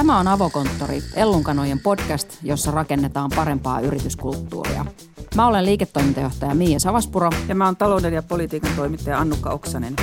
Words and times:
Tämä 0.00 0.18
on 0.18 0.28
Avokonttori, 0.28 1.02
Ellunkanojen 1.14 1.80
podcast, 1.80 2.38
jossa 2.42 2.70
rakennetaan 2.70 3.30
parempaa 3.36 3.80
yrityskulttuuria. 3.80 4.86
Mä 5.36 5.46
olen 5.46 5.64
liiketoimintajohtaja 5.64 6.54
Miia 6.54 6.78
Savaspuro. 6.78 7.30
Ja 7.48 7.54
mä 7.54 7.64
oon 7.64 7.76
talouden 7.76 8.12
ja 8.12 8.22
politiikan 8.22 8.70
toimittaja 8.76 9.18
Annukka 9.18 9.50
Oksanen. 9.50 9.96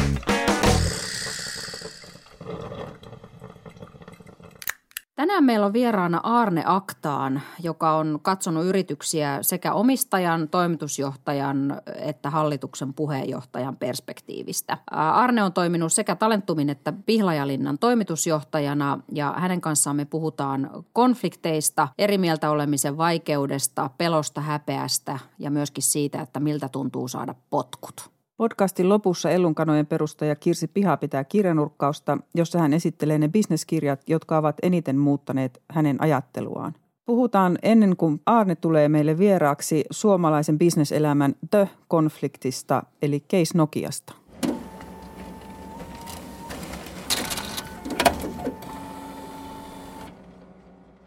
Tänään 5.16 5.37
meillä 5.48 5.66
on 5.66 5.74
vieraana 5.74 6.20
Arne 6.24 6.64
Aktaan, 6.66 7.42
joka 7.64 7.92
on 7.92 8.20
katsonut 8.22 8.66
yrityksiä 8.66 9.40
sekä 9.42 9.74
omistajan, 9.74 10.50
toimitusjohtajan 10.50 11.82
että 11.96 12.30
hallituksen 12.30 12.94
puheenjohtajan 12.94 13.78
perspektiivistä. 13.78 14.78
Arne 14.92 15.44
on 15.44 15.54
toiminut 15.54 15.94
sekä 15.94 16.16
Talentumin 16.16 16.70
että 16.70 16.94
Pihlajalinnan 17.06 17.80
toimitusjohtajana 17.80 19.00
ja 19.12 19.34
hänen 19.38 19.62
kanssaan 19.62 19.96
me 19.96 20.06
puhutaan 20.06 20.70
konflikteista, 20.94 21.88
eri 21.98 22.18
mieltä 22.18 22.50
olemisen 22.50 22.98
vaikeudesta, 22.98 23.90
pelosta, 23.98 24.42
häpeästä 24.42 25.20
ja 25.40 25.52
myöskin 25.52 25.84
siitä, 25.84 26.22
että 26.22 26.40
miltä 26.40 26.70
tuntuu 26.70 27.08
saada 27.08 27.36
potkut. 27.50 28.17
Podcastin 28.38 28.90
lopussa 28.90 29.30
Ellunkanojen 29.30 29.86
perustaja 29.86 30.36
Kirsi 30.36 30.68
Piha 30.68 30.98
pitää 30.98 31.24
kirjanurkkausta, 31.24 32.18
jossa 32.36 32.60
hän 32.60 32.74
esittelee 32.74 33.18
ne 33.18 33.28
bisneskirjat, 33.28 34.02
jotka 34.08 34.38
ovat 34.38 34.56
eniten 34.62 34.98
muuttaneet 34.98 35.62
hänen 35.70 36.02
ajatteluaan. 36.02 36.76
Puhutaan 37.06 37.58
ennen 37.62 37.98
kuin 37.98 38.22
Arne 38.26 38.56
tulee 38.56 38.90
meille 38.90 39.18
vieraaksi 39.18 39.86
suomalaisen 39.92 40.58
bisneselämän 40.58 41.36
The-konfliktista, 41.52 42.84
eli 43.02 43.20
Case 43.20 43.58
Nokiasta. 43.58 44.14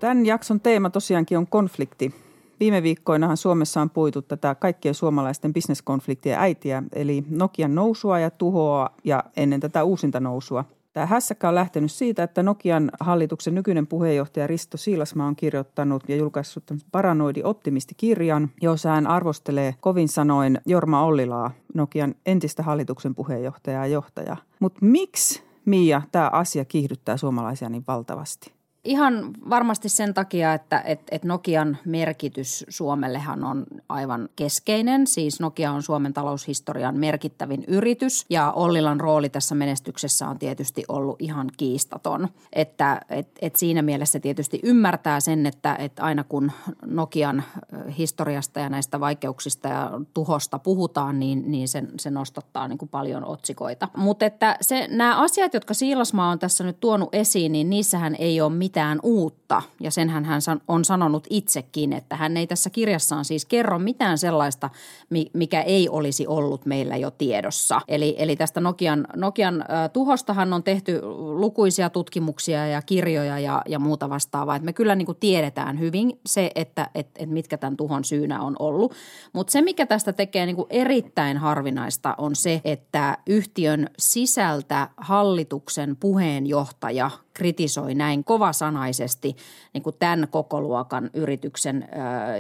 Tämän 0.01 0.27
jakson 0.27 0.61
teema 0.61 0.91
tosiaankin 0.91 1.39
on 1.39 1.47
konflikti. 1.47 2.30
Viime 2.61 2.83
viikkoinahan 2.83 3.37
Suomessa 3.37 3.81
on 3.81 3.91
puitu 3.91 4.23
tätä 4.23 4.55
kaikkien 4.55 4.95
suomalaisten 4.95 5.53
bisneskonfliktien 5.53 6.39
äitiä, 6.39 6.83
eli 6.93 7.25
Nokian 7.31 7.75
nousua 7.75 8.19
ja 8.19 8.31
tuhoa 8.31 8.91
ja 9.05 9.25
ennen 9.37 9.61
tätä 9.61 9.85
uusinta 9.85 10.21
nousua. 10.21 10.65
Tämä 10.93 11.07
hässäkkä 11.07 11.49
on 11.49 11.55
lähtenyt 11.55 11.93
siitä, 11.93 12.23
että 12.23 12.43
Nokian 12.43 12.91
hallituksen 13.01 13.55
nykyinen 13.55 13.87
puheenjohtaja 13.87 14.47
Risto 14.47 14.77
Siilasmaa 14.77 15.27
on 15.27 15.37
kirjoittanut 15.37 16.09
ja 16.09 16.17
julkaissut 16.17 16.65
paranoidi 16.93 17.43
optimistikirjan, 17.45 18.51
jossa 18.63 18.89
hän 18.89 19.07
arvostelee 19.07 19.75
kovin 19.81 20.09
sanoin 20.09 20.61
Jorma 20.67 21.05
Ollilaa, 21.05 21.51
Nokian 21.75 22.15
entistä 22.27 22.63
hallituksen 22.63 23.15
puheenjohtajaa 23.15 23.87
ja 23.87 23.93
johtajaa. 23.93 24.37
Mutta 24.61 24.79
miksi, 24.83 25.43
Mia, 25.65 26.03
tämä 26.13 26.31
asia 26.33 26.65
kiihdyttää 26.65 27.17
suomalaisia 27.17 27.69
niin 27.69 27.85
valtavasti? 27.89 28.60
Ihan 28.85 29.31
varmasti 29.51 29.89
sen 29.89 30.15
takia, 30.15 30.55
että 30.55 30.81
et, 30.81 31.01
et 31.11 31.25
Nokian 31.25 31.79
merkitys 31.85 32.65
Suomellehan 32.69 33.45
on 33.45 33.67
aivan 33.89 34.29
keskeinen. 34.37 35.07
Siis 35.07 35.41
Nokia 35.41 35.73
on 35.73 35.83
Suomen 35.83 36.13
taloushistorian 36.13 36.97
merkittävin 36.97 37.65
yritys 37.69 38.27
ja 38.31 38.53
Ollilan 38.53 39.01
rooli 39.01 39.29
tässä 39.29 39.55
menestyksessä 39.55 40.29
on 40.29 40.39
tietysti 40.39 40.85
ollut 40.89 41.17
ihan 41.19 41.51
kiistaton. 41.57 42.29
Että 42.53 43.01
et, 43.09 43.29
et 43.43 43.57
siinä 43.57 43.83
mielessä 43.83 44.21
tietysti 44.21 44.61
ymmärtää 44.63 45.21
sen, 45.21 45.47
että 45.47 45.77
et 45.77 45.93
aina 45.99 46.25
kun 46.25 46.53
Nokian 46.87 47.43
historiasta 47.99 48.61
ja 48.61 48.69
näistä 48.69 49.01
vaikeuksista 49.01 49.69
ja 49.69 49.91
tuhosta 50.15 50.59
puhutaan, 50.59 51.19
niin, 51.19 51.51
niin 51.51 51.69
se, 51.69 51.83
se 51.99 52.11
nostattaa 52.11 52.69
niin 52.69 52.79
kuin 52.79 52.89
paljon 52.89 53.25
otsikoita. 53.25 53.89
Mutta 53.97 54.27
että 54.27 54.57
se, 54.61 54.89
nämä 54.91 55.23
asiat, 55.23 55.55
jotka 55.55 55.75
Siilasmaa 55.75 56.31
on 56.31 56.39
tässä 56.39 56.65
nyt 56.65 56.81
tuonut 56.81 57.15
esiin, 57.15 57.53
niin 57.53 57.71
niissähän 57.71 58.17
ei 58.19 58.41
ole 58.41 58.53
mitään 58.53 58.70
mitään 58.71 58.99
uutta. 59.03 59.63
Ja 59.81 59.91
senhän 59.91 60.25
hän 60.25 60.41
on 60.69 60.85
sanonut 60.85 61.27
itsekin, 61.31 61.93
että 61.93 62.17
hän 62.17 62.37
ei 62.37 62.47
tässä 62.47 62.71
kirjassaan 62.71 63.25
siis 63.25 63.45
kerro 63.45 63.79
mitään 63.79 64.19
sellaista, 64.19 64.71
mikä 65.33 65.63
ei 65.63 65.89
olisi 65.89 66.27
ollut 66.27 66.67
meillä 66.67 66.97
jo 66.97 67.11
tiedossa. 67.11 67.81
Eli, 67.89 68.15
eli 68.19 68.37
tästä 68.37 68.61
Nokian, 68.61 69.07
Nokian 69.17 69.65
tuhostahan 69.93 70.53
on 70.53 70.63
tehty 70.63 71.01
lukuisia 71.17 71.91
tutkimuksia 71.91 72.67
ja 72.67 72.83
kirjoja 72.83 73.39
ja, 73.39 73.63
ja 73.69 73.79
muuta 73.79 74.11
vastaavaa. 74.11 74.57
Että 74.57 74.65
me 74.65 74.73
kyllä 74.73 74.95
niin 74.95 75.07
kuin 75.07 75.19
tiedetään 75.21 75.79
hyvin 75.79 76.21
se, 76.27 76.51
että 76.55 76.91
et, 76.95 77.09
et 77.17 77.31
mitkä 77.31 77.59
tämän 77.59 77.77
tuhon 77.77 78.05
syynä 78.05 78.41
on 78.41 78.57
ollut. 78.59 78.95
Mutta 79.33 79.51
se, 79.51 79.63
mikä 79.63 79.87
tästä 79.87 80.13
tekee 80.13 80.47
niin 80.47 80.57
kuin 80.57 80.67
erittäin 80.71 81.37
harvinaista, 81.37 82.15
on 82.19 82.37
se, 82.37 82.61
että 82.65 83.19
yhtiön 83.27 83.89
sisältä 83.99 84.89
hallituksen 84.97 85.97
puheenjohtaja 85.97 87.11
kritisoi 87.35 87.95
näin 87.95 88.25
kovasanaisesti 88.61 89.37
niin 89.75 89.83
kuin 89.83 89.97
tämän 89.99 90.29
kokoluokan 90.31 91.11
yrityksen 91.15 91.89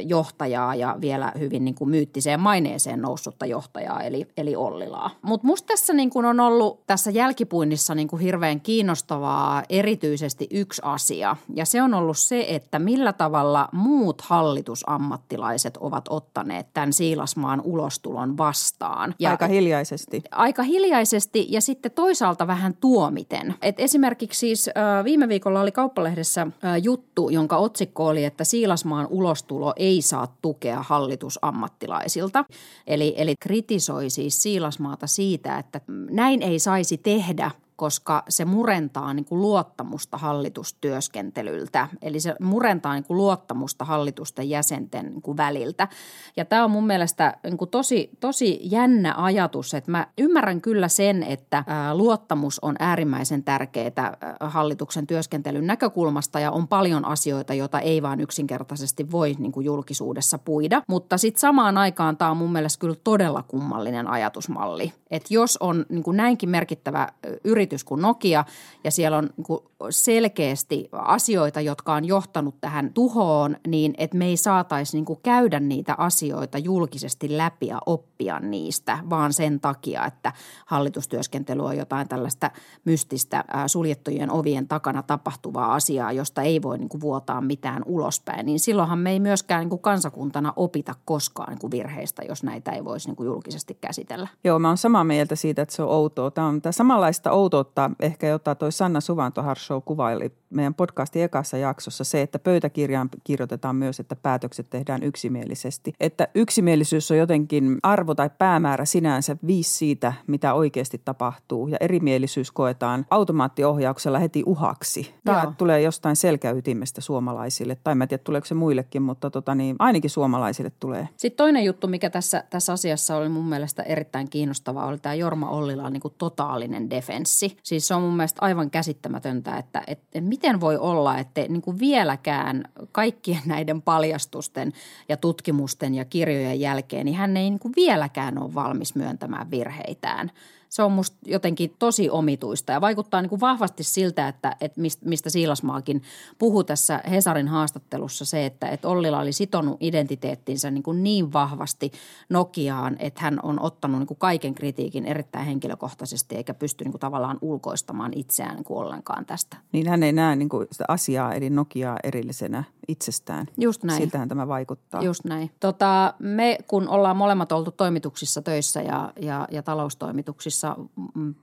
johtajaa 0.06 0.74
ja 0.74 0.96
vielä 1.00 1.32
hyvin 1.38 1.64
niin 1.64 1.74
kuin 1.74 1.90
myyttiseen 1.90 2.40
maineeseen 2.40 3.02
noussutta 3.02 3.46
johtajaa 3.46 4.02
eli, 4.02 4.26
eli 4.36 4.56
Ollilaa. 4.56 5.10
Mutta 5.22 5.46
musta 5.46 5.66
tässä 5.66 5.92
niin 5.92 6.10
kuin 6.10 6.26
on 6.26 6.40
ollut 6.40 6.86
tässä 6.86 7.10
jälkipuinnissa 7.10 7.94
niin 7.94 8.08
kuin 8.08 8.22
hirveän 8.22 8.60
kiinnostavaa 8.60 9.62
erityisesti 9.68 10.46
yksi 10.50 10.82
asia 10.84 11.36
ja 11.54 11.64
se 11.64 11.82
on 11.82 11.94
ollut 11.94 12.18
se, 12.18 12.46
että 12.48 12.78
millä 12.78 13.12
tavalla 13.12 13.68
muut 13.72 14.20
hallitusammattilaiset 14.20 15.76
ovat 15.76 16.04
ottaneet 16.08 16.66
tämän 16.74 16.92
Siilasmaan 16.92 17.60
ulostulon 17.64 18.36
vastaan. 18.38 19.14
Ja 19.18 19.30
aika 19.30 19.46
hiljaisesti. 19.46 20.22
Aika 20.30 20.62
hiljaisesti 20.62 21.46
ja 21.50 21.60
sitten 21.60 21.92
toisaalta 21.92 22.46
vähän 22.46 22.74
tuomiten. 22.80 23.54
Et 23.62 23.80
esimerkiksi 23.80 24.38
siis 24.38 24.70
viime 25.04 25.28
viikolla 25.28 25.60
oli 25.60 25.72
Kauppalehdessä 26.10 26.46
juttu, 26.82 27.28
jonka 27.28 27.56
otsikko 27.56 28.06
oli, 28.06 28.24
että 28.24 28.44
Siilasmaan 28.44 29.06
ulostulo 29.10 29.72
ei 29.76 30.02
saa 30.02 30.36
tukea 30.42 30.82
hallitusammattilaisilta. 30.82 32.44
Eli, 32.86 33.14
eli 33.16 33.34
kritisoi 33.40 34.10
siis 34.10 34.42
Siilasmaata 34.42 35.06
siitä, 35.06 35.58
että 35.58 35.80
näin 36.10 36.42
ei 36.42 36.58
saisi 36.58 36.98
tehdä– 36.98 37.50
koska 37.80 38.22
se 38.28 38.44
murentaa 38.44 39.14
niin 39.14 39.24
kuin 39.24 39.40
luottamusta 39.40 40.18
hallitustyöskentelyltä. 40.18 41.88
Eli 42.02 42.20
se 42.20 42.34
murentaa 42.40 42.94
niin 42.94 43.04
kuin 43.04 43.16
luottamusta 43.16 43.84
hallitusten 43.84 44.50
jäsenten 44.50 45.06
niin 45.06 45.22
kuin 45.22 45.36
väliltä. 45.36 45.88
Ja 46.36 46.44
tämä 46.44 46.64
on 46.64 46.70
mun 46.70 46.86
mielestä 46.86 47.36
niin 47.44 47.56
kuin 47.56 47.70
tosi, 47.70 48.10
tosi 48.20 48.60
jännä 48.62 49.14
ajatus, 49.16 49.74
että 49.74 49.90
mä 49.90 50.06
ymmärrän 50.18 50.60
kyllä 50.60 50.88
sen, 50.88 51.22
että 51.22 51.64
luottamus 51.92 52.58
on 52.58 52.76
äärimmäisen 52.78 53.44
tärkeää 53.44 54.16
hallituksen 54.40 55.06
työskentelyn 55.06 55.66
näkökulmasta 55.66 56.40
ja 56.40 56.50
on 56.50 56.68
paljon 56.68 57.04
asioita, 57.04 57.54
joita 57.54 57.80
ei 57.80 58.02
vaan 58.02 58.20
yksinkertaisesti 58.20 59.10
voi 59.10 59.36
niin 59.38 59.52
kuin 59.52 59.66
julkisuudessa 59.66 60.38
puida. 60.38 60.82
Mutta 60.88 61.18
sitten 61.18 61.40
samaan 61.40 61.78
aikaan 61.78 62.16
tämä 62.16 62.30
on 62.30 62.36
mun 62.36 62.52
mielestä 62.52 62.80
kyllä 62.80 62.96
todella 63.04 63.42
kummallinen 63.42 64.06
ajatusmalli. 64.06 64.92
Että 65.10 65.34
jos 65.34 65.56
on 65.56 65.86
niin 65.88 66.02
kuin 66.02 66.16
näinkin 66.16 66.48
merkittävä 66.48 67.08
yritys, 67.44 67.69
yritys 67.70 67.84
kuin 67.84 68.02
Nokia 68.02 68.44
ja 68.84 68.90
siellä 68.90 69.18
on 69.18 69.30
niin 69.36 69.70
selkeästi 69.90 70.88
asioita, 70.92 71.60
jotka 71.60 71.94
on 71.94 72.04
johtanut 72.04 72.60
tähän 72.60 72.92
tuhoon, 72.94 73.56
niin 73.66 73.94
että 73.98 74.16
me 74.16 74.26
ei 74.26 74.36
saataisi 74.36 74.96
niin 74.96 75.20
käydä 75.22 75.60
niitä 75.60 75.94
asioita 75.98 76.58
julkisesti 76.58 77.36
läpi 77.36 77.66
ja 77.66 77.78
oppia 77.86 78.09
niistä, 78.40 78.98
vaan 79.10 79.32
sen 79.32 79.60
takia, 79.60 80.06
että 80.06 80.32
hallitustyöskentely 80.66 81.64
on 81.64 81.76
jotain 81.76 82.08
tällaista 82.08 82.50
mystistä 82.84 83.44
suljettujen 83.66 84.30
ovien 84.30 84.68
takana 84.68 85.02
tapahtuvaa 85.02 85.74
asiaa, 85.74 86.12
josta 86.12 86.42
ei 86.42 86.62
voi 86.62 86.78
niin 86.78 87.00
vuotaa 87.00 87.40
mitään 87.40 87.82
ulospäin. 87.86 88.46
Niin 88.46 88.60
silloinhan 88.60 88.98
me 88.98 89.10
ei 89.10 89.20
myöskään 89.20 89.68
niin 89.68 89.80
kansakuntana 89.80 90.52
opita 90.56 90.94
koskaan 91.04 91.56
niin 91.62 91.70
virheistä, 91.70 92.22
jos 92.28 92.42
näitä 92.42 92.70
ei 92.70 92.84
voisi 92.84 93.10
niin 93.10 93.26
julkisesti 93.26 93.78
käsitellä. 93.80 94.28
Joo, 94.44 94.58
mä 94.58 94.68
oon 94.68 94.76
samaa 94.76 95.04
mieltä 95.04 95.36
siitä, 95.36 95.62
että 95.62 95.74
se 95.74 95.82
on 95.82 95.90
outoa. 95.90 96.30
Tämä 96.30 96.46
on 96.46 96.62
tämä 96.62 96.72
samanlaista 96.72 97.30
outoa 97.30 97.60
totta, 97.64 97.90
ehkä 98.00 98.26
jota 98.26 98.54
toi 98.54 98.72
Sanna 98.72 99.00
Suvantoharshow 99.00 99.82
kuvaili 99.84 100.32
meidän 100.50 100.74
podcastin 100.74 101.22
ekassa 101.22 101.56
jaksossa, 101.56 102.04
se, 102.04 102.22
että 102.22 102.38
pöytäkirjaan 102.38 103.08
kirjoitetaan 103.24 103.76
myös, 103.76 104.00
että 104.00 104.16
päätökset 104.16 104.70
tehdään 104.70 105.02
yksimielisesti. 105.02 105.92
Että 106.00 106.28
yksimielisyys 106.34 107.10
on 107.10 107.16
jotenkin 107.16 107.78
arvo 107.82 108.09
tai 108.14 108.30
päämäärä 108.38 108.84
sinänsä 108.84 109.36
viisi 109.46 109.70
siitä, 109.70 110.12
mitä 110.26 110.54
oikeasti 110.54 111.00
tapahtuu. 111.04 111.68
Ja 111.68 111.76
erimielisyys 111.80 112.50
koetaan 112.50 113.06
automaattiohjauksella 113.10 114.18
heti 114.18 114.42
uhaksi. 114.46 115.14
Tämä 115.24 115.42
Joo. 115.42 115.52
tulee 115.58 115.80
jostain 115.80 116.16
selkäytimestä 116.16 117.00
suomalaisille. 117.00 117.76
Tai 117.84 117.94
mä 117.94 118.04
en 118.04 118.08
tiedä, 118.08 118.22
tuleeko 118.24 118.46
se 118.46 118.54
muillekin, 118.54 119.02
mutta 119.02 119.30
tota 119.30 119.54
niin, 119.54 119.76
ainakin 119.78 120.10
suomalaisille 120.10 120.72
tulee. 120.80 121.08
Sitten 121.16 121.36
toinen 121.36 121.64
juttu, 121.64 121.86
mikä 121.86 122.10
tässä, 122.10 122.44
tässä 122.50 122.72
asiassa 122.72 123.16
oli 123.16 123.28
mun 123.28 123.44
mielestä 123.44 123.82
erittäin 123.82 124.30
kiinnostavaa, 124.30 124.86
oli 124.86 124.98
tämä 124.98 125.14
Jorma 125.14 125.50
Ollilaan 125.50 125.92
niin 125.92 126.00
kuin 126.00 126.14
totaalinen 126.18 126.90
defenssi. 126.90 127.56
Siis 127.62 127.88
se 127.88 127.94
on 127.94 128.02
mun 128.02 128.16
mielestä 128.16 128.42
aivan 128.42 128.70
käsittämätöntä, 128.70 129.56
että, 129.56 129.82
että, 129.86 130.20
miten 130.20 130.60
voi 130.60 130.76
olla, 130.76 131.18
että 131.18 131.40
niin 131.40 131.62
kuin 131.62 131.78
vieläkään 131.78 132.64
kaikkien 132.92 133.42
näiden 133.46 133.82
paljastusten 133.82 134.72
ja 135.08 135.16
tutkimusten 135.16 135.94
ja 135.94 136.04
kirjojen 136.04 136.60
jälkeen, 136.60 137.04
niin 137.04 137.16
hän 137.16 137.36
ei 137.36 137.50
niin 137.50 137.58
kuin 137.58 137.74
vieläkään 138.00 138.42
ole 138.42 138.54
valmis 138.54 138.94
myöntämään 138.94 139.50
virheitään. 139.50 140.30
Se 140.68 140.82
on 140.82 140.92
musta 140.92 141.16
jotenkin 141.26 141.74
tosi 141.78 142.10
omituista 142.10 142.72
ja 142.72 142.80
vaikuttaa 142.80 143.22
niin 143.22 143.30
kuin 143.30 143.40
vahvasti 143.40 143.82
siltä, 143.82 144.28
että, 144.28 144.56
että 144.60 144.80
mistä 145.04 145.30
Siilasmaakin 145.30 146.02
puhui 146.38 146.64
tässä 146.64 147.02
Hesarin 147.10 147.48
haastattelussa 147.48 148.24
se, 148.24 148.46
että, 148.46 148.68
että 148.68 148.88
Ollila 148.88 149.20
oli 149.20 149.32
sitonut 149.32 149.76
identiteettinsä 149.80 150.70
niin, 150.70 150.82
kuin 150.82 151.02
niin 151.02 151.32
vahvasti 151.32 151.92
Nokiaan, 152.28 152.96
että 152.98 153.20
hän 153.20 153.40
on 153.42 153.60
ottanut 153.60 153.98
niin 153.98 154.06
kuin 154.06 154.18
kaiken 154.18 154.54
kritiikin 154.54 155.06
erittäin 155.06 155.46
henkilökohtaisesti 155.46 156.36
eikä 156.36 156.54
pysty 156.54 156.84
niin 156.84 156.92
kuin 156.92 157.00
tavallaan 157.00 157.38
ulkoistamaan 157.40 158.12
itseään 158.14 158.56
niin 158.56 158.64
kuin 158.64 158.78
ollenkaan 158.78 159.26
tästä. 159.26 159.56
Niin 159.72 159.88
hän 159.88 160.02
ei 160.02 160.12
näe 160.12 160.36
niin 160.36 160.48
kuin 160.48 160.66
sitä 160.72 160.84
asiaa 160.88 161.34
eli 161.34 161.50
Nokiaa 161.50 161.96
erillisenä 162.04 162.64
itsestään. 162.90 163.46
Just 163.58 163.84
näin. 163.84 164.02
Siltähän 164.02 164.28
tämä 164.28 164.48
vaikuttaa. 164.48 165.02
Just 165.02 165.24
näin. 165.24 165.50
Tota, 165.60 166.14
me 166.18 166.58
kun 166.66 166.88
ollaan 166.88 167.16
molemmat 167.16 167.52
oltu 167.52 167.70
toimituksissa 167.70 168.42
töissä 168.42 168.82
ja, 168.82 169.12
ja, 169.20 169.48
ja 169.50 169.62
taloustoimituksissa 169.62 170.76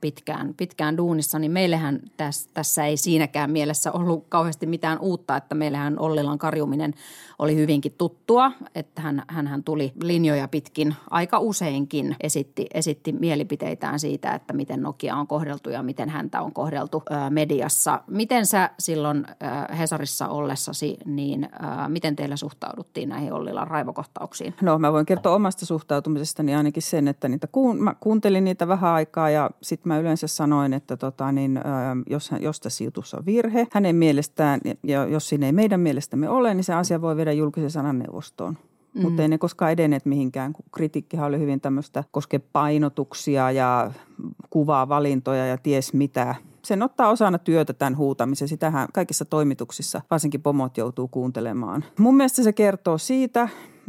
pitkään, 0.00 0.54
pitkään 0.56 0.96
duunissa, 0.96 1.38
niin 1.38 1.50
meillähän 1.50 2.00
tässä, 2.16 2.50
tässä 2.54 2.84
ei 2.84 2.96
siinäkään 2.96 3.50
mielessä 3.50 3.92
ollut 3.92 4.24
kauheasti 4.28 4.66
mitään 4.66 4.98
uutta, 4.98 5.36
että 5.36 5.54
meillähän 5.54 5.98
Ollilan 5.98 6.38
karjuminen 6.38 6.94
oli 7.38 7.56
hyvinkin 7.56 7.94
tuttua, 7.98 8.52
että 8.74 9.02
hän, 9.02 9.22
hän 9.28 9.64
tuli 9.64 9.92
linjoja 10.02 10.48
pitkin 10.48 10.94
aika 11.10 11.38
useinkin 11.38 12.16
esitti, 12.20 12.66
esitti 12.74 13.12
mielipiteitään 13.12 14.00
siitä, 14.00 14.34
että 14.34 14.52
miten 14.52 14.82
Nokia 14.82 15.16
on 15.16 15.26
kohdeltu 15.26 15.70
ja 15.70 15.82
miten 15.82 16.08
häntä 16.08 16.42
on 16.42 16.52
kohdeltu 16.52 17.02
ää, 17.10 17.30
mediassa. 17.30 18.02
Miten 18.06 18.46
sä 18.46 18.70
silloin 18.78 19.26
ää, 19.40 19.68
Hesarissa 19.78 20.28
ollessasi, 20.28 20.96
niin 21.04 21.37
ää, 21.44 21.88
miten 21.88 22.16
teillä 22.16 22.36
suhtauduttiin 22.36 23.08
näihin 23.08 23.32
Ollilan 23.32 23.66
raivokohtauksiin? 23.66 24.54
No 24.62 24.78
mä 24.78 24.92
voin 24.92 25.06
kertoa 25.06 25.34
omasta 25.34 25.66
suhtautumisestani 25.66 26.54
ainakin 26.54 26.82
sen, 26.82 27.08
että 27.08 27.28
niitä 27.28 27.46
kuun, 27.46 27.82
mä 27.82 27.94
kuuntelin 28.00 28.44
niitä 28.44 28.68
vähän 28.68 28.90
aikaa 28.90 29.30
ja 29.30 29.50
sitten 29.62 29.88
mä 29.88 29.98
yleensä 29.98 30.26
sanoin, 30.26 30.72
että 30.72 30.96
tota, 30.96 31.32
niin, 31.32 31.56
ää, 31.56 31.96
jos, 32.10 32.30
jos 32.40 32.60
tässä 32.60 32.84
jutussa 32.84 33.16
on 33.16 33.26
virhe, 33.26 33.66
hänen 33.72 33.96
mielestään 33.96 34.60
ja 34.82 35.06
jos 35.06 35.28
siinä 35.28 35.46
ei 35.46 35.52
meidän 35.52 35.80
mielestämme 35.80 36.28
ole, 36.28 36.54
niin 36.54 36.64
se 36.64 36.74
asia 36.74 37.00
voi 37.00 37.16
viedä 37.16 37.32
julkisen 37.32 37.70
sananneuvostoon. 37.70 38.58
Mm. 38.94 39.02
Mutta 39.02 39.22
ei 39.22 39.28
ne 39.28 39.38
koskaan 39.38 39.72
edenneet 39.72 40.06
mihinkään, 40.06 40.52
kun 40.52 40.64
kritiikkihan 40.74 41.26
oli 41.26 41.38
hyvin 41.38 41.60
tämmöistä 41.60 42.04
koske 42.10 42.38
painotuksia 42.38 43.50
ja 43.50 43.90
kuvaa 44.50 44.88
valintoja 44.88 45.46
ja 45.46 45.58
ties 45.58 45.92
mitä. 45.92 46.34
Sen 46.68 46.82
ottaa 46.82 47.08
osana 47.08 47.38
työtä 47.38 47.72
tämän 47.72 47.96
huutamisen. 47.96 48.48
Sitähän 48.48 48.88
kaikissa 48.94 49.24
toimituksissa, 49.24 50.00
varsinkin 50.10 50.42
pomot 50.42 50.76
joutuu 50.76 51.08
kuuntelemaan. 51.08 51.84
Mun 51.98 52.16
mielestä 52.16 52.42
se 52.42 52.52
kertoo 52.52 52.98
siitä, 52.98 53.48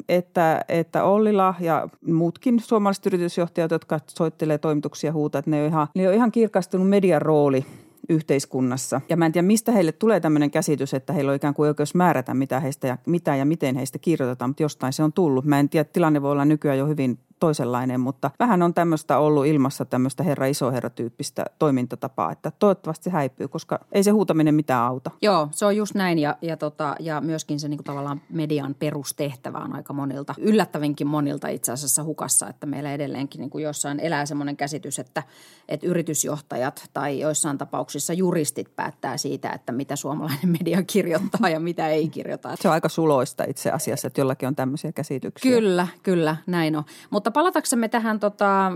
että, 0.09 0.65
että 0.69 1.03
Ollila 1.03 1.55
ja 1.59 1.89
muutkin 2.07 2.59
suomalaiset 2.59 3.05
yritysjohtajat, 3.05 3.71
jotka 3.71 3.99
soittelee 4.07 4.57
toimituksia 4.57 5.13
huutaa, 5.13 5.39
että 5.39 5.51
ne 5.51 5.61
on 5.61 5.67
ihan, 5.67 5.87
ne 5.95 6.07
on 6.07 6.13
ihan 6.13 6.31
kirkastunut 6.31 6.89
median 6.89 7.21
rooli 7.21 7.65
yhteiskunnassa. 8.09 9.01
Ja 9.09 9.17
mä 9.17 9.25
en 9.25 9.31
tiedä, 9.31 9.47
mistä 9.47 9.71
heille 9.71 9.91
tulee 9.91 10.19
tämmöinen 10.19 10.51
käsitys, 10.51 10.93
että 10.93 11.13
heillä 11.13 11.29
on 11.29 11.35
ikään 11.35 11.53
kuin 11.53 11.67
oikeus 11.67 11.95
määrätä, 11.95 12.33
mitä, 12.33 12.59
heistä 12.59 12.87
ja, 12.87 12.97
mitä 13.05 13.35
ja 13.35 13.45
miten 13.45 13.75
heistä 13.75 13.99
kirjoitetaan, 13.99 14.49
mutta 14.49 14.63
jostain 14.63 14.93
se 14.93 15.03
on 15.03 15.13
tullut. 15.13 15.45
Mä 15.45 15.59
en 15.59 15.69
tiedä, 15.69 15.89
tilanne 15.93 16.21
voi 16.21 16.31
olla 16.31 16.45
nykyään 16.45 16.77
jo 16.77 16.87
hyvin 16.87 17.19
toisenlainen, 17.39 17.99
mutta 17.99 18.31
vähän 18.39 18.61
on 18.61 18.73
tämmöistä 18.73 19.17
ollut 19.17 19.45
ilmassa 19.45 19.85
tämmöistä 19.85 20.23
herra 20.23 20.45
iso 20.45 20.71
herra 20.71 20.89
tyyppistä 20.89 21.45
toimintatapaa, 21.59 22.31
että 22.31 22.51
toivottavasti 22.59 23.03
se 23.03 23.09
häipyy, 23.09 23.47
koska 23.47 23.79
ei 23.91 24.03
se 24.03 24.11
huutaminen 24.11 24.55
mitään 24.55 24.83
auta. 24.83 25.11
Joo, 25.21 25.47
se 25.51 25.65
on 25.65 25.75
just 25.75 25.95
näin 25.95 26.19
ja, 26.19 26.37
ja, 26.41 26.57
tota, 26.57 26.95
ja 26.99 27.21
myöskin 27.21 27.59
se 27.59 27.67
niin 27.67 27.77
kuin 27.77 27.85
tavallaan 27.85 28.21
median 28.29 28.75
perustehtävä 28.79 29.57
on 29.57 29.75
aika 29.75 29.93
monilta, 29.93 30.35
yllättävinkin 30.37 31.07
monilta 31.07 31.47
itse 31.47 31.71
asiassa 31.71 32.03
hukassa, 32.03 32.47
että 32.47 32.65
meillä 32.65 32.93
edelleenkin 32.93 33.39
niin 33.39 33.49
kuin 33.49 33.63
jossain 33.63 33.99
elää 33.99 34.25
semmoinen 34.25 34.57
käsitys, 34.57 34.99
että, 34.99 35.23
että 35.69 35.87
yritysjohtajat 35.87 36.89
tai 36.93 37.19
joissain 37.19 37.57
tapauksissa 37.57 38.13
juristit 38.13 38.75
päättää 38.75 39.17
siitä, 39.17 39.49
että 39.49 39.71
mitä 39.71 39.95
suomalainen 39.95 40.49
media 40.59 40.83
kirjoittaa 40.83 41.49
ja 41.49 41.59
mitä 41.59 41.87
ei 41.87 42.09
kirjoita. 42.09 42.55
Se 42.55 42.67
on 42.67 42.73
aika 42.73 42.89
suloista 42.89 43.43
itse 43.47 43.71
asiassa, 43.71 44.07
että 44.07 44.21
jollakin 44.21 44.47
on 44.47 44.55
tämmöisiä 44.55 44.91
käsityksiä. 44.91 45.51
Kyllä, 45.51 45.87
kyllä, 46.03 46.35
näin 46.47 46.75
on. 46.75 46.83
Mutta 47.09 47.28
mutta 47.29 47.39
palataksemme 47.39 47.89
tähän 47.89 48.19
tota, 48.19 48.71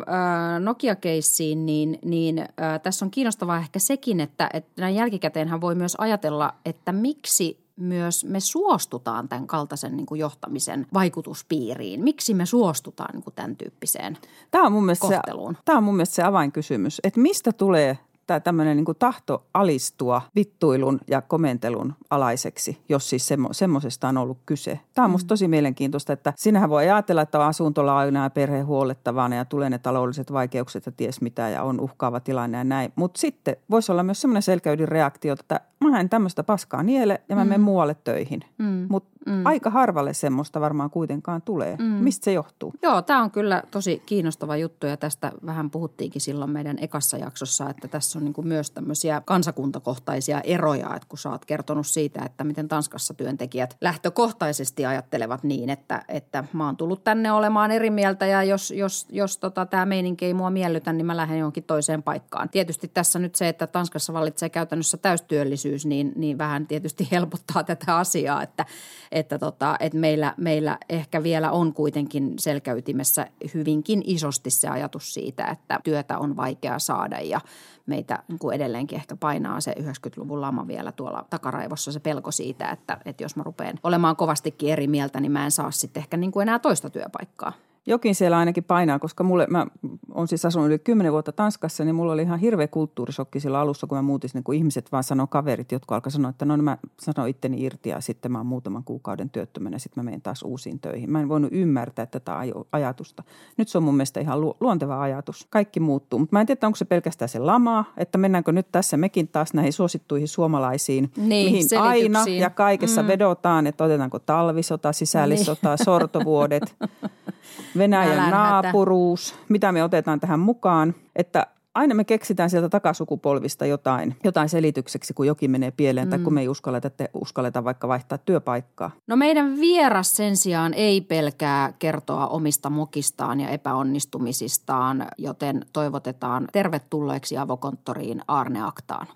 Nokia-keissiin, 0.60 1.66
niin, 1.66 2.00
niin 2.06 2.40
äh, 2.40 2.82
tässä 2.84 3.06
on 3.06 3.12
kiinnostavaa 3.12 3.58
ehkä 3.58 3.80
sekin, 3.80 4.20
että, 4.20 4.50
että 4.54 4.82
näin 4.82 4.96
jälkikäteenhän 4.96 5.62
voi 5.62 5.76
myös 5.76 5.96
ajatella, 5.98 6.54
että 6.66 6.92
miksi 6.92 7.64
myös 7.76 8.26
me 8.26 8.40
suostutaan 8.40 9.30
tämän 9.30 9.48
kaltaisen 9.48 9.98
niin 9.98 10.06
kuin 10.06 10.20
johtamisen 10.20 10.88
vaikutuspiiriin? 10.94 12.04
Miksi 12.04 12.34
me 12.34 12.46
suostutaan 12.46 13.10
niin 13.14 13.24
kuin 13.24 13.34
tämän 13.34 13.56
tyyppiseen 13.56 14.18
tämä 14.52 14.66
on 14.66 14.72
mun 14.72 14.88
kohteluun? 15.00 15.56
Se, 15.56 15.62
tämä 15.66 15.78
on 15.78 15.84
mun 15.84 15.96
mielestä 15.96 16.16
se 16.16 16.24
avainkysymys, 16.24 17.02
että 17.04 17.20
mistä 17.20 17.52
tulee 17.52 17.98
tämä 18.28 18.40
tämmöinen 18.40 18.78
niin 18.78 18.96
tahto 19.00 19.46
alistua 19.54 20.22
vittuilun 20.36 21.00
ja 21.08 21.22
komentelun 21.22 21.94
alaiseksi, 22.10 22.78
jos 22.90 23.10
siis 23.10 23.28
semmo, 23.28 23.50
semmoisesta 23.52 24.08
on 24.08 24.18
ollut 24.18 24.38
kyse. 24.46 24.80
Tämä 24.94 25.06
on 25.06 25.12
musta 25.12 25.26
mm. 25.26 25.30
tosi 25.30 25.48
mielenkiintoista, 25.48 26.14
että 26.14 26.34
sinähän 26.38 26.70
voi 26.70 26.84
ajatella, 26.84 27.22
että 27.22 27.40
on 27.40 27.46
asuntolaina 27.46 28.24
ja 28.24 28.30
perhe 28.30 28.62
huolettavana 28.62 29.36
ja 29.36 29.46
tulee 29.46 29.70
ne 29.70 29.80
taloudelliset 29.80 30.34
vaikeukset 30.34 30.86
ja 30.86 30.92
ties 30.92 31.22
mitä 31.22 31.50
ja 31.50 31.64
on 31.64 31.80
uhkaava 31.80 32.20
tilanne 32.20 32.58
ja 32.58 32.64
näin. 32.64 32.94
Mutta 32.96 33.20
sitten 33.20 33.56
voisi 33.70 33.92
olla 33.92 34.04
myös 34.04 34.22
semmoinen 34.22 34.42
selkäydin 34.42 34.88
reaktio, 34.88 35.34
että 35.34 35.60
mä 35.92 36.00
en 36.00 36.10
tämmöistä 36.10 36.44
paskaa 36.44 36.84
niele 36.84 37.22
ja 37.30 37.36
mä 37.36 37.44
mm. 37.44 37.50
menen 37.50 37.62
muualle 37.62 37.96
töihin. 38.04 38.42
Mm. 38.58 38.86
Mutta 38.90 39.14
mm. 39.26 39.46
aika 39.46 39.70
harvalle 39.70 40.14
semmoista 40.14 40.62
varmaan 40.62 40.90
kuitenkaan 40.90 41.42
tulee. 41.42 41.76
Mm. 41.80 41.86
Mistä 41.86 42.26
se 42.26 42.34
johtuu? 42.34 42.74
Joo, 42.82 43.02
tämä 43.02 43.24
on 43.24 43.32
kyllä 43.32 43.64
tosi 43.72 44.04
kiinnostava 44.06 44.58
juttu 44.58 44.88
ja 44.88 44.98
tästä 44.98 45.32
vähän 45.46 45.70
puhuttiinkin 45.70 46.22
silloin 46.22 46.52
meidän 46.52 46.78
ekassa 46.80 47.18
jaksossa, 47.18 47.70
että 47.70 47.88
tässä 47.88 48.20
on 48.20 48.26
niin 48.26 48.34
kuin 48.34 48.48
myös 48.48 48.72
tämmöisiä 48.72 49.22
kansakuntakohtaisia 49.26 50.42
eroja, 50.42 50.96
että 50.96 51.08
kun 51.10 51.18
sä 51.20 51.30
oot 51.30 51.46
kertonut 51.46 51.88
siitä, 51.88 52.22
että 52.26 52.44
miten 52.44 52.68
Tanskassa 52.68 53.14
työntekijät 53.14 53.78
lähtökohtaisesti 53.82 54.86
ajattelevat 54.86 55.44
niin, 55.44 55.70
että, 55.70 56.04
että 56.08 56.44
mä 56.54 56.66
oon 56.66 56.78
tullut 56.78 57.04
tänne 57.04 57.32
olemaan 57.32 57.72
eri 57.72 57.90
mieltä 57.90 58.26
ja 58.26 58.44
jos, 58.44 58.72
jos, 58.72 59.08
jos 59.10 59.38
tota, 59.38 59.66
tämä 59.66 59.86
meininki 59.86 60.26
ei 60.26 60.34
mua 60.34 60.50
miellytä, 60.50 60.94
niin 60.94 61.06
mä 61.06 61.18
lähden 61.18 61.40
johonkin 61.40 61.64
toiseen 61.64 62.04
paikkaan. 62.04 62.50
Tietysti 62.50 62.88
tässä 62.88 63.20
nyt 63.20 63.36
se, 63.36 63.50
että 63.50 63.68
Tanskassa 63.68 64.14
vallitsee 64.14 64.50
käytännössä 64.50 64.98
täystyöllisyys, 64.98 65.73
niin, 65.86 66.12
niin 66.16 66.38
vähän 66.38 66.68
tietysti 66.68 67.08
helpottaa 67.12 67.64
tätä 67.64 67.98
asiaa, 67.98 68.44
että, 68.44 68.66
että, 69.12 69.40
tota, 69.40 69.78
että 69.80 69.98
meillä, 69.98 70.34
meillä 70.38 70.78
ehkä 70.90 71.24
vielä 71.24 71.52
on 71.52 71.74
kuitenkin 71.74 72.34
selkäytimessä 72.40 73.28
hyvinkin 73.54 74.02
isosti 74.06 74.50
se 74.50 74.68
ajatus 74.68 75.14
siitä, 75.14 75.46
että 75.46 75.80
työtä 75.84 76.18
on 76.18 76.36
vaikea 76.36 76.80
saada 76.80 77.20
ja 77.20 77.42
meitä 77.86 78.24
niin 78.28 78.40
kuin 78.40 78.56
edelleenkin 78.56 78.96
ehkä 78.96 79.16
painaa 79.16 79.62
se 79.62 79.76
90-luvun 79.80 80.42
lama 80.42 80.68
vielä 80.68 80.92
tuolla 80.92 81.26
takaraivossa 81.30 81.92
se 81.92 82.00
pelko 82.00 82.32
siitä, 82.32 82.70
että, 82.70 82.98
että 83.06 83.24
jos 83.24 83.36
mä 83.36 83.44
rupean 83.44 83.80
olemaan 83.84 84.16
kovastikin 84.16 84.70
eri 84.70 84.88
mieltä, 84.88 85.20
niin 85.20 85.32
mä 85.32 85.46
en 85.46 85.52
saa 85.52 85.72
sitten 85.72 86.02
ehkä 86.02 86.18
niin 86.18 86.32
kuin 86.32 86.42
enää 86.42 86.60
toista 86.60 86.90
työpaikkaa 86.90 87.54
jokin 87.86 88.16
siellä 88.16 88.38
ainakin 88.38 88.64
painaa, 88.64 89.00
koska 89.00 89.24
mulle, 89.24 89.48
mä 89.50 89.68
on 90.14 90.28
siis 90.28 90.46
asunut 90.46 90.68
yli 90.68 90.80
kymmenen 90.80 91.12
vuotta 91.12 91.32
Tanskassa, 91.32 91.86
niin 91.86 91.96
mulla 91.96 92.14
oli 92.14 92.22
ihan 92.22 92.40
hirveä 92.40 92.68
kulttuurisokki 92.68 93.40
sillä 93.40 93.60
alussa, 93.60 93.88
kun 93.88 93.98
mä 93.98 94.02
muutin, 94.02 94.30
niin 94.34 94.44
kun 94.44 94.56
ihmiset 94.56 94.92
vaan 94.92 95.04
sanoo 95.04 95.28
kaverit, 95.28 95.72
jotka 95.72 95.96
alkoi 95.96 96.12
sanoa, 96.12 96.30
että 96.30 96.46
no 96.46 96.56
niin 96.56 96.64
mä 96.64 96.78
sanon 97.02 97.30
itteni 97.30 97.64
irti 97.64 97.90
ja 97.90 98.02
sitten 98.02 98.32
mä 98.32 98.38
oon 98.38 98.46
muutaman 98.46 98.84
kuukauden 98.84 99.30
työttömänä 99.30 99.76
ja 99.76 99.80
sitten 99.80 100.04
mä 100.04 100.06
menen 100.06 100.22
taas 100.22 100.44
uusiin 100.44 100.80
töihin. 100.80 101.12
Mä 101.12 101.22
en 101.22 101.30
voinut 101.30 101.54
ymmärtää 101.54 102.06
tätä 102.06 102.38
ajatusta. 102.72 103.24
Nyt 103.58 103.68
se 103.68 103.78
on 103.78 103.84
mun 103.84 103.96
mielestä 103.96 104.20
ihan 104.20 104.42
luonteva 104.42 105.02
ajatus. 105.02 105.48
Kaikki 105.50 105.80
muuttuu, 105.80 106.20
mutta 106.20 106.36
mä 106.36 106.42
en 106.42 106.48
tiedä, 106.48 106.68
onko 106.68 106.76
se 106.76 106.86
pelkästään 106.86 107.30
se 107.30 107.40
lama, 107.40 107.86
että 107.98 108.18
mennäänkö 108.18 108.52
nyt 108.52 108.68
tässä 108.72 108.98
mekin 108.98 109.28
taas 109.28 109.54
näihin 109.54 109.74
suosittuihin 109.74 110.28
suomalaisiin, 110.28 111.12
niin, 111.18 111.52
mihin 111.52 111.80
aina 111.80 112.24
ja 112.40 112.50
kaikessa 112.50 113.02
mm. 113.02 113.08
vedotaan, 113.08 113.68
että 113.68 113.84
otetaanko 113.84 114.20
talvisota, 114.20 114.94
sisällissota, 114.94 115.70
niin. 115.70 115.86
sortovuodet. 115.86 116.76
Venäjän 117.78 118.18
Nälän 118.18 118.32
naapuruus, 118.32 119.32
hätä. 119.32 119.46
mitä 119.50 119.72
me 119.72 119.84
otetaan 119.84 120.20
tähän 120.20 120.40
mukaan, 120.40 120.96
että 121.16 121.48
aina 121.76 121.96
me 121.96 122.04
keksitään 122.04 122.50
sieltä 122.50 122.70
takasukupolvista 122.70 123.66
jotain, 123.66 124.16
jotain 124.24 124.50
selitykseksi, 124.50 125.14
kun 125.14 125.28
jokin 125.28 125.52
menee 125.52 125.72
pieleen 125.72 126.08
mm. 126.08 126.10
tai 126.10 126.20
kun 126.20 126.34
me 126.34 126.42
ei 126.42 126.48
uskalleta, 126.48 126.90
te 126.90 127.10
uskalleta 127.14 127.64
vaikka 127.64 127.88
vaihtaa 127.88 128.18
työpaikkaa. 128.18 128.92
No 129.08 129.16
meidän 129.16 129.56
vieras 129.60 130.16
sen 130.16 130.38
sijaan 130.38 130.74
ei 130.74 131.02
pelkää 131.02 131.74
kertoa 131.80 132.28
omista 132.28 132.70
mokistaan 132.70 133.40
ja 133.40 133.50
epäonnistumisistaan, 133.50 135.08
joten 135.18 135.66
toivotetaan 135.74 136.48
tervetulleeksi 136.52 137.38
avokonttoriin 137.38 138.22
Arne 138.28 138.64
Aktaan. 138.64 139.08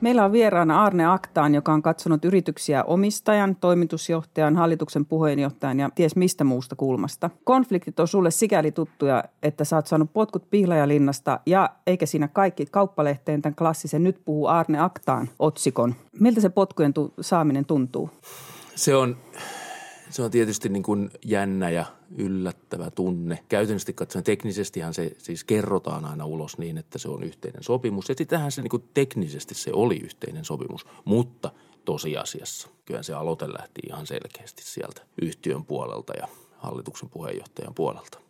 Meillä 0.00 0.24
on 0.24 0.32
vieraana 0.32 0.84
Arne 0.84 1.06
Aktaan, 1.06 1.54
joka 1.54 1.72
on 1.72 1.82
katsonut 1.82 2.24
yrityksiä 2.24 2.84
omistajan, 2.84 3.56
toimitusjohtajan, 3.56 4.56
hallituksen 4.56 5.06
puheenjohtajan 5.06 5.80
ja 5.80 5.90
ties 5.94 6.16
mistä 6.16 6.44
muusta 6.44 6.76
kulmasta. 6.76 7.30
Konfliktit 7.44 8.00
on 8.00 8.08
sulle 8.08 8.30
sikäli 8.30 8.72
tuttuja, 8.72 9.24
että 9.42 9.64
sä 9.64 9.76
oot 9.76 9.86
saanut 9.86 10.12
potkut 10.12 10.50
Pihlajalinnasta 10.50 11.40
ja 11.46 11.70
eikä 11.86 12.06
siinä 12.06 12.28
kaikki 12.28 12.66
kauppalehteen 12.66 13.42
tämän 13.42 13.56
klassisen 13.56 14.04
Nyt 14.04 14.20
puhuu 14.24 14.46
Arne 14.46 14.80
Aktaan 14.80 15.28
otsikon. 15.38 15.94
Miltä 16.20 16.40
se 16.40 16.48
potkujen 16.48 16.94
tu- 16.94 17.14
saaminen 17.20 17.64
tuntuu? 17.64 18.10
Se 18.74 18.96
on 18.96 19.16
se 20.10 20.22
on 20.22 20.30
tietysti 20.30 20.68
niin 20.68 20.82
kuin 20.82 21.10
jännä 21.24 21.70
ja 21.70 21.86
yllättävä 22.16 22.90
tunne. 22.90 23.38
Käytännössä 23.48 23.92
katsoen 23.92 24.24
teknisestihan 24.24 24.94
se 24.94 25.12
siis 25.18 25.44
kerrotaan 25.44 26.04
aina 26.04 26.24
ulos 26.24 26.58
niin, 26.58 26.78
että 26.78 26.98
se 26.98 27.08
on 27.08 27.22
yhteinen 27.22 27.62
sopimus. 27.62 28.08
Ja 28.08 28.14
sittenhän 28.18 28.52
se 28.52 28.62
niin 28.62 28.70
kuin 28.70 28.88
teknisesti 28.94 29.54
se 29.54 29.70
oli 29.72 29.96
yhteinen 29.96 30.44
sopimus, 30.44 30.86
mutta 31.04 31.50
tosiasiassa 31.84 32.68
kyllä 32.84 33.02
se 33.02 33.14
aloite 33.14 33.52
lähti 33.52 33.80
ihan 33.88 34.06
selkeästi 34.06 34.62
sieltä 34.64 35.02
yhtiön 35.22 35.64
puolelta 35.64 36.12
ja 36.20 36.28
hallituksen 36.56 37.08
puheenjohtajan 37.08 37.74
puolelta. 37.74 38.29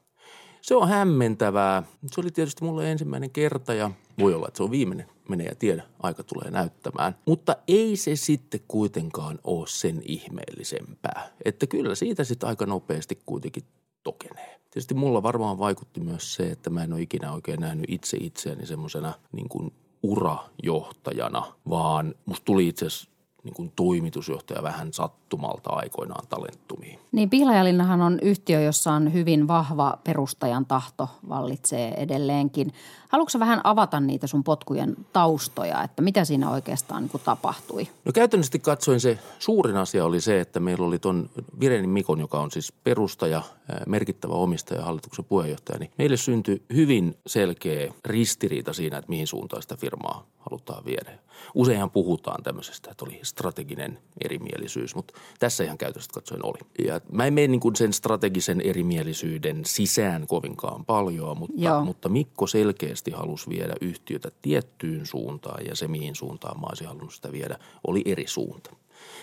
Se 0.60 0.74
on 0.74 0.88
hämmentävää. 0.88 1.82
Se 2.12 2.20
oli 2.20 2.30
tietysti 2.30 2.64
mulle 2.64 2.90
ensimmäinen 2.92 3.30
kerta 3.30 3.74
ja 3.74 3.90
voi 4.18 4.34
olla, 4.34 4.48
että 4.48 4.56
se 4.56 4.62
on 4.62 4.70
viimeinen. 4.70 5.06
Menee 5.28 5.46
ja 5.46 5.54
tiedä, 5.54 5.82
aika 6.02 6.22
tulee 6.22 6.50
näyttämään. 6.50 7.16
Mutta 7.26 7.56
ei 7.68 7.96
se 7.96 8.16
sitten 8.16 8.60
kuitenkaan 8.68 9.38
ole 9.44 9.66
sen 9.68 10.02
ihmeellisempää. 10.04 11.28
Että 11.44 11.66
kyllä 11.66 11.94
siitä 11.94 12.24
sitten 12.24 12.48
aika 12.48 12.66
nopeasti 12.66 13.22
kuitenkin 13.26 13.64
tokenee. 14.02 14.60
Tietysti 14.70 14.94
mulla 14.94 15.22
varmaan 15.22 15.58
vaikutti 15.58 16.00
myös 16.00 16.34
se, 16.34 16.50
että 16.50 16.70
mä 16.70 16.84
en 16.84 16.92
ole 16.92 17.02
ikinä 17.02 17.32
oikein 17.32 17.60
nähnyt 17.60 17.84
itse 17.88 18.16
itseäni 18.20 18.66
semmoisena 18.66 19.14
niin 19.32 19.48
kuin 19.48 19.72
urajohtajana, 20.02 21.54
vaan 21.68 22.14
musta 22.26 22.44
tuli 22.44 22.68
itse 22.68 22.86
asiassa 22.86 23.10
niin 23.44 23.54
kuin 23.54 23.72
toimitusjohtaja 23.76 24.62
vähän 24.62 24.92
sattumalta 24.92 25.70
aikoinaan 25.70 26.26
talenttumiin. 26.28 26.98
Niin 27.12 27.30
Pihlajalinnahan 27.30 28.00
on 28.00 28.18
yhtiö, 28.22 28.60
jossa 28.60 28.92
on 28.92 29.12
hyvin 29.12 29.48
vahva 29.48 29.98
perustajan 30.04 30.66
tahto 30.66 31.08
vallitsee 31.28 31.94
edelleenkin. 31.96 32.72
Haluatko 33.08 33.38
vähän 33.38 33.60
avata 33.64 34.00
niitä 34.00 34.26
sun 34.26 34.44
potkujen 34.44 34.96
taustoja, 35.12 35.82
että 35.82 36.02
mitä 36.02 36.24
siinä 36.24 36.50
oikeastaan 36.50 37.02
niin 37.02 37.10
kuin 37.10 37.22
tapahtui? 37.24 37.88
No 38.04 38.12
käytännössä 38.12 38.58
katsoen 38.58 39.00
se 39.00 39.18
suurin 39.38 39.76
asia 39.76 40.04
oli 40.04 40.20
se, 40.20 40.40
että 40.40 40.60
meillä 40.60 40.86
oli 40.86 40.98
tuon 40.98 41.30
Virenin 41.60 41.90
Mikon, 41.90 42.20
joka 42.20 42.40
on 42.40 42.50
siis 42.50 42.72
perustaja, 42.84 43.42
merkittävä 43.86 44.34
omistaja, 44.34 44.84
hallituksen 44.84 45.24
puheenjohtaja, 45.24 45.78
niin 45.78 45.90
meille 45.98 46.16
syntyi 46.16 46.62
hyvin 46.74 47.18
selkeä 47.26 47.92
ristiriita 48.04 48.72
siinä, 48.72 48.98
että 48.98 49.10
mihin 49.10 49.26
suuntaan 49.26 49.62
sitä 49.62 49.76
firmaa 49.76 50.26
halutaan 50.38 50.84
viedä. 50.84 51.18
Useinhan 51.54 51.90
puhutaan 51.90 52.42
tämmöisestä, 52.42 52.90
että 52.90 53.04
oli 53.04 53.18
strateginen 53.30 53.98
erimielisyys, 54.24 54.94
mutta 54.94 55.14
tässä 55.38 55.64
ihan 55.64 55.78
käytöstä 55.78 56.14
katsoen 56.14 56.46
oli. 56.46 56.58
Ja 56.84 57.00
mä 57.12 57.26
en 57.26 57.34
mene 57.34 57.48
niin 57.48 57.60
kuin 57.60 57.76
sen 57.76 57.92
strategisen 57.92 58.60
erimielisyyden 58.60 59.64
sisään 59.64 60.26
kovinkaan 60.26 60.84
paljon, 60.84 61.38
mutta, 61.38 61.84
mutta 61.84 62.08
Mikko 62.08 62.46
selkeästi 62.46 63.10
halusi 63.10 63.50
viedä 63.50 63.74
yhtiötä 63.80 64.30
tiettyyn 64.42 65.06
suuntaan 65.06 65.66
ja 65.66 65.76
se 65.76 65.88
mihin 65.88 66.14
suuntaan 66.14 66.60
mä 66.60 66.66
olisin 66.66 66.86
halunnut 66.86 67.14
sitä 67.14 67.32
viedä 67.32 67.58
oli 67.86 68.02
eri 68.04 68.26
suunta. 68.26 68.70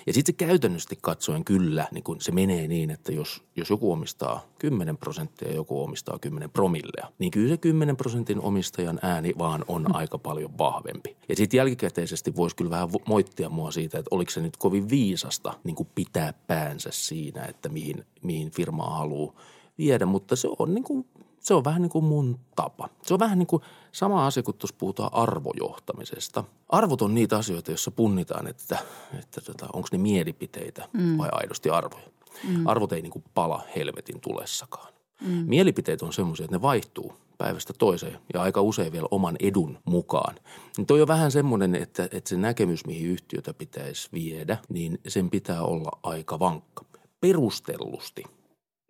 Ja 0.08 0.14
sitten 0.14 0.34
se 0.34 0.46
käytännössä 0.46 0.96
katsoen 1.02 1.46
kyllä, 1.46 1.88
niin 1.92 2.04
kun 2.04 2.22
se 2.22 2.32
menee 2.32 2.68
niin, 2.68 2.92
että 2.92 3.12
jos, 3.12 3.44
jos 3.56 3.70
joku 3.70 3.92
omistaa 3.92 4.46
10 4.60 4.98
prosenttia 4.98 5.48
ja 5.48 5.56
joku 5.56 5.84
omistaa 5.84 6.20
10 6.20 6.50
promillea, 6.50 7.12
niin 7.20 7.32
kyllä 7.32 7.50
se 7.50 7.58
10 7.58 7.98
prosentin 7.98 8.42
omistajan 8.42 9.00
ääni 9.02 9.34
vaan 9.38 9.66
on 9.68 9.82
mm. 9.82 9.96
aika 9.96 10.18
paljon 10.18 10.58
vahvempi. 10.58 11.18
Ja 11.30 11.36
sitten 11.36 11.58
jälkikäteisesti 11.58 12.36
voisi 12.36 12.56
kyllä 12.56 12.72
vähän 12.72 12.90
moittia 13.08 13.50
mua 13.50 13.72
siitä, 13.72 14.00
että 14.00 14.16
oliko 14.16 14.32
se 14.32 14.42
nyt 14.42 14.58
kovin 14.58 14.90
viisasta 14.90 15.54
niin 15.64 15.76
kuin 15.76 15.90
pitää 15.96 16.34
päänsä 16.48 16.90
siinä, 16.94 17.44
että 17.44 17.70
mihin, 17.70 18.06
mihin 18.24 18.52
firmaa 18.52 18.98
haluaa 18.98 19.34
viedä, 19.78 20.06
mutta 20.06 20.36
se 20.36 20.48
on 20.60 20.74
niin 20.74 20.84
kuin 20.84 21.06
se 21.48 21.54
on 21.54 21.63
vähän 21.63 21.82
niin 21.82 21.89
kuin 21.89 22.06
mun 22.06 22.39
tapa. 22.56 22.89
Se 23.01 23.13
on 23.13 23.20
vähän 23.20 23.39
niin 23.39 23.48
kuin 23.48 23.63
sama 23.92 24.27
asia, 24.27 24.44
kun 24.44 24.54
tuossa 24.54 24.75
puhutaan 24.80 25.13
arvojohtamisesta. 25.13 26.44
Arvot 26.70 27.01
on 27.01 27.16
niitä 27.16 27.38
asioita, 27.38 27.72
joissa 27.72 27.92
punnitaan, 27.92 28.48
että, 28.48 28.77
että 29.20 29.42
tota, 29.42 29.68
onko 29.74 29.88
ne 29.92 29.98
mielipiteitä 29.98 30.88
mm. 30.94 31.18
vai 31.18 31.30
aidosti 31.32 31.70
arvoja. 31.70 32.04
Mm. 32.44 32.68
Arvot 32.68 32.94
ei 32.94 33.01
niin 33.01 33.12
kuin 33.12 33.24
pala 33.34 33.63
helvetin 33.75 34.22
tulessakaan. 34.22 34.94
Mm. 35.22 35.44
Mielipiteet 35.48 36.01
on 36.01 36.13
semmoisia, 36.13 36.44
että 36.44 36.56
ne 36.56 36.62
vaihtuu 36.62 37.13
päivästä 37.38 37.74
toiseen 37.80 38.20
ja 38.34 38.42
aika 38.42 38.62
usein 38.62 38.92
vielä 38.92 39.08
oman 39.12 39.36
edun 39.39 39.77
mukaan. 39.86 40.36
Niin 40.77 40.88
toi 40.88 41.01
on 41.01 41.08
vähän 41.08 41.32
semmoinen, 41.32 41.75
että, 41.75 42.04
että 42.12 42.30
se 42.30 42.38
näkemys, 42.38 42.86
mihin 42.86 43.08
yhtiötä 43.08 43.54
pitäisi 43.54 44.10
viedä, 44.13 44.58
niin 44.70 45.00
sen 45.08 45.30
pitää 45.30 45.63
olla 45.63 46.00
aika 46.04 46.39
vankka. 46.39 46.86
Perustellusti 47.22 48.24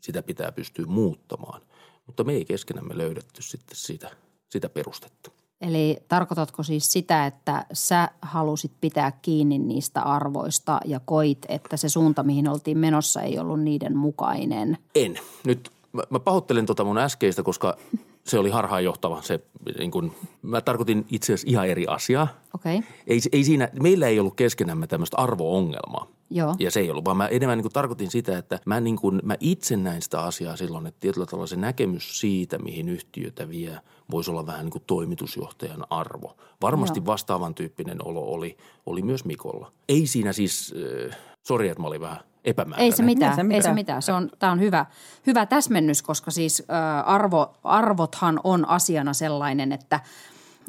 sitä 0.02 0.24
pitää 0.24 0.52
pystyä 0.52 0.86
muuttamaan– 0.86 1.62
mutta 2.08 2.24
me 2.24 2.34
ei 2.34 2.46
keskenämme 2.46 2.98
löydetty 2.98 3.42
sitten 3.42 3.78
sitä, 3.78 4.12
sitä 4.50 4.70
perustetta. 4.70 5.32
Eli 5.62 5.98
tarkoitatko 6.08 6.64
siis 6.64 6.92
sitä, 6.92 7.26
että 7.26 7.66
sä 7.74 8.10
halusit 8.22 8.72
pitää 8.82 9.12
kiinni 9.22 9.58
niistä 9.58 10.02
arvoista 10.02 10.80
ja 10.86 11.00
koit, 11.06 11.46
että 11.50 11.78
se 11.78 11.90
suunta, 11.90 12.24
mihin 12.24 12.50
oltiin 12.50 12.78
menossa, 12.78 13.22
ei 13.22 13.40
ollut 13.40 13.62
niiden 13.62 13.98
mukainen? 13.98 14.78
En. 14.96 15.20
Nyt 15.46 15.72
mä, 15.94 16.04
mä 16.10 16.20
pahoittelen 16.20 16.66
tota 16.66 16.84
mun 16.84 16.98
äskeistä, 16.98 17.44
koska 17.44 17.78
se 18.24 18.40
oli 18.40 18.50
harhaanjohtava. 18.50 19.22
Se, 19.22 19.40
niin 19.80 19.92
kun, 19.92 20.16
mä 20.42 20.62
tarkoitin 20.62 21.06
itse 21.12 21.34
asiassa 21.34 21.50
ihan 21.50 21.68
eri 21.68 21.88
asiaa. 21.88 22.28
Okay. 22.54 22.82
Ei, 23.08 23.20
ei 23.32 23.44
siinä, 23.44 23.70
meillä 23.82 24.08
ei 24.08 24.20
ollut 24.20 24.36
keskenämme 24.36 24.88
tämmöistä 24.88 25.18
arvoongelmaa. 25.18 26.08
Joo. 26.30 26.56
Ja 26.60 26.72
se 26.72 26.80
ei 26.80 26.92
ollut, 26.92 27.06
vaan 27.06 27.18
mä 27.18 27.28
enemmän 27.28 27.58
niin 27.58 27.64
kuin 27.64 27.74
tarkoitin 27.74 28.12
sitä, 28.12 28.38
että 28.38 28.60
mä, 28.66 28.80
niin 28.80 28.96
kuin, 28.96 29.20
mä 29.24 29.36
itse 29.40 29.78
näin 29.78 30.02
sitä 30.02 30.22
asiaa 30.22 30.56
silloin, 30.56 30.88
että 30.88 31.00
tietyllä 31.00 31.26
tavalla 31.26 31.48
se 31.48 31.56
näkemys 31.56 32.20
siitä, 32.20 32.58
mihin 32.58 32.90
yhtiötä 32.90 33.50
vie, 33.50 33.80
voisi 34.12 34.32
olla 34.32 34.46
vähän 34.46 34.66
niin 34.66 34.72
kuin 34.72 34.84
toimitusjohtajan 34.88 35.84
arvo. 35.90 36.38
Varmasti 36.62 37.00
Joo. 37.00 37.06
vastaavan 37.06 37.56
tyyppinen 37.56 38.08
olo 38.08 38.22
oli, 38.22 38.58
oli 38.86 39.02
myös 39.02 39.26
Mikolla. 39.26 39.72
Ei 39.90 40.08
siinä 40.08 40.34
siis, 40.34 40.74
äh, 41.10 41.18
sori 41.48 41.70
että 41.70 41.82
mä 41.82 41.88
olin 41.88 42.02
vähän 42.02 42.20
epämääräinen. 42.46 42.92
Ei 42.92 42.98
se 42.98 43.04
mitään, 43.04 43.32
ei 43.32 43.36
se 43.36 43.44
mitään. 43.44 43.56
Ei 43.56 43.62
se 43.62 43.74
mitään. 43.74 44.02
Se 44.02 44.14
on, 44.14 44.30
tämä 44.40 44.52
on 44.52 44.60
hyvä, 44.60 44.86
hyvä 45.28 45.46
täsmennys, 45.46 46.02
koska 46.02 46.32
siis 46.32 46.64
äh, 46.72 47.10
arvo, 47.10 47.54
arvothan 47.64 48.40
on 48.44 48.70
asiana 48.70 49.14
sellainen, 49.14 49.72
että– 49.72 50.00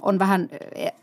on 0.02 0.18
vähän 0.18 0.48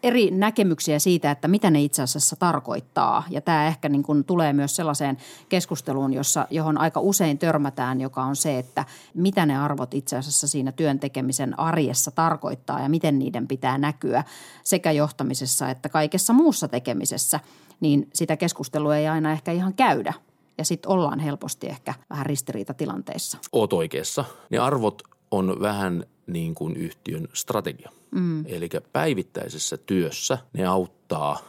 eri 0.04 0.32
näkemyksiä 0.32 1.00
siitä, 1.00 1.32
että 1.32 1.48
mitä 1.48 1.72
ne 1.72 1.82
itse 1.82 2.02
asiassa 2.02 2.36
tarkoittaa. 2.36 3.24
Ja 3.30 3.42
tämä 3.42 3.68
ehkä 3.68 3.90
niin 3.90 4.04
kuin 4.04 4.24
tulee 4.24 4.54
myös 4.54 4.76
sellaiseen 4.76 5.18
keskusteluun, 5.50 6.14
jossa, 6.14 6.48
johon 6.50 6.78
aika 6.78 7.00
usein 7.00 7.38
törmätään, 7.38 8.02
joka 8.02 8.24
on 8.24 8.36
se, 8.36 8.60
että 8.60 8.86
mitä 9.14 9.46
ne 9.46 9.58
arvot 9.58 9.94
itse 9.94 10.18
asiassa 10.18 10.48
siinä 10.48 10.72
työn 10.72 11.00
tekemisen 11.00 11.60
arjessa 11.60 12.12
tarkoittaa 12.12 12.82
ja 12.82 12.90
miten 12.90 13.20
niiden 13.20 13.48
pitää 13.48 13.78
näkyä 13.78 14.24
sekä 14.64 14.92
johtamisessa 14.92 15.70
että 15.70 15.90
kaikessa 15.90 16.34
muussa 16.34 16.68
tekemisessä. 16.68 17.40
Niin 17.80 18.10
sitä 18.14 18.38
keskustelua 18.38 18.98
ei 18.98 19.08
aina 19.08 19.32
ehkä 19.32 19.52
ihan 19.52 19.74
käydä 19.74 20.14
ja 20.58 20.66
sitten 20.66 20.92
ollaan 20.92 21.20
helposti 21.20 21.68
ehkä 21.68 21.94
vähän 22.10 22.26
ristiriitatilanteissa. 22.26 23.38
Oot 23.52 23.74
oikeassa. 23.74 24.26
Ne 24.50 24.58
arvot 24.58 25.02
on 25.32 25.58
vähän 25.62 26.06
niin 26.28 26.56
kuin 26.56 26.76
yhtiön 26.76 27.28
strategia. 27.34 27.92
Mm. 28.16 28.46
Eli 28.46 28.70
päivittäisessä 28.94 29.78
työssä 29.78 30.38
ne 30.54 30.66
auttaa 30.66 31.40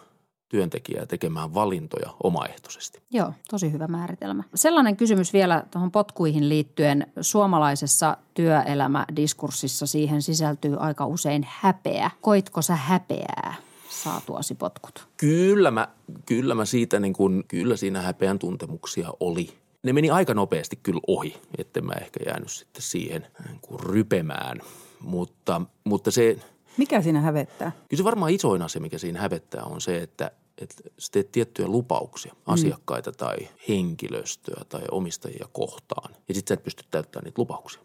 työntekijää 0.49 1.07
tekemään 1.07 1.55
valintoja 1.55 2.11
omaehtoisesti. 2.23 3.03
Joo, 3.11 3.33
tosi 3.51 3.73
hyvä 3.73 3.89
määritelmä. 3.89 4.45
Sellainen 4.55 4.97
kysymys 4.97 5.33
vielä 5.33 5.65
tuohon 5.71 5.91
potkuihin 5.91 6.49
liittyen. 6.49 7.07
Suomalaisessa 7.21 8.17
työelämädiskurssissa 8.35 9.87
siihen 9.87 10.23
sisältyy 10.23 10.77
aika 10.79 11.07
usein 11.07 11.47
häpeä. 11.51 12.11
Koitko 12.21 12.63
sä 12.63 12.77
häpeää 12.77 13.55
saatuasi 13.89 14.55
potkut? 14.55 15.09
Kyllä 15.17 15.71
mä, 15.71 15.89
kyllä 16.27 16.55
mä 16.55 16.65
siitä 16.65 17.01
niin 17.01 17.13
kuin, 17.13 17.45
kyllä 17.49 17.77
siinä 17.77 18.03
häpeän 18.03 18.39
tuntemuksia 18.39 19.13
oli– 19.21 19.49
ne 19.87 19.93
meni 19.93 20.11
aika 20.11 20.35
nopeasti 20.35 20.79
kyllä 20.83 21.01
ohi, 21.07 21.37
että 21.59 21.81
mä 21.81 21.93
ehkä 21.93 22.21
jäänyt 22.27 22.51
sitten 22.51 22.83
siihen 22.83 23.27
niin 23.49 23.61
kuin 23.61 23.81
rypemään. 23.81 24.61
Mutta, 25.01 25.63
mutta 25.85 26.11
se... 26.11 26.39
Mikä 26.76 27.02
siinä 27.02 27.21
hävettää? 27.21 27.73
Kyllä 27.88 28.00
se 28.00 28.04
varmaan 28.04 28.33
isoin 28.33 28.62
asia, 28.62 28.80
mikä 28.80 28.99
siinä 28.99 29.21
hävettää, 29.21 29.64
on 29.64 29.80
se, 29.80 29.99
että, 29.99 30.30
että 30.59 30.75
sä 30.99 31.09
teet 31.12 31.33
tiettyjä 31.33 31.68
lupauksia 31.68 32.33
mm. 32.33 32.40
asiakkaita 32.47 33.12
tai 33.12 33.37
henkilöstöä 33.68 34.64
tai 34.68 34.83
omistajia 34.90 35.49
kohtaan. 35.52 36.14
Ja 36.28 36.35
sitten 36.35 36.49
sä 36.49 36.54
et 36.54 36.64
pysty 36.64 36.85
täyttämään 36.90 37.25
niitä 37.25 37.40
lupauksia. 37.40 37.83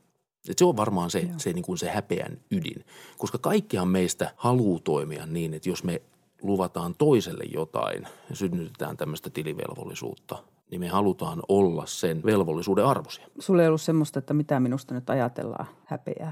Et 0.50 0.58
se 0.58 0.66
on 0.66 0.78
varmaan 0.78 1.10
se, 1.10 1.30
se, 1.38 1.54
niin 1.54 1.66
kuin 1.66 1.78
se 1.78 1.90
häpeän 1.90 2.38
ydin, 2.52 2.86
koska 3.18 3.38
kaikkihan 3.38 3.88
meistä 3.88 4.34
haluaa 4.38 4.80
toimia 4.84 5.26
niin, 5.26 5.54
että 5.54 5.70
jos 5.70 5.84
me 5.84 6.02
luvataan 6.42 6.96
toiselle 6.98 7.44
jotain 7.54 8.08
ja 8.30 8.36
synnytetään 8.36 8.98
tämmöistä 8.98 9.30
tilivelvollisuutta, 9.30 10.44
niin 10.72 10.82
me 10.82 10.88
halutaan 10.88 11.40
olla 11.48 11.86
sen 11.86 12.24
velvollisuuden 12.26 12.86
arvoisia. 12.86 13.28
Sulla 13.40 13.62
ei 13.62 13.68
ollut 13.68 13.82
semmoista, 13.82 14.20
että 14.20 14.34
mitä 14.34 14.60
minusta 14.60 14.94
nyt 14.94 15.10
ajatellaan 15.10 15.68
häpeää? 15.86 16.32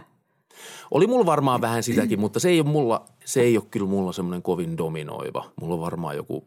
Oli 0.92 1.08
mulla 1.08 1.26
varmaan 1.26 1.62
vähän 1.62 1.84
sitäkin, 1.84 2.20
mutta 2.20 2.40
se 2.40 2.50
ei 2.50 2.60
ole, 2.60 2.70
mulla, 2.70 3.06
se 3.26 3.42
ei 3.42 3.58
ole 3.58 3.66
kyllä 3.72 3.88
mulla 3.88 4.12
semmoinen 4.12 4.42
kovin 4.42 4.78
dominoiva. 4.78 5.52
Mulla 5.62 5.74
on 5.74 5.82
varmaan 5.82 6.16
joku 6.16 6.44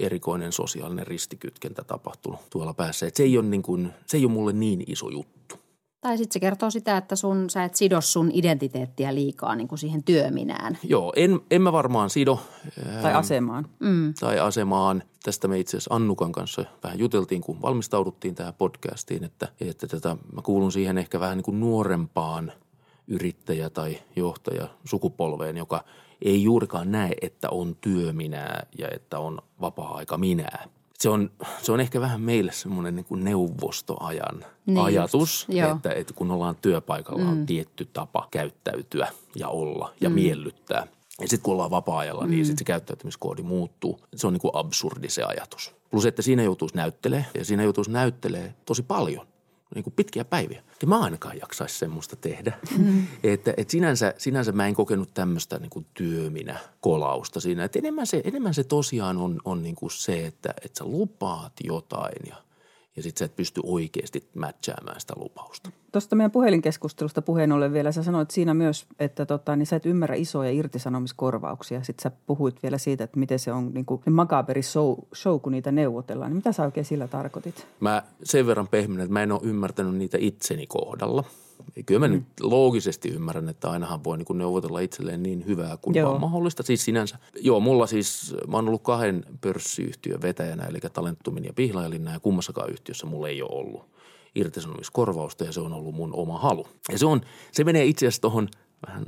erikoinen 0.00 0.52
sosiaalinen 0.52 1.06
ristikytkentä 1.06 1.84
tapahtunut 1.84 2.40
tuolla 2.50 2.74
päässä. 2.74 3.06
Et 3.06 3.16
se, 3.16 3.22
ei 3.22 3.38
ole 3.38 3.46
niin 3.46 3.62
kuin, 3.62 3.92
se 4.06 4.16
ei 4.16 4.24
ole 4.24 4.32
mulle 4.32 4.52
niin 4.52 4.84
iso 4.86 5.08
juttu. 5.08 5.62
Tai 6.00 6.18
sitten 6.18 6.32
se 6.32 6.40
kertoo 6.40 6.70
sitä, 6.70 6.96
että 6.96 7.16
sun, 7.16 7.50
sä 7.50 7.64
et 7.64 7.74
sido 7.74 8.00
sun 8.00 8.30
identiteettiä 8.32 9.14
liikaa 9.14 9.54
niin 9.54 9.68
kuin 9.68 9.78
siihen 9.78 10.02
työminään. 10.02 10.78
Joo, 10.82 11.12
en, 11.16 11.40
en 11.50 11.62
mä 11.62 11.72
varmaan 11.72 12.10
sido. 12.10 12.40
Tai 13.02 13.14
asemaan. 13.14 13.66
Mm. 13.80 14.14
Tai 14.20 14.38
asemaan. 14.38 15.02
Tästä 15.22 15.48
me 15.48 15.58
itse 15.58 15.76
asiassa 15.76 15.94
Annukan 15.94 16.32
kanssa 16.32 16.64
vähän 16.84 16.98
juteltiin, 16.98 17.40
kun 17.42 17.62
valmistauduttiin 17.62 18.34
tähän 18.34 18.54
podcastiin, 18.54 19.24
että, 19.24 19.48
että 19.60 19.86
tätä, 19.86 20.16
mä 20.32 20.42
kuulun 20.42 20.72
siihen 20.72 20.98
ehkä 20.98 21.20
vähän 21.20 21.36
niin 21.36 21.44
kuin 21.44 21.60
nuorempaan 21.60 22.52
yrittäjä- 23.06 23.70
tai 23.70 23.98
johtaja 24.16 24.68
sukupolveen, 24.84 25.56
joka 25.56 25.84
ei 26.22 26.42
juurikaan 26.42 26.92
näe, 26.92 27.14
että 27.22 27.50
on 27.50 27.76
työ 27.80 28.12
minää 28.12 28.66
ja 28.78 28.88
että 28.90 29.18
on 29.18 29.38
vapaa-aika 29.60 30.18
minää 30.18 30.68
se 31.02 31.08
on, 31.08 31.30
se 31.62 31.72
on 31.72 31.80
ehkä 31.80 32.00
vähän 32.00 32.20
meille 32.20 32.52
semmoinen 32.52 32.96
niin 32.96 33.24
neuvostoajan 33.24 34.44
niin 34.66 34.78
ajatus, 34.78 35.46
just, 35.48 35.74
että, 35.76 35.92
että 35.92 36.14
kun 36.14 36.30
ollaan 36.30 36.56
työpaikalla, 36.56 37.22
mm. 37.22 37.30
on 37.30 37.46
tietty 37.46 37.88
tapa 37.92 38.28
käyttäytyä 38.30 39.08
ja 39.36 39.48
olla 39.48 39.92
ja 40.00 40.08
mm. 40.08 40.14
miellyttää. 40.14 40.86
Ja 41.20 41.28
sitten 41.28 41.42
kun 41.42 41.52
ollaan 41.52 41.70
vapaa-ajalla, 41.70 42.26
niin 42.26 42.40
mm. 42.40 42.44
sitten 42.44 42.58
se 42.58 42.64
käyttäytymiskoodi 42.64 43.42
muuttuu. 43.42 44.00
Se 44.16 44.26
on 44.26 44.32
niin 44.32 44.40
kuin 44.40 44.50
absurdi 44.54 45.08
se 45.08 45.22
ajatus. 45.22 45.74
Plus, 45.90 46.06
että 46.06 46.22
siinä 46.22 46.42
joutuisi 46.42 46.76
näyttelee 46.76 47.26
ja 47.34 47.44
siinä 47.44 47.62
joutuisi 47.62 47.90
näyttelee 47.90 48.54
tosi 48.64 48.82
paljon 48.82 49.26
niin 49.74 49.84
kuin 49.84 49.94
pitkiä 49.96 50.24
päiviä. 50.24 50.62
Ja 50.82 50.88
mä 50.88 51.00
ainakaan 51.00 51.38
jaksaisi 51.38 51.78
semmoista 51.78 52.16
tehdä. 52.16 52.52
Mm. 52.78 53.06
että, 53.24 53.54
et 53.56 53.70
sinänsä, 53.70 54.14
sinänsä 54.18 54.52
mä 54.52 54.66
en 54.66 54.74
kokenut 54.74 55.14
tämmöistä 55.14 55.58
niin 55.58 55.70
kuin 55.70 55.86
työminä 55.94 56.58
kolausta 56.80 57.40
siinä. 57.40 57.64
Että 57.64 57.78
enemmän 57.78 58.06
se, 58.06 58.20
enemmän 58.24 58.54
se 58.54 58.64
tosiaan 58.64 59.16
on, 59.16 59.40
on 59.44 59.62
niin 59.62 59.74
kuin 59.74 59.90
se, 59.90 60.26
että, 60.26 60.54
että 60.64 60.78
sä 60.78 60.84
lupaat 60.84 61.52
jotain 61.64 62.22
ja– 62.26 62.36
ja 62.96 63.02
sitten 63.02 63.18
sä 63.18 63.24
et 63.24 63.36
pysty 63.36 63.60
oikeasti 63.64 64.28
matchaamaan 64.34 65.00
sitä 65.00 65.14
lupausta. 65.16 65.70
Tuosta 65.92 66.16
meidän 66.16 66.30
puhelinkeskustelusta 66.30 67.22
puheen 67.22 67.52
ollen 67.52 67.72
vielä, 67.72 67.92
sä 67.92 68.02
sanoit 68.02 68.30
siinä 68.30 68.54
myös, 68.54 68.86
että 68.98 69.26
tota, 69.26 69.56
niin 69.56 69.66
sä 69.66 69.76
et 69.76 69.86
ymmärrä 69.86 70.14
isoja 70.14 70.50
irtisanomiskorvauksia. 70.50 71.82
Sitten 71.82 72.02
sä 72.02 72.10
puhuit 72.26 72.62
vielä 72.62 72.78
siitä, 72.78 73.04
että 73.04 73.18
miten 73.18 73.38
se 73.38 73.52
on 73.52 73.70
niin 73.74 73.84
kuin 73.84 74.02
makaberi 74.10 74.62
show, 74.62 74.94
show, 75.14 75.40
kun 75.40 75.52
niitä 75.52 75.72
neuvotellaan. 75.72 76.30
Niin 76.30 76.36
mitä 76.36 76.52
sä 76.52 76.64
oikein 76.64 76.86
sillä 76.86 77.08
tarkoitit? 77.08 77.66
Mä 77.80 78.02
sen 78.24 78.46
verran 78.46 78.68
pehminen, 78.68 79.04
että 79.04 79.12
mä 79.12 79.22
en 79.22 79.32
ole 79.32 79.40
ymmärtänyt 79.44 79.94
niitä 79.94 80.18
itseni 80.20 80.66
kohdalla– 80.66 81.24
Kyllä 81.86 82.00
mä 82.00 82.08
mm. 82.08 82.14
nyt 82.14 82.24
loogisesti 82.40 83.08
ymmärrän, 83.08 83.48
että 83.48 83.70
ainahan 83.70 84.04
voi 84.04 84.18
niin 84.18 84.38
neuvotella 84.38 84.80
itselleen 84.80 85.22
niin 85.22 85.46
hyvää 85.46 85.76
kuin 85.76 85.94
joo. 85.94 86.10
vaan 86.10 86.20
mahdollista. 86.20 86.62
Siis 86.62 86.84
sinänsä, 86.84 87.18
joo, 87.40 87.60
mulla 87.60 87.86
siis, 87.86 88.34
mä 88.48 88.56
oon 88.56 88.68
ollut 88.68 88.82
kahden 88.82 89.24
pörssiyhtiön 89.40 90.22
vetäjänä, 90.22 90.64
eli 90.64 90.78
Talentumin 90.92 91.44
ja 91.44 91.52
Pihlajalinna, 91.52 92.12
ja 92.12 92.20
kummassakaan 92.20 92.70
yhtiössä 92.70 93.06
mulla 93.06 93.28
ei 93.28 93.42
ole 93.42 93.50
ollut 93.52 93.84
irtisanomiskorvausta, 94.34 95.44
ja 95.44 95.52
se 95.52 95.60
on 95.60 95.72
ollut 95.72 95.94
mun 95.94 96.14
oma 96.14 96.38
halu. 96.38 96.66
Ja 96.92 96.98
se 96.98 97.06
on, 97.06 97.20
se 97.52 97.64
menee 97.64 97.84
itse 97.84 98.06
asiassa 98.06 98.22
tuohon 98.22 98.48
vähän, 98.86 99.04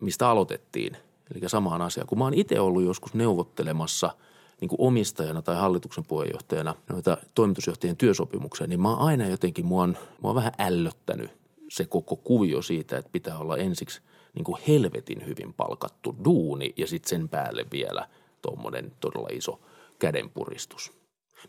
mistä 0.00 0.28
aloitettiin, 0.28 0.96
eli 1.34 1.48
samaan 1.48 1.82
asiaan. 1.82 2.06
Kun 2.06 2.18
mä 2.18 2.24
oon 2.24 2.34
itse 2.34 2.60
ollut 2.60 2.82
joskus 2.82 3.14
neuvottelemassa– 3.14 4.10
niin 4.62 4.68
kuin 4.68 4.80
omistajana 4.80 5.42
tai 5.42 5.56
hallituksen 5.56 6.04
puheenjohtajana 6.04 6.74
noita 6.88 7.16
toimitusjohtajien 7.34 7.96
työsopimuksia, 7.96 8.66
niin 8.66 8.80
mä 8.80 8.90
oon 8.90 8.98
aina 8.98 9.26
jotenkin, 9.26 9.66
mua 9.66 9.82
on, 9.82 9.96
mua 10.20 10.30
on 10.30 10.34
vähän 10.34 10.52
ällöttänyt 10.58 11.30
se 11.72 11.84
koko 11.84 12.16
kuvio 12.16 12.62
siitä, 12.62 12.98
että 12.98 13.10
pitää 13.12 13.38
olla 13.38 13.56
ensiksi 13.56 14.00
niin 14.34 14.44
kuin 14.44 14.62
helvetin 14.68 15.26
hyvin 15.26 15.54
palkattu 15.54 16.16
duuni 16.24 16.72
ja 16.76 16.86
sitten 16.86 17.08
sen 17.08 17.28
päälle 17.28 17.66
vielä 17.72 18.08
tuommoinen 18.42 18.92
todella 19.00 19.28
iso 19.32 19.60
kädenpuristus. 19.98 20.92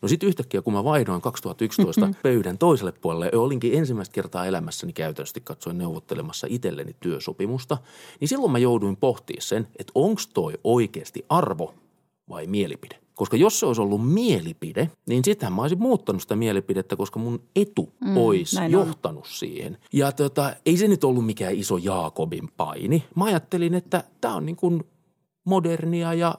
No 0.01 0.08
sitten 0.08 0.27
yhtäkkiä, 0.27 0.62
kun 0.62 0.74
mä 0.74 0.84
vaihdoin 0.84 1.22
2011 1.22 2.01
mm-hmm. 2.01 2.15
pöydän 2.24 2.58
toiselle 2.58 2.92
puolelle 2.92 3.30
ja 3.34 3.39
olinkin 3.39 3.77
ensimmäistä 3.77 4.13
kertaa 4.13 4.46
elämässäni 4.46 4.94
käytännössä 4.94 5.39
katsoen 5.44 5.77
neuvottelemassa 5.77 6.48
itselleni 6.50 6.96
työsopimusta, 7.00 7.77
niin 8.20 8.27
silloin 8.27 8.51
mä 8.51 8.58
jouduin 8.58 8.98
pohtimaan 8.98 9.42
sen, 9.42 9.68
että 9.80 9.92
onko 9.96 10.22
toi 10.34 10.53
oikeasti 10.63 11.25
arvo 11.30 11.75
vai 12.30 12.48
mielipide. 12.48 13.02
Koska 13.15 13.38
jos 13.38 13.60
se 13.60 13.65
olisi 13.65 13.82
ollut 13.82 14.13
mielipide, 14.13 14.91
niin 15.08 15.24
sittenhän 15.24 15.53
mä 15.53 15.62
olisin 15.62 15.82
muuttanut 15.82 16.22
sitä 16.22 16.36
mielipidettä, 16.36 16.96
koska 16.96 17.20
mun 17.20 17.43
etu 17.55 17.93
mm, 18.05 18.17
olisi 18.17 18.58
johtanut 18.70 19.25
on. 19.25 19.32
siihen. 19.32 19.77
Ja 19.93 20.12
tota, 20.12 20.55
ei 20.65 20.77
se 20.77 20.88
nyt 20.88 21.03
ollut 21.03 21.25
mikään 21.25 21.55
iso 21.55 21.77
Jaakobin 21.77 22.50
paini. 22.57 23.03
Mä 23.16 23.25
ajattelin, 23.25 23.74
että 23.74 24.03
tämä 24.22 24.35
on 24.35 24.46
niin 24.46 24.55
kuin 24.55 24.83
modernia 25.46 26.14
ja 26.14 26.35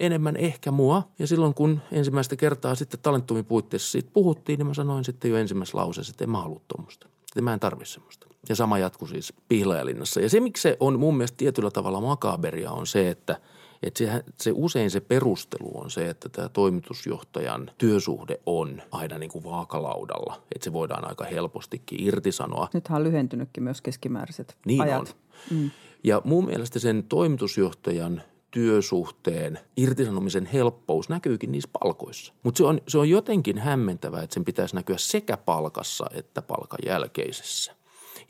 enemmän 0.00 0.36
ehkä 0.36 0.70
mua. 0.70 1.02
Ja 1.18 1.26
silloin 1.26 1.54
kun 1.54 1.80
ensimmäistä 1.92 2.36
kertaa 2.36 2.74
sitten 2.74 3.00
talentumin 3.00 3.44
puitteissa 3.44 3.90
siitä 3.90 4.10
puhuttiin, 4.12 4.58
niin 4.58 4.66
mä 4.66 4.74
sanoin 4.74 5.04
sitten 5.04 5.30
jo 5.30 5.36
ensimmäisessä 5.36 5.78
lauseessa, 5.78 6.10
että 6.10 6.24
en 6.24 6.30
mä 6.30 6.42
halua 6.42 6.60
tuommoista. 6.68 7.06
Että 7.06 7.42
mä 7.42 7.52
en 7.52 7.60
tarvi 7.60 7.86
semmoista. 7.86 8.26
Ja 8.48 8.56
sama 8.56 8.78
jatkui 8.78 9.08
siis 9.08 9.32
Pihlajalinnassa. 9.48 10.20
Ja 10.20 10.30
se, 10.30 10.40
miksi 10.40 10.62
se 10.62 10.76
on 10.80 10.98
mun 10.98 11.16
mielestä 11.16 11.36
tietyllä 11.36 11.70
tavalla 11.70 12.00
makaberia, 12.00 12.70
on 12.70 12.86
se, 12.86 13.10
että– 13.10 13.40
että 13.86 13.98
se, 13.98 14.24
se 14.36 14.52
usein 14.54 14.90
se 14.90 15.00
perustelu 15.00 15.70
on 15.74 15.90
se, 15.90 16.10
että 16.10 16.28
tämä 16.28 16.48
toimitusjohtajan 16.48 17.70
työsuhde 17.78 18.40
on 18.46 18.82
aina 18.90 19.18
niin 19.18 19.30
kuin 19.30 19.44
vaakalaudalla, 19.44 20.42
että 20.54 20.64
se 20.64 20.72
voidaan 20.72 21.08
aika 21.08 21.24
helpostikin 21.24 22.06
irtisanoa. 22.06 22.68
Nythän 22.74 22.96
on 22.96 23.04
lyhentynytkin 23.04 23.62
myös 23.62 23.82
keskimääräiset 23.82 24.56
niin 24.66 24.82
ajat. 24.82 25.16
On. 25.50 25.58
Mm. 25.58 25.70
Ja 26.04 26.22
mun 26.24 26.44
mielestä 26.44 26.78
sen 26.78 27.04
toimitusjohtajan 27.08 28.22
työsuhteen 28.50 29.58
irtisanomisen 29.76 30.46
helppous 30.46 31.08
näkyykin 31.08 31.52
niissä 31.52 31.70
palkoissa. 31.82 32.32
Mutta 32.42 32.58
se 32.58 32.64
on, 32.64 32.80
se 32.88 32.98
on 32.98 33.10
jotenkin 33.10 33.58
hämmentävää, 33.58 34.22
että 34.22 34.34
sen 34.34 34.44
pitäisi 34.44 34.74
näkyä 34.74 34.96
sekä 34.98 35.36
palkassa 35.36 36.06
että 36.10 36.42
palkan 36.42 36.78
jälkeisessä. 36.86 37.72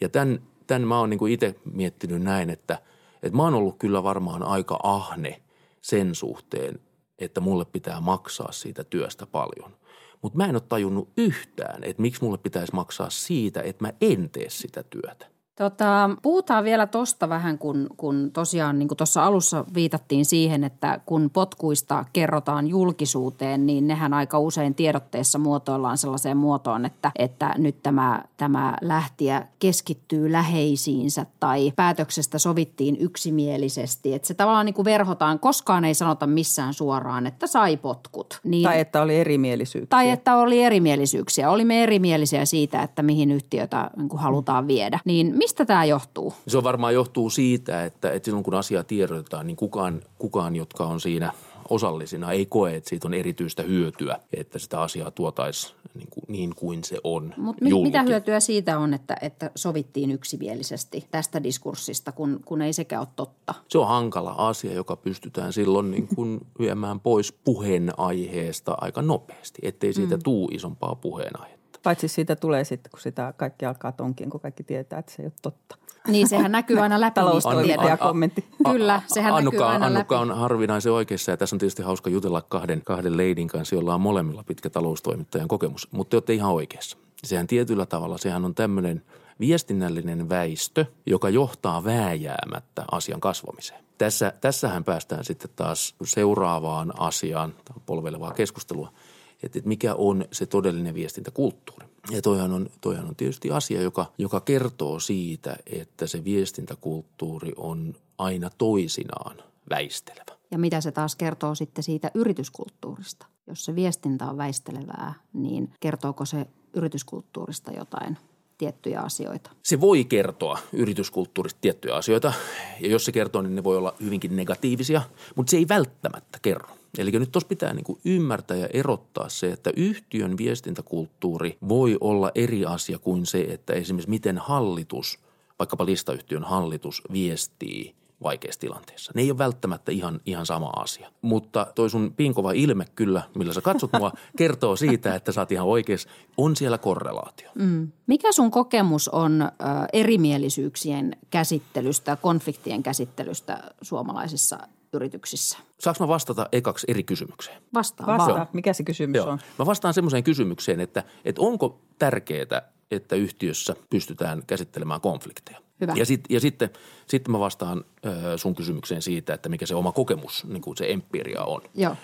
Ja 0.01 0.09
tämän, 0.09 0.43
tämän 0.67 0.89
mä 0.89 0.99
oon 0.99 1.11
niin 1.11 1.29
itse 1.29 1.55
miettinyt 1.65 2.23
näin, 2.23 2.51
että– 2.51 2.79
että 3.23 3.37
mä 3.37 3.43
oon 3.43 3.55
ollut 3.55 3.79
kyllä 3.79 4.03
varmaan 4.03 4.43
aika 4.43 4.79
ahne 4.83 5.43
sen 5.87 6.15
suhteen, 6.15 6.81
että 7.19 7.41
mulle 7.41 7.65
pitää 7.65 8.01
maksaa 8.01 8.53
siitä 8.53 8.85
työstä 8.85 9.27
paljon. 9.27 9.77
Mutta 10.23 10.39
mä 10.39 10.45
en 10.45 10.55
ole 10.57 10.61
tajunnut 10.61 11.13
yhtään, 11.17 11.85
että 11.85 12.03
miksi 12.03 12.25
mulle 12.25 12.39
pitäisi 12.39 12.75
maksaa 12.75 13.11
siitä, 13.11 13.63
että 13.63 13.85
mä 13.85 13.93
en 14.01 14.31
tee 14.31 14.51
sitä 14.51 14.83
työtä. 14.83 15.36
Tota, 15.57 16.11
puhutaan 16.23 16.65
vielä 16.65 16.87
tuosta 16.87 17.29
vähän, 17.29 17.59
kun, 17.59 17.87
kun 17.97 18.31
tosiaan 18.33 18.79
niin 18.79 18.89
tuossa 18.97 19.25
alussa 19.25 19.65
viitattiin 19.75 20.25
siihen, 20.25 20.65
että 20.65 21.01
kun 21.07 21.31
potkuista 21.33 22.05
kerrotaan 22.13 22.67
julkisuuteen, 22.67 23.67
niin 23.67 23.87
nehän 23.87 24.15
aika 24.15 24.39
usein 24.39 24.75
tiedotteessa 24.75 25.39
muotoillaan 25.39 25.99
sellaiseen 25.99 26.37
muotoon, 26.37 26.85
että, 26.85 27.13
että 27.19 27.55
nyt 27.59 27.83
tämä, 27.83 28.23
tämä 28.37 28.77
lähtiä 28.81 29.47
keskittyy 29.59 30.33
läheisiinsä 30.33 31.27
tai 31.41 31.73
päätöksestä 31.77 32.39
sovittiin 32.39 32.97
yksimielisesti. 33.01 34.15
Että 34.15 34.29
se 34.29 34.35
tavallaan 34.35 34.67
niin 34.67 34.75
kuin 34.75 34.85
verhotaan, 34.85 35.39
koskaan 35.39 35.85
ei 35.85 35.95
sanota 35.95 36.27
missään 36.27 36.75
suoraan, 36.75 37.27
että 37.27 37.47
sai 37.47 37.77
potkut. 37.77 38.41
Niin, 38.45 38.65
tai 38.65 38.81
että 38.81 39.03
oli 39.03 39.17
erimielisyyksiä. 39.17 39.89
Tai 39.91 40.11
että 40.11 40.37
oli 40.37 40.63
erimielisyyksiä. 40.63 41.51
Olimme 41.51 41.83
erimielisiä 41.83 42.45
siitä, 42.45 42.83
että 42.83 43.03
mihin 43.03 43.31
yhtiötä 43.31 43.91
niin 43.97 44.09
halutaan 44.15 44.69
viedä. 44.69 45.01
Niin 45.05 45.39
Mistä 45.47 45.65
tämä 45.65 45.85
johtuu? 45.85 46.35
Se 46.49 46.59
on 46.59 46.65
varmaan 46.65 46.95
johtuu 46.95 47.31
siitä, 47.31 47.85
että, 47.85 48.11
että 48.11 48.25
silloin 48.25 48.45
kun 48.45 48.55
asia 48.55 48.85
tiedotetaan, 48.85 49.47
niin 49.47 49.57
kukaan, 49.57 50.03
kukaan, 50.19 50.57
jotka 50.57 50.85
on 50.85 51.01
siinä 51.01 51.33
osallisina, 51.69 52.33
ei 52.33 52.47
koe, 52.47 52.77
että 52.77 52.89
siitä 52.89 53.09
on 53.09 53.15
erityistä 53.15 53.63
hyötyä, 53.63 54.19
että 54.33 54.59
sitä 54.59 54.81
asiaa 54.81 55.11
tuotaisiin 55.11 55.77
niin 55.95 56.09
kuin, 56.11 56.25
niin 56.29 56.55
kuin 56.57 56.85
se 56.85 56.99
on 57.05 57.35
Mutta 57.37 57.65
mitä 57.65 58.03
hyötyä 58.03 58.41
siitä 58.41 58.79
on, 58.79 58.95
että, 58.95 59.17
että 59.21 59.51
sovittiin 59.55 60.11
yksimielisesti 60.11 61.05
tästä 61.11 61.43
diskurssista, 61.43 62.13
kun, 62.13 62.41
kun 62.45 62.63
ei 62.63 62.73
sekään 62.73 63.03
ole 63.03 63.09
totta? 63.17 63.55
Se 63.69 63.79
on 63.79 63.89
hankala 63.89 64.35
asia, 64.39 64.73
joka 64.73 64.97
pystytään 64.97 65.53
silloin 65.53 65.91
niin 65.91 66.09
kuin 66.15 66.41
viemään 66.59 67.01
pois 67.01 67.33
puheenaiheesta 67.33 68.75
aika 68.81 69.03
nopeasti, 69.03 69.59
ettei 69.63 69.93
siitä 69.93 70.17
mm. 70.17 70.23
tuu 70.23 70.49
isompaa 70.53 70.95
puheenaihetta. 70.95 71.56
Paitsi 71.83 72.09
siitä 72.09 72.37
tulee 72.37 72.65
sitten, 72.65 72.91
kun 72.91 73.01
sitä 73.01 73.35
kaikki 73.37 73.67
alkaa 73.67 73.93
tonkin, 73.93 74.31
kun 74.31 74.41
kaikki 74.41 74.63
tietää, 74.63 74.99
että 74.99 75.13
se 75.13 75.23
ei 75.23 75.27
ole 75.27 75.33
totta. 75.43 75.77
Niin, 76.09 76.29
sehän 76.29 76.53
näkyy 76.53 76.79
aina 76.79 77.01
läpi. 77.01 77.15
Taloustoimittaja 77.15 77.97
kommentti. 77.97 78.45
Kyllä, 78.73 79.03
sehän 79.07 79.35
Annukka, 79.35 79.59
näkyy 79.61 79.73
aina 79.73 79.87
Annukka 79.87 80.15
läpi. 80.15 80.31
on 80.31 80.39
harvinaisen 80.39 80.93
oikeassa 80.93 81.31
ja 81.31 81.37
tässä 81.37 81.57
on 81.57 81.61
tietysti 81.61 81.83
hauska 81.83 82.11
jutella 82.11 82.43
kahden, 82.43 82.83
kahden 82.85 83.17
leidin 83.17 83.49
kanssa, 83.49 83.75
jolla 83.75 83.95
on 83.95 84.01
molemmilla 84.01 84.45
pitkä 84.47 84.71
taloustoimittajan 84.71 85.49
kokemus. 85.49 85.89
Mutta 85.93 86.11
te 86.11 86.17
olette 86.17 86.35
ihan 86.35 86.53
oikeassa. 86.53 86.97
Sehän 87.25 87.47
tietyllä 87.47 87.87
tavalla, 87.87 88.19
sehän 88.19 88.45
on 88.45 88.55
tämmöinen 88.55 89.03
viestinnällinen 89.41 90.29
väistö, 90.29 90.85
joka 91.07 91.29
johtaa 91.29 91.85
vääjäämättä 91.85 92.85
asian 92.91 93.21
kasvamiseen. 93.21 93.85
Tässä, 93.99 94.33
tässähän 94.41 94.85
päästään 94.85 95.25
sitten 95.25 95.51
taas 95.57 95.95
seuraavaan 96.05 97.01
asiaan, 97.01 97.55
polvelevaa 97.87 98.33
keskustelua– 98.33 98.93
että, 99.43 99.61
mikä 99.65 99.95
on 99.95 100.25
se 100.33 100.47
todellinen 100.47 100.95
viestintäkulttuuri. 100.95 101.87
Ja 102.11 102.23
toihan 102.23 102.53
on, 102.53 102.71
toihan 102.81 103.09
on 103.09 103.17
tietysti 103.17 103.51
asia, 103.51 103.83
joka, 103.83 104.13
joka 104.19 104.41
kertoo 104.41 105.01
siitä, 105.01 105.57
että 105.67 106.07
se 106.07 106.25
viestintäkulttuuri 106.25 107.53
on 107.57 107.95
aina 108.19 108.51
toisinaan 108.59 109.37
väistelevä. 109.71 110.37
Ja 110.51 110.59
mitä 110.59 110.81
se 110.81 110.93
taas 110.93 111.17
kertoo 111.17 111.55
sitten 111.55 111.85
siitä 111.85 112.11
yrityskulttuurista? 112.15 113.27
Jos 113.47 113.65
se 113.65 113.75
viestintä 113.75 114.27
on 114.31 114.37
väistelevää, 114.37 115.15
niin 115.33 115.73
kertooko 115.81 116.25
se 116.25 116.47
yrityskulttuurista 116.75 117.73
jotain? 117.73 118.19
tiettyjä 118.59 119.01
asioita? 119.01 119.51
Se 119.63 119.81
voi 119.81 120.05
kertoa 120.05 120.59
yrityskulttuurista 120.73 121.59
tiettyjä 121.61 121.95
asioita 121.95 122.33
ja 122.81 122.89
jos 122.89 123.05
se 123.05 123.13
kertoo, 123.13 123.43
niin 123.43 123.55
ne 123.55 123.65
voi 123.65 123.77
olla 123.77 123.95
hyvinkin 124.01 124.37
negatiivisia, 124.37 125.03
mutta 125.35 125.51
se 125.51 125.57
ei 125.57 125.69
välttämättä 125.69 126.39
kerro. 126.43 126.69
Eli 126.99 127.11
nyt 127.11 127.33
tuossa 127.33 127.49
pitää 127.49 127.75
niin 127.75 127.85
kuin 127.85 128.01
ymmärtää 128.05 128.57
ja 128.57 128.69
erottaa 128.73 129.29
se, 129.29 129.53
että 129.53 129.71
yhtiön 129.77 130.39
viestintäkulttuuri 130.39 131.59
voi 131.69 131.97
olla 132.01 132.31
eri 132.35 132.65
asia 132.65 132.99
kuin 132.99 133.27
se, 133.27 133.41
että 133.41 133.73
esimerkiksi 133.73 134.11
miten 134.11 134.39
hallitus, 134.39 135.19
vaikkapa 135.59 135.87
listayhtiön 135.87 136.45
hallitus 136.45 137.03
viestii– 137.13 137.95
vaikeassa 138.23 138.61
tilanteessa. 138.61 139.13
Ne 139.15 139.23
ei 139.23 139.31
ole 139.31 139.39
välttämättä 139.39 139.93
ihan, 139.93 140.21
ihan 140.27 140.47
sama 140.47 140.67
asia. 140.77 141.11
Mutta 141.23 141.67
toi 141.75 141.91
sun 141.91 142.15
pinkova 142.17 142.53
ilme 142.53 142.85
kyllä, 142.95 143.23
millä 143.35 143.53
sä 143.53 143.61
katsot 143.61 143.91
mua, 143.99 144.13
kertoo 144.39 144.77
siitä, 144.77 145.15
että 145.15 145.33
sä 145.33 145.41
oot 145.41 145.53
ihan 145.53 145.67
oikeassa. 145.67 146.09
On 146.37 146.57
siellä 146.57 146.79
korrelaatio. 146.79 147.51
Mm. 147.55 147.93
Mikä 148.07 148.33
sun 148.33 148.51
kokemus 148.51 149.09
on 149.09 149.43
ö, 149.43 149.49
erimielisyyksien 149.93 151.17
käsittelystä, 151.31 152.17
konfliktien 152.17 152.83
käsittelystä 152.83 153.71
suomalaisissa 153.83 154.59
yrityksissä? 154.93 155.59
Saanko 155.79 156.05
mä 156.05 156.09
vastata 156.09 156.49
ekaksi 156.53 156.87
eri 156.89 157.03
kysymykseen? 157.03 157.63
Vastaan 157.75 158.19
Vastaa. 158.19 158.35
vaan. 158.37 158.49
Mikä 158.53 158.73
se 158.73 158.83
kysymys 158.85 159.17
Joo. 159.17 159.29
on? 159.29 159.39
Mä 159.59 159.67
vastaan 159.67 159.95
semmoiseen 159.95 160.25
kysymykseen, 160.25 160.81
että, 160.81 161.05
että 161.25 161.43
onko 161.43 161.81
tärkeää, 161.99 162.63
että 162.91 163.17
yhtiössä 163.17 163.77
pystytään 163.91 164.43
käsittelemään 164.47 165.01
konflikteja. 165.01 165.59
Hyvä. 165.81 165.93
Ja, 165.97 166.07
sit, 166.07 166.25
ja 166.29 166.41
sitten, 166.41 166.71
sitten 167.07 167.33
mä 167.33 167.39
vastaan 167.39 167.85
ö, 168.07 168.39
sun 168.39 168.55
kysymykseen 168.55 169.03
siitä, 169.03 169.35
että 169.35 169.49
mikä 169.49 169.67
se 169.67 169.75
oma 169.75 169.93
kokemus, 169.93 170.45
niin 170.45 170.63
kuin 170.63 170.77
se 170.77 170.93
empiria 170.93 171.45
on. 171.45 171.63
Joo. 171.75 171.97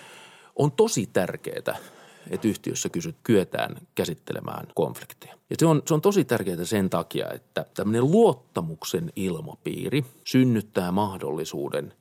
On 0.55 0.71
tosi 0.71 1.09
tärkeää, 1.13 1.57
että 2.29 2.47
yhtiössä 2.47 2.89
kysyt, 2.89 3.15
kyetään 3.23 3.75
käsittelemään 3.95 4.67
konflikteja. 4.75 5.33
Ja 5.49 5.55
se 5.59 5.65
on, 5.65 5.81
se 5.85 5.93
on 5.93 6.01
tosi 6.01 6.25
tärkeää 6.25 6.65
sen 6.65 6.89
takia, 6.89 7.31
että 7.31 7.65
tämmöinen 7.73 8.11
luottamuksen 8.11 9.11
ilmapiiri 9.15 10.05
synnyttää 10.23 10.91
mahdollisuuden 10.91 11.93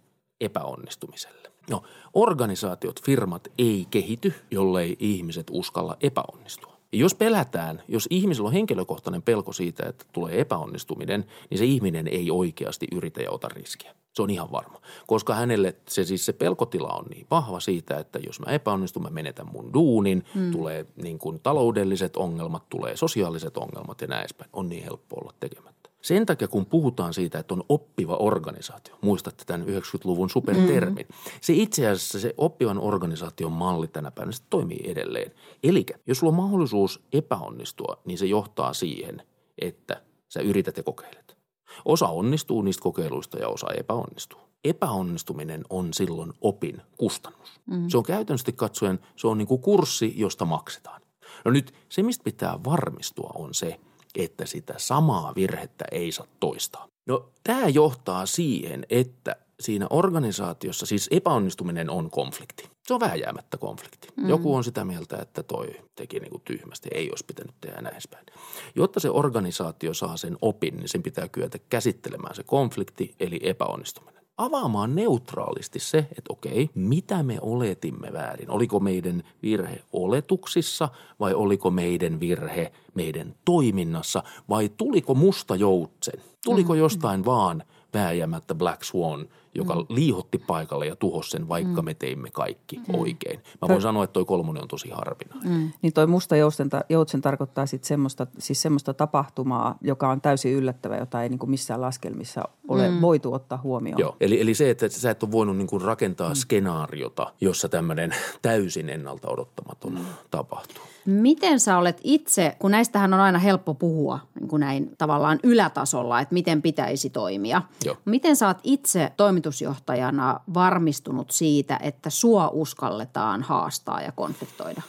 epäonnistumiselle. 0.45 1.53
No, 1.71 1.83
organisaatiot, 2.15 3.03
firmat 3.05 3.49
ei 3.59 3.87
kehity, 3.91 4.35
jollei 4.51 4.97
ihmiset 4.99 5.47
uskalla 5.51 5.97
epäonnistua. 6.01 6.73
Ja 6.93 6.99
jos 6.99 7.15
pelätään, 7.15 7.83
jos 7.89 8.07
ihmisellä 8.11 8.47
on 8.47 8.53
henkilökohtainen 8.53 9.23
pelko 9.23 9.53
siitä, 9.53 9.87
että 9.89 10.05
tulee 10.13 10.41
epäonnistuminen, 10.41 11.25
niin 11.51 11.59
se 11.59 11.65
ihminen 11.65 12.09
ei 12.09 12.31
oikeasti 12.31 12.87
yritä 12.93 13.23
ja 13.23 13.31
ota 13.31 13.49
riskiä. 13.49 13.95
Se 14.13 14.23
on 14.23 14.31
ihan 14.31 14.53
varma. 14.53 14.81
Koska 15.07 15.35
hänelle 15.35 15.77
se 15.89 16.05
siis 16.05 16.27
se 16.27 16.33
pelkotila 16.33 16.89
on 16.89 17.05
niin 17.11 17.27
vahva 17.31 17.61
siitä, 17.61 17.99
että 17.99 18.19
jos 18.27 18.41
mä 18.41 18.53
epäonnistun, 18.53 19.03
mä 19.03 19.11
menetän 19.11 19.47
mun 19.53 19.73
duunin, 19.73 20.25
mm. 20.35 20.53
tulee 20.53 20.87
niin 21.03 21.19
kuin 21.19 21.41
taloudelliset 21.41 22.17
ongelmat, 22.17 22.69
tulee 22.69 22.97
sosiaaliset 22.97 23.57
ongelmat 23.57 24.01
ja 24.01 24.07
näin 24.07 24.21
edespäin. 24.21 24.51
On 24.53 24.69
niin 24.69 24.85
helppo 24.85 25.17
olla 25.21 25.33
tekemättä. 25.41 25.72
Sen 26.03 26.27
takia, 26.27 26.49
kun 26.49 26.67
puhutaan 26.67 27.15
siitä, 27.15 27.38
että 27.38 27.55
on 27.55 27.65
oppiva 27.69 28.17
organisaatio, 28.17 28.99
muistatte 29.01 29.45
tämän 29.45 29.67
90-luvun 29.67 30.31
supertermin, 30.31 31.07
mm. 31.09 31.15
se 31.41 31.53
itse 31.53 31.88
asiassa 31.88 32.21
se 32.21 32.35
oppivan 32.37 32.79
organisaation 32.79 33.53
malli 33.53 33.88
tänä 33.88 34.11
päivänä 34.11 34.33
se 34.33 34.43
toimii 34.51 34.81
edelleen. 34.85 35.33
Eli 35.62 35.87
jos 36.07 36.19
sulla 36.19 36.31
on 36.31 36.37
mahdollisuus 36.37 37.01
epäonnistua, 37.12 37.97
niin 38.05 38.19
se 38.19 38.27
johtaa 38.27 38.73
siihen, 38.73 39.23
että 39.59 40.03
sä 40.29 40.41
yrität 40.41 40.77
ja 40.77 40.83
kokeilet. 40.83 41.37
Osa 41.85 42.09
onnistuu 42.09 42.62
niistä 42.62 42.83
kokeiluista 42.83 43.38
ja 43.38 43.49
osa 43.49 43.67
epäonnistuu. 43.79 44.41
Epäonnistuminen 44.65 45.65
on 45.71 45.95
silloin 45.95 46.33
opin 46.41 46.83
kustannus. 46.99 47.61
Mm. 47.67 47.88
Se 47.88 47.99
on 47.99 48.05
käytännössä 48.05 48.53
katsoen, 48.53 48.99
se 49.17 49.27
on 49.27 49.38
niin 49.38 49.49
kuin 49.49 49.61
kurssi, 49.61 50.12
josta 50.17 50.45
maksetaan. 50.45 51.03
No 51.45 51.51
nyt 51.51 51.75
se, 51.88 52.03
mistä 52.03 52.25
pitää 52.25 52.59
varmistua 52.65 53.33
on 53.35 53.55
se– 53.55 53.81
että 54.18 54.46
sitä 54.46 54.75
samaa 54.77 55.33
virhettä 55.35 55.85
ei 55.92 56.12
saa 56.12 56.27
toistaa. 56.40 56.88
No 57.07 57.31
tämä 57.44 57.68
johtaa 57.68 58.27
siihen, 58.27 58.87
että 58.90 59.37
siinä 59.61 59.87
organisaatiossa 59.90 60.87
siis 60.87 61.09
epäonnistuminen 61.11 61.90
on 61.90 62.11
konflikti. 62.11 62.70
Se 62.87 62.94
on 62.94 63.01
vääjäämättä 63.01 63.57
konflikti. 63.59 64.09
Mm. 64.16 64.29
Joku 64.29 64.55
on 64.55 64.64
sitä 64.64 64.85
mieltä, 64.85 65.16
että 65.16 65.42
toi 65.42 65.66
teki 65.94 66.20
niin 66.20 66.31
kuin 66.31 66.42
tyhmästi, 66.44 66.88
ei 66.94 67.11
olisi 67.11 67.25
pitänyt 67.27 67.55
tehdä 67.61 67.81
näin 67.81 68.03
päin. 68.11 68.27
Jotta 68.75 69.01
se 69.01 69.11
organisaatio 69.11 69.94
saa 69.94 70.16
sen 70.16 70.38
opin, 70.42 70.77
niin 70.77 70.88
sen 70.88 71.03
pitää 71.03 71.29
kyetä 71.29 71.59
käsittelemään 71.59 72.35
se 72.35 72.42
konflikti 72.42 73.14
eli 73.20 73.40
epäonnistuminen 73.42 74.22
avaamaan 74.37 74.95
neutraalisti 74.95 75.79
se, 75.79 75.99
että 75.99 76.29
okei, 76.29 76.71
mitä 76.75 77.23
me 77.23 77.38
oletimme 77.40 78.12
väärin. 78.12 78.51
Oliko 78.51 78.81
meidän 78.81 79.23
virhe 79.42 79.83
oletuksissa 79.92 80.88
vai 81.21 81.35
oliko 81.35 81.71
meidän 81.71 82.21
virhe 82.21 82.73
meidän 82.95 83.35
toiminnassa 83.45 84.23
vai 84.49 84.68
tuliko 84.68 85.14
musta 85.14 85.57
joutsen? 85.57 86.23
Tuliko 86.45 86.73
mm. 86.73 86.79
jostain 86.79 87.25
vaan 87.25 87.64
vääjäämättä 87.95 88.55
Black 88.55 88.85
Swan– 88.85 89.29
joka 89.55 89.75
mm. 89.75 89.87
liihotti 89.88 90.38
paikalle 90.38 90.87
ja 90.87 90.97
tuhosi 90.97 91.31
sen, 91.31 91.49
vaikka 91.49 91.83
mm. 91.83 91.85
me 91.87 91.95
teimme 91.95 92.31
kaikki 92.31 92.77
mm. 92.77 92.95
oikein. 92.95 93.41
Mä 93.62 93.69
voin 93.69 93.79
Pö- 93.79 93.83
sanoa, 93.83 94.05
että 94.05 94.12
toi 94.12 94.25
kolmonen 94.25 94.62
on 94.62 94.69
tosi 94.69 94.91
harvinainen. 94.91 95.53
Mm. 95.53 95.71
Niin 95.83 95.93
toi 95.93 96.07
musta 96.07 96.37
joutsen, 96.37 96.71
joutsen 96.88 97.21
tarkoittaa 97.21 97.67
sitten 97.67 97.88
semmoista, 97.88 98.27
siis 98.38 98.62
semmoista 98.62 98.95
tapahtumaa, 98.95 99.79
joka 99.81 100.11
on 100.11 100.21
täysin 100.21 100.53
yllättävä, 100.53 100.97
jota 100.97 101.23
ei 101.23 101.29
niin 101.29 101.38
kuin 101.38 101.51
missään 101.51 101.81
laskelmissa 101.81 102.43
ole 102.69 102.91
mm. 102.91 103.01
voitu 103.01 103.35
ottaa 103.35 103.61
huomioon. 103.62 104.01
Joo, 104.01 104.17
eli, 104.21 104.41
eli 104.41 104.55
se, 104.55 104.71
että 104.71 104.88
sä 104.88 105.11
et 105.11 105.23
ole 105.23 105.33
voinut 105.33 105.57
niin 105.57 105.69
kuin 105.69 105.83
rakentaa 105.83 106.29
mm. 106.29 106.35
skenaariota, 106.35 107.33
jossa 107.41 107.69
tämmöinen 107.69 108.15
täysin 108.43 108.88
ennalta 108.88 109.29
odottamaton 109.29 109.93
mm. 109.93 110.05
tapahtuu. 110.31 110.83
Miten 111.07 111.61
sä 111.61 111.79
olet 111.79 112.01
itse, 112.05 112.57
kun 112.59 112.71
näistähän 112.71 113.15
on 113.15 113.21
aina 113.21 113.38
helppo 113.38 113.75
puhua 113.75 114.19
niin 114.41 114.49
kuin 114.49 114.61
näin 114.61 114.91
tavallaan 114.99 115.41
ylätasolla, 115.43 116.21
että 116.21 116.35
miten 116.35 116.62
pitäisi 116.62 117.11
toimia. 117.11 117.62
Joo. 117.85 117.97
Miten 118.05 118.37
sä 118.37 118.47
oot 118.47 118.59
itse 118.62 119.12
toimitusjohtajana 119.43 120.41
varmistunut 120.55 121.31
siitä, 121.31 121.79
että 121.83 122.11
sua 122.11 122.49
uskalletaan 122.49 123.43
haastaa 123.43 124.01
ja 124.03 124.13
konfliktoida? 124.13 124.83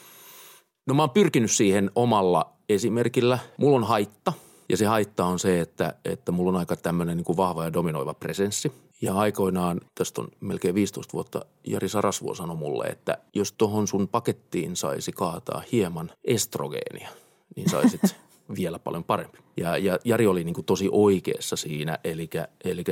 No 0.87 0.93
mä 0.93 1.01
oon 1.01 1.09
pyrkinyt 1.09 1.51
siihen 1.51 1.91
omalla 1.95 2.53
esimerkillä. 2.69 3.39
Mulla 3.57 3.75
on 3.75 3.83
haitta 3.83 4.33
ja 4.69 4.77
se 4.77 4.85
haitta 4.85 5.25
on 5.25 5.39
se, 5.39 5.59
että, 5.59 5.93
että 6.05 6.31
mulla 6.31 6.49
on 6.49 6.57
aika 6.57 6.75
tämmöinen 6.75 7.17
niin 7.17 7.25
kuin 7.25 7.37
vahva 7.37 7.63
ja 7.63 7.73
dominoiva 7.73 8.13
presenssi. 8.13 8.71
Ja 9.01 9.15
aikoinaan, 9.15 9.81
tästä 9.95 10.21
on 10.21 10.27
melkein 10.39 10.75
15 10.75 11.13
vuotta, 11.13 11.45
Jari 11.67 11.89
Sarasvuo 11.89 12.35
sanoi 12.35 12.55
mulle, 12.55 12.85
että 12.85 13.17
jos 13.33 13.51
tuohon 13.51 13.87
sun 13.87 14.07
pakettiin 14.07 14.75
saisi 14.75 15.11
kaataa 15.11 15.63
hieman 15.71 16.11
estrogeenia, 16.23 17.09
niin 17.55 17.69
saisit 17.69 18.01
vielä 18.55 18.79
paljon 18.79 19.03
parempi. 19.03 19.37
Ja, 19.57 19.77
ja 19.77 19.99
Jari 20.05 20.27
oli 20.27 20.43
niin 20.43 20.53
kuin 20.53 20.65
tosi 20.65 20.89
oikeassa 20.91 21.55
siinä, 21.55 21.99
eli, 22.03 22.29
eli 22.63 22.83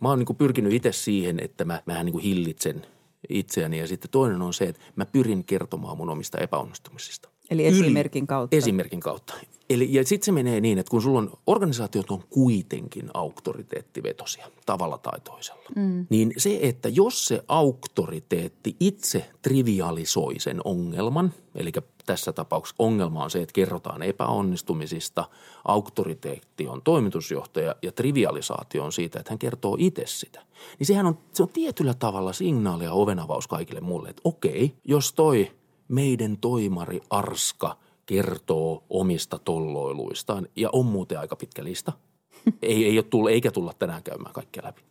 mä 0.00 0.08
oon 0.08 0.18
niin 0.18 0.26
kuin 0.26 0.36
pyrkinyt 0.36 0.72
itse 0.72 0.92
siihen, 0.92 1.40
että 1.40 1.64
mä, 1.64 1.82
mä 1.86 2.04
niin 2.04 2.12
kuin 2.12 2.24
hillitsen 2.24 2.86
itseäni. 3.28 3.78
Ja 3.78 3.86
sitten 3.86 4.10
toinen 4.10 4.42
on 4.42 4.54
se, 4.54 4.64
että 4.64 4.82
mä 4.96 5.06
pyrin 5.06 5.44
kertomaan 5.44 5.96
mun 5.96 6.10
omista 6.10 6.38
epäonnistumisista. 6.38 7.28
Eli 7.50 7.66
esimerkin 7.66 8.26
kautta. 8.26 8.56
Esimerkin 8.56 9.00
kautta. 9.00 9.34
Eli, 9.70 9.94
ja 9.94 10.04
sitten 10.04 10.24
se 10.24 10.32
menee 10.32 10.60
niin, 10.60 10.78
että 10.78 10.90
kun 10.90 11.02
sulla 11.02 11.18
on, 11.18 11.32
organisaatiot 11.46 12.10
on 12.10 12.22
kuitenkin 12.30 13.10
auktoriteettivetosia 13.14 14.50
tavalla 14.66 14.98
tai 14.98 15.20
toisella. 15.20 15.68
Mm. 15.76 16.06
Niin 16.10 16.32
se, 16.36 16.58
että 16.62 16.88
jos 16.88 17.24
se 17.24 17.44
auktoriteetti 17.48 18.76
itse 18.80 19.30
trivialisoi 19.42 20.34
sen 20.38 20.60
ongelman, 20.64 21.32
eli 21.54 21.72
tässä 22.08 22.32
tapauksessa 22.32 22.76
ongelma 22.78 23.24
on 23.24 23.30
se, 23.30 23.42
että 23.42 23.52
kerrotaan 23.52 24.02
epäonnistumisista, 24.02 25.24
auktoriteetti 25.64 26.68
on 26.68 26.82
toimitusjohtaja 26.82 27.74
ja 27.82 27.92
trivialisaatio 27.92 28.84
on 28.84 28.92
siitä, 28.92 29.20
että 29.20 29.32
hän 29.32 29.38
kertoo 29.38 29.76
itse 29.78 30.02
sitä. 30.06 30.42
Niin 30.78 30.86
sehän 30.86 31.06
on, 31.06 31.18
se 31.32 31.42
on 31.42 31.48
tietyllä 31.48 31.94
tavalla 31.94 32.32
signaali 32.32 32.84
ja 32.84 32.92
ovenavaus 32.92 33.46
kaikille 33.48 33.80
mulle, 33.80 34.08
että 34.08 34.22
okei, 34.24 34.74
jos 34.84 35.12
toi 35.12 35.50
meidän 35.88 36.36
toimari 36.40 37.00
Arska– 37.10 37.76
kertoo 38.08 38.84
omista 38.90 39.38
tolloiluistaan 39.38 40.48
ja 40.56 40.68
on 40.72 40.86
muuten 40.86 41.20
aika 41.20 41.36
pitkä 41.36 41.64
lista. 41.64 41.92
ei, 42.62 42.84
ei 42.84 42.98
ole 42.98 43.02
tullut, 43.02 43.30
eikä 43.30 43.50
tulla 43.50 43.72
tänään 43.78 44.02
käymään 44.02 44.34
kaikkea 44.34 44.62
läpi. 44.64 44.82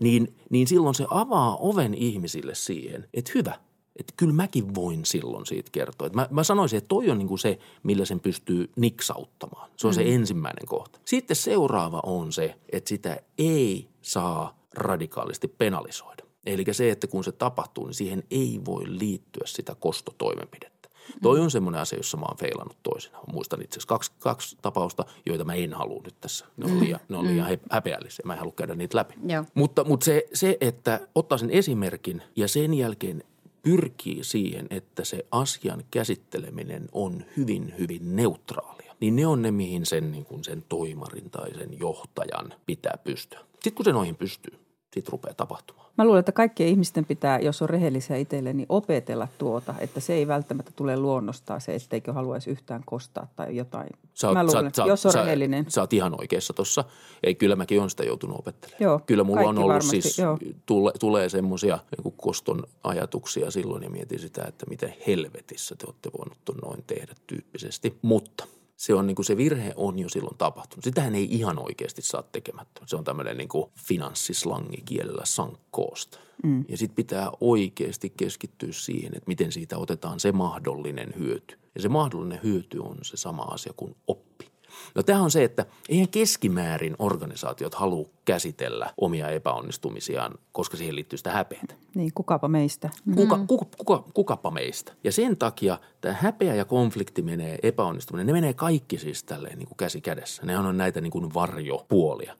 Niin, 0.00 0.34
niin 0.50 0.66
silloin 0.66 0.94
se 0.94 1.06
avaa 1.10 1.56
oven 1.56 1.94
ihmisille 1.94 2.54
siihen, 2.54 3.08
että 3.14 3.32
hyvä, 3.34 3.58
että 4.00 4.14
kyllä 4.16 4.34
mäkin 4.34 4.74
voin 4.74 5.04
silloin 5.04 5.46
siitä 5.46 5.70
kertoa. 5.72 6.06
Että 6.06 6.18
mä, 6.18 6.28
mä 6.30 6.44
sanoisin, 6.44 6.76
että 6.76 6.88
toi 6.88 7.10
on 7.10 7.18
niin 7.18 7.28
kuin 7.28 7.38
se, 7.38 7.58
millä 7.82 8.04
sen 8.04 8.20
pystyy 8.20 8.70
niksauttamaan. 8.76 9.70
Se 9.76 9.86
on 9.86 9.92
mm. 9.92 9.94
se 9.94 10.14
ensimmäinen 10.14 10.66
kohta. 10.66 11.00
Sitten 11.04 11.36
seuraava 11.36 12.00
on 12.06 12.32
se, 12.32 12.54
että 12.72 12.88
sitä 12.88 13.16
ei 13.38 13.88
saa 14.02 14.58
radikaalisti 14.74 15.48
penalisoida. 15.48 16.24
Eli 16.46 16.64
se, 16.72 16.90
että 16.90 17.06
kun 17.06 17.24
se 17.24 17.32
tapahtuu, 17.32 17.86
niin 17.86 17.94
siihen 17.94 18.22
ei 18.30 18.60
voi 18.64 18.84
liittyä 18.86 19.42
sitä 19.46 19.74
kostotoimenpidettä. 19.74 20.80
Toi 21.22 21.40
on 21.40 21.50
semmoinen 21.50 21.80
asia, 21.80 21.98
jossa 21.98 22.16
mä 22.16 22.26
oon 22.26 22.36
feilannut 22.36 22.76
toisena. 22.82 23.18
Muistan 23.32 23.62
itse 23.62 23.74
asiassa 23.74 23.88
kaksi, 23.88 24.12
kaksi 24.18 24.56
tapausta, 24.62 25.04
joita 25.26 25.44
mä 25.44 25.54
en 25.54 25.72
halua 25.72 26.00
nyt 26.04 26.14
tässä. 26.20 26.46
Ne 26.56 26.64
on 26.64 26.70
mm. 26.70 26.80
liian, 26.80 27.00
ne 27.08 27.16
on 27.16 27.26
liian 27.26 27.50
mm. 27.50 27.58
häpeällisiä. 27.70 28.22
Mä 28.24 28.32
en 28.32 28.38
halua 28.38 28.52
käydä 28.56 28.74
niitä 28.74 28.98
läpi. 28.98 29.14
Joo. 29.26 29.44
Mutta, 29.54 29.84
mutta 29.84 30.04
se, 30.04 30.26
se, 30.32 30.56
että 30.60 31.00
ottaa 31.14 31.38
sen 31.38 31.50
esimerkin 31.50 32.22
ja 32.36 32.48
sen 32.48 32.74
jälkeen 32.74 33.24
pyrkii 33.62 34.24
siihen, 34.24 34.66
että 34.70 35.04
se 35.04 35.26
asian 35.30 35.84
käsitteleminen 35.90 36.88
on 36.92 37.24
hyvin, 37.36 37.74
hyvin 37.78 38.16
neutraalia. 38.16 38.96
niin 39.00 39.16
ne 39.16 39.26
on 39.26 39.42
ne, 39.42 39.50
mihin 39.50 39.86
sen, 39.86 40.12
niin 40.12 40.24
kuin 40.24 40.44
sen 40.44 40.64
toimarin 40.68 41.30
tai 41.30 41.54
sen 41.54 41.78
johtajan 41.80 42.54
pitää 42.66 42.98
pystyä. 43.04 43.40
Sitten 43.52 43.74
kun 43.74 43.84
se 43.84 43.92
noihin 43.92 44.16
pystyy, 44.16 44.58
sitten 44.94 45.12
rupeaa 45.12 45.34
tapahtumaan. 45.34 45.79
Mä 46.00 46.04
luulen, 46.04 46.20
että 46.20 46.32
kaikkien 46.32 46.68
ihmisten 46.68 47.04
pitää, 47.04 47.38
jos 47.38 47.62
on 47.62 47.70
rehellisiä 47.70 48.16
itselle, 48.16 48.52
niin 48.52 48.66
opetella 48.68 49.28
tuota, 49.38 49.74
että 49.78 50.00
se 50.00 50.14
ei 50.14 50.26
välttämättä 50.26 50.72
tule 50.76 50.96
luonnostaan 50.96 51.60
se, 51.60 51.74
etteikö 51.74 52.12
haluaisi 52.12 52.50
yhtään 52.50 52.82
kostaa 52.86 53.26
tai 53.36 53.56
jotain. 53.56 53.88
Sä 54.14 54.28
oot, 54.28 54.34
Mä 54.34 54.44
luulen, 54.44 54.62
sä, 54.62 54.66
että 54.66 54.82
sä, 54.82 54.88
jos 54.88 55.06
on 55.06 55.12
sä, 55.12 55.22
rehellinen. 55.22 55.64
Sä 55.68 55.80
oot 55.80 55.92
ihan 55.92 56.20
oikeassa 56.20 56.52
tuossa. 56.52 56.84
Ei, 57.22 57.34
kyllä 57.34 57.56
mäkin 57.56 57.78
olen 57.78 57.90
sitä 57.90 58.04
joutunut 58.04 58.38
opettelemaan. 58.38 58.82
Joo, 58.82 59.00
kyllä 59.06 59.24
mulla 59.24 59.40
on 59.40 59.58
ollut 59.58 59.68
varmasti, 59.68 60.02
siis, 60.02 60.18
joo. 60.18 60.38
tule, 60.66 60.92
tulee 61.00 61.28
semmoisia 61.28 61.78
niin 62.04 62.14
koston 62.16 62.62
ajatuksia 62.84 63.50
silloin 63.50 63.82
ja 63.82 63.90
mietin 63.90 64.18
sitä, 64.18 64.44
että 64.48 64.66
miten 64.68 64.94
helvetissä 65.06 65.74
te 65.78 65.86
olette 65.86 66.10
voinut 66.18 66.38
noin 66.62 66.84
tehdä 66.86 67.12
tyyppisesti. 67.26 67.98
Mutta 68.02 68.46
se 68.80 68.94
on 68.94 69.06
niin 69.06 69.14
kuin 69.14 69.26
se 69.26 69.36
virhe 69.36 69.72
on 69.76 69.98
jo 69.98 70.08
silloin 70.08 70.36
tapahtunut. 70.38 70.84
Sitähän 70.84 71.14
ei 71.14 71.28
ihan 71.30 71.58
oikeasti 71.58 72.02
saa 72.02 72.22
tekemättä. 72.22 72.82
Se 72.86 72.96
on 72.96 73.04
tämmöinen 73.04 73.36
niin 73.36 73.48
kuin 73.48 73.70
finanssislangi 73.76 74.82
kielellä 74.84 75.24
sankkoosta. 75.24 76.18
Mm. 76.42 76.64
Ja 76.68 76.76
sitten 76.76 76.96
pitää 76.96 77.30
oikeasti 77.40 78.12
keskittyä 78.16 78.72
siihen, 78.72 79.16
että 79.16 79.26
miten 79.26 79.52
siitä 79.52 79.78
otetaan 79.78 80.20
se 80.20 80.32
mahdollinen 80.32 81.14
hyöty. 81.18 81.58
Ja 81.74 81.82
se 81.82 81.88
mahdollinen 81.88 82.40
hyöty 82.42 82.78
on 82.78 82.98
se 83.02 83.16
sama 83.16 83.42
asia 83.42 83.72
kuin 83.76 83.96
oppi. 84.06 84.49
No 84.94 85.02
tämä 85.02 85.22
on 85.22 85.30
se, 85.30 85.44
että 85.44 85.66
eihän 85.88 86.08
keskimäärin 86.08 86.96
organisaatiot 86.98 87.74
halua 87.74 88.08
käsitellä 88.24 88.90
omia 88.96 89.28
epäonnistumisiaan, 89.28 90.34
koska 90.52 90.76
siihen 90.76 90.96
liittyy 90.96 91.16
sitä 91.16 91.30
häpeätä. 91.30 91.74
Niin, 91.94 92.12
kukapa 92.14 92.48
meistä. 92.48 92.90
Kuka, 93.14 93.38
kuka, 93.46 93.66
kuka, 93.78 94.04
kukapa 94.14 94.50
meistä? 94.50 94.92
Ja 95.04 95.12
sen 95.12 95.36
takia 95.36 95.78
tämä 96.00 96.14
häpeä 96.20 96.54
ja 96.54 96.64
konflikti 96.64 97.22
menee 97.22 97.58
epäonnistuminen. 97.62 98.26
Ne 98.26 98.32
menee 98.32 98.54
kaikki 98.54 98.98
siis 98.98 99.24
tälleen 99.24 99.58
niin 99.58 99.68
kuin 99.68 99.76
käsi 99.76 100.00
kädessä. 100.00 100.42
Ne 100.46 100.58
on 100.58 100.76
näitä 100.76 101.00
niin 101.00 101.10
kuin 101.10 101.34
varjopuolia. 101.34 102.36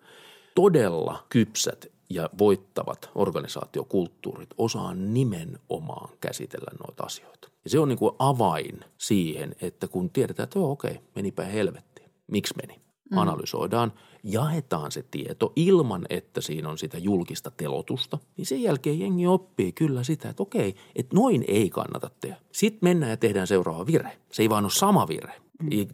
Todella 0.55 1.27
kypsät 1.29 1.87
ja 2.11 2.31
voittavat 2.39 3.11
organisaatiokulttuurit 3.15 4.51
osaa 4.59 4.95
nimenomaan 4.95 6.11
käsitellä 6.21 6.71
noita 6.87 7.03
asioita. 7.03 7.49
Ja 7.65 7.71
se 7.71 7.79
on 7.79 7.89
niin 7.89 7.99
kuin 7.99 8.15
avain 8.19 8.85
siihen, 8.99 9.57
että 9.61 9.89
kun 9.89 10.11
tiedetään, 10.11 10.45
että 10.45 10.59
joo 10.59 10.71
okei, 10.71 11.01
menipä 11.15 11.45
helvettiin. 11.45 11.90
Miksi 12.31 12.55
meni? 12.63 12.81
Analysoidaan, 13.17 13.93
jaetaan 14.25 14.93
se 14.93 15.05
tieto 15.11 15.53
ilman, 15.57 16.07
että 16.11 16.41
siinä 16.41 16.69
on 16.69 16.79
sitä 16.79 16.99
julkista 16.99 17.51
telotusta, 17.51 18.19
niin 18.37 18.47
sen 18.47 18.63
jälkeen 18.63 19.01
jengi 19.01 19.27
oppii 19.27 19.73
kyllä 19.73 20.05
sitä, 20.05 20.29
että 20.29 20.43
okei, 20.43 20.75
että 20.97 21.17
noin 21.17 21.45
ei 21.49 21.71
kannata 21.71 22.11
tehdä. 22.21 22.37
Sitten 22.53 22.79
mennään 22.83 23.11
ja 23.11 23.17
tehdään 23.17 23.47
seuraava 23.47 23.87
virhe. 23.87 24.19
Se 24.33 24.43
ei 24.43 24.51
vaan 24.51 24.65
ole 24.65 24.73
sama 24.73 25.09
virhe. 25.09 25.35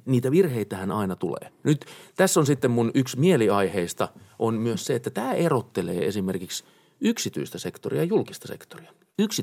Niitä 0.07 0.31
virheitähän 0.31 0.90
aina 0.90 1.16
tulee. 1.16 1.53
Nyt 1.64 1.85
tässä 2.16 2.40
on 2.40 2.46
sitten 2.46 2.70
mun 2.70 2.90
yksi 2.94 3.18
mieliaiheista 3.18 4.09
on 4.38 4.55
myös 4.55 4.87
se, 4.87 4.94
että 4.94 5.11
tämä 5.11 5.33
erottelee 5.33 6.07
esimerkiksi 6.07 6.64
yksityistä 7.01 7.59
sektoria 7.59 8.01
ja 8.01 8.05
julkista 8.05 8.49
sektoria. 8.49 8.92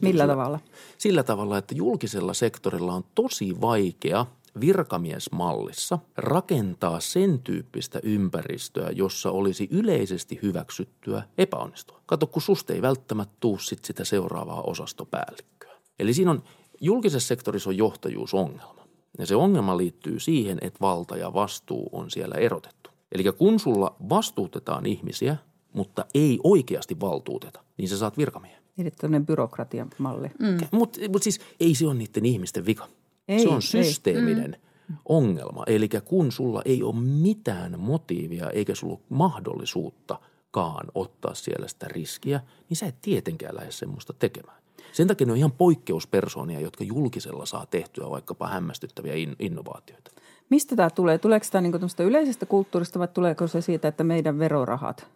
Millä 0.02 0.28
tavalla? 0.28 0.60
Sillä 0.98 1.24
tavalla, 1.24 1.58
että 1.58 1.76
julkisella 1.76 2.34
sektorilla 2.34 2.94
on 2.94 3.04
tosi 3.16 3.62
vaikea 3.62 4.26
virkamiesmallissa 4.60 6.00
rakentaa 6.18 7.00
sen 7.00 7.40
tyyppistä 7.40 8.00
ympäristöä, 8.04 8.90
jossa 8.90 9.32
olisi 9.32 9.68
yleisesti 9.72 10.40
hyväksyttyä 10.42 11.24
epäonnistua. 11.38 12.02
Kato, 12.06 12.28
kun 12.28 12.42
susta 12.42 12.74
ei 12.74 12.82
välttämättä 12.82 13.36
tuu 13.40 13.58
sit 13.58 13.86
sitä 13.86 14.06
seuraavaa 14.06 14.62
osastopäällikköä. 14.62 15.74
Eli 16.00 16.14
siinä 16.14 16.32
on, 16.32 16.44
julkisessa 16.82 17.28
sektorissa 17.28 17.70
on 17.70 17.78
johtajuusongelma. 17.78 18.88
Ja 19.20 19.26
se 19.26 19.36
ongelma 19.36 19.78
liittyy 19.78 20.20
siihen, 20.20 20.58
että 20.62 20.80
valta 20.82 21.18
ja 21.18 21.34
vastuu 21.34 21.90
on 21.92 22.12
siellä 22.12 22.36
erotettu. 22.36 22.90
Eli 23.12 23.24
kun 23.38 23.60
sulla 23.60 23.96
vastuutetaan 24.10 24.86
ihmisiä, 24.86 25.38
mutta 25.74 26.06
ei 26.14 26.40
oikeasti 26.44 27.00
valtuuteta, 27.00 27.64
niin 27.78 27.90
sä 27.90 27.98
saat 27.98 28.18
virkamiehen. 28.18 28.64
Eli 28.78 28.92
tämmöinen 28.92 29.26
byrokratian 29.26 29.90
malli. 29.98 30.28
Mm. 30.40 30.58
Mutta 30.72 31.00
mut 31.10 31.24
siis 31.24 31.40
ei 31.60 31.76
se 31.76 31.88
ole 31.88 31.94
niiden 31.94 32.26
ihmisten 32.26 32.66
vika. 32.66 32.88
Ei, 33.28 33.40
se 33.40 33.50
on 33.50 33.56
ei. 33.56 33.62
systeeminen 33.62 34.58
mm. 34.90 34.96
ongelma. 35.06 35.64
Eli 35.68 35.90
kun 36.06 36.32
sulla 36.32 36.62
ei 36.66 36.84
ole 36.84 36.96
mitään 36.96 37.80
motiivia 37.80 38.50
eikä 38.50 38.76
sulla 38.76 38.94
ole 38.94 39.02
mahdollisuuttakaan 39.10 40.88
ottaa 40.96 41.34
siellä 41.34 41.68
sitä 41.68 41.88
riskiä, 41.88 42.42
niin 42.70 42.78
sä 42.78 42.86
et 42.86 43.02
tietenkään 43.02 43.56
lähde 43.56 43.72
semmoista 43.72 44.14
tekemään. 44.14 44.64
Sen 44.94 45.08
takia 45.08 45.28
ne 45.28 45.32
on 45.32 45.38
ihan 45.38 45.52
poikkeuspersoonia, 45.52 46.60
jotka 46.60 46.84
julkisella 46.84 47.46
saa 47.46 47.66
tehtyä 47.66 48.10
vaikkapa 48.10 48.48
hämmästyttäviä 48.48 49.14
in- 49.16 49.36
innovaatioita. 49.40 50.12
Mistä 50.50 50.76
tämä 50.76 50.90
tulee? 50.90 51.18
Tuleeko 51.18 51.46
tämä 51.52 51.62
niin 51.62 52.08
yleisestä 52.08 52.46
kulttuurista 52.46 53.00
vai 53.00 53.08
tuleeko 53.08 53.48
se 53.48 53.62
siitä, 53.62 53.88
että 53.88 54.04
meidän 54.04 54.40
verorahat? 54.40 55.08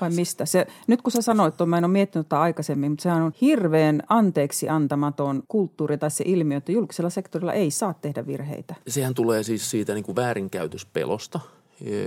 Vai 0.00 0.10
mistä? 0.10 0.46
Se, 0.46 0.66
nyt 0.86 1.02
kun 1.02 1.12
sä 1.12 1.22
sanoit 1.22 1.56
tuon, 1.56 1.68
mä 1.68 1.78
en 1.78 1.84
ole 1.84 1.92
miettinyt 1.92 2.28
tätä 2.28 2.40
aikaisemmin, 2.40 2.92
mutta 2.92 3.02
sehän 3.02 3.22
on 3.22 3.32
hirveän 3.40 4.02
anteeksi 4.08 4.68
antamaton 4.68 5.42
kulttuuri 5.48 5.98
tai 5.98 6.10
se 6.10 6.24
ilmiö, 6.26 6.58
että 6.58 6.72
julkisella 6.72 7.10
sektorilla 7.10 7.52
ei 7.52 7.70
saa 7.70 7.94
tehdä 7.94 8.26
virheitä. 8.26 8.74
Sehän 8.88 9.14
tulee 9.14 9.42
siis 9.42 9.70
siitä 9.70 9.94
niin 9.94 10.04
kuin 10.04 10.16
väärinkäytöspelosta 10.16 11.40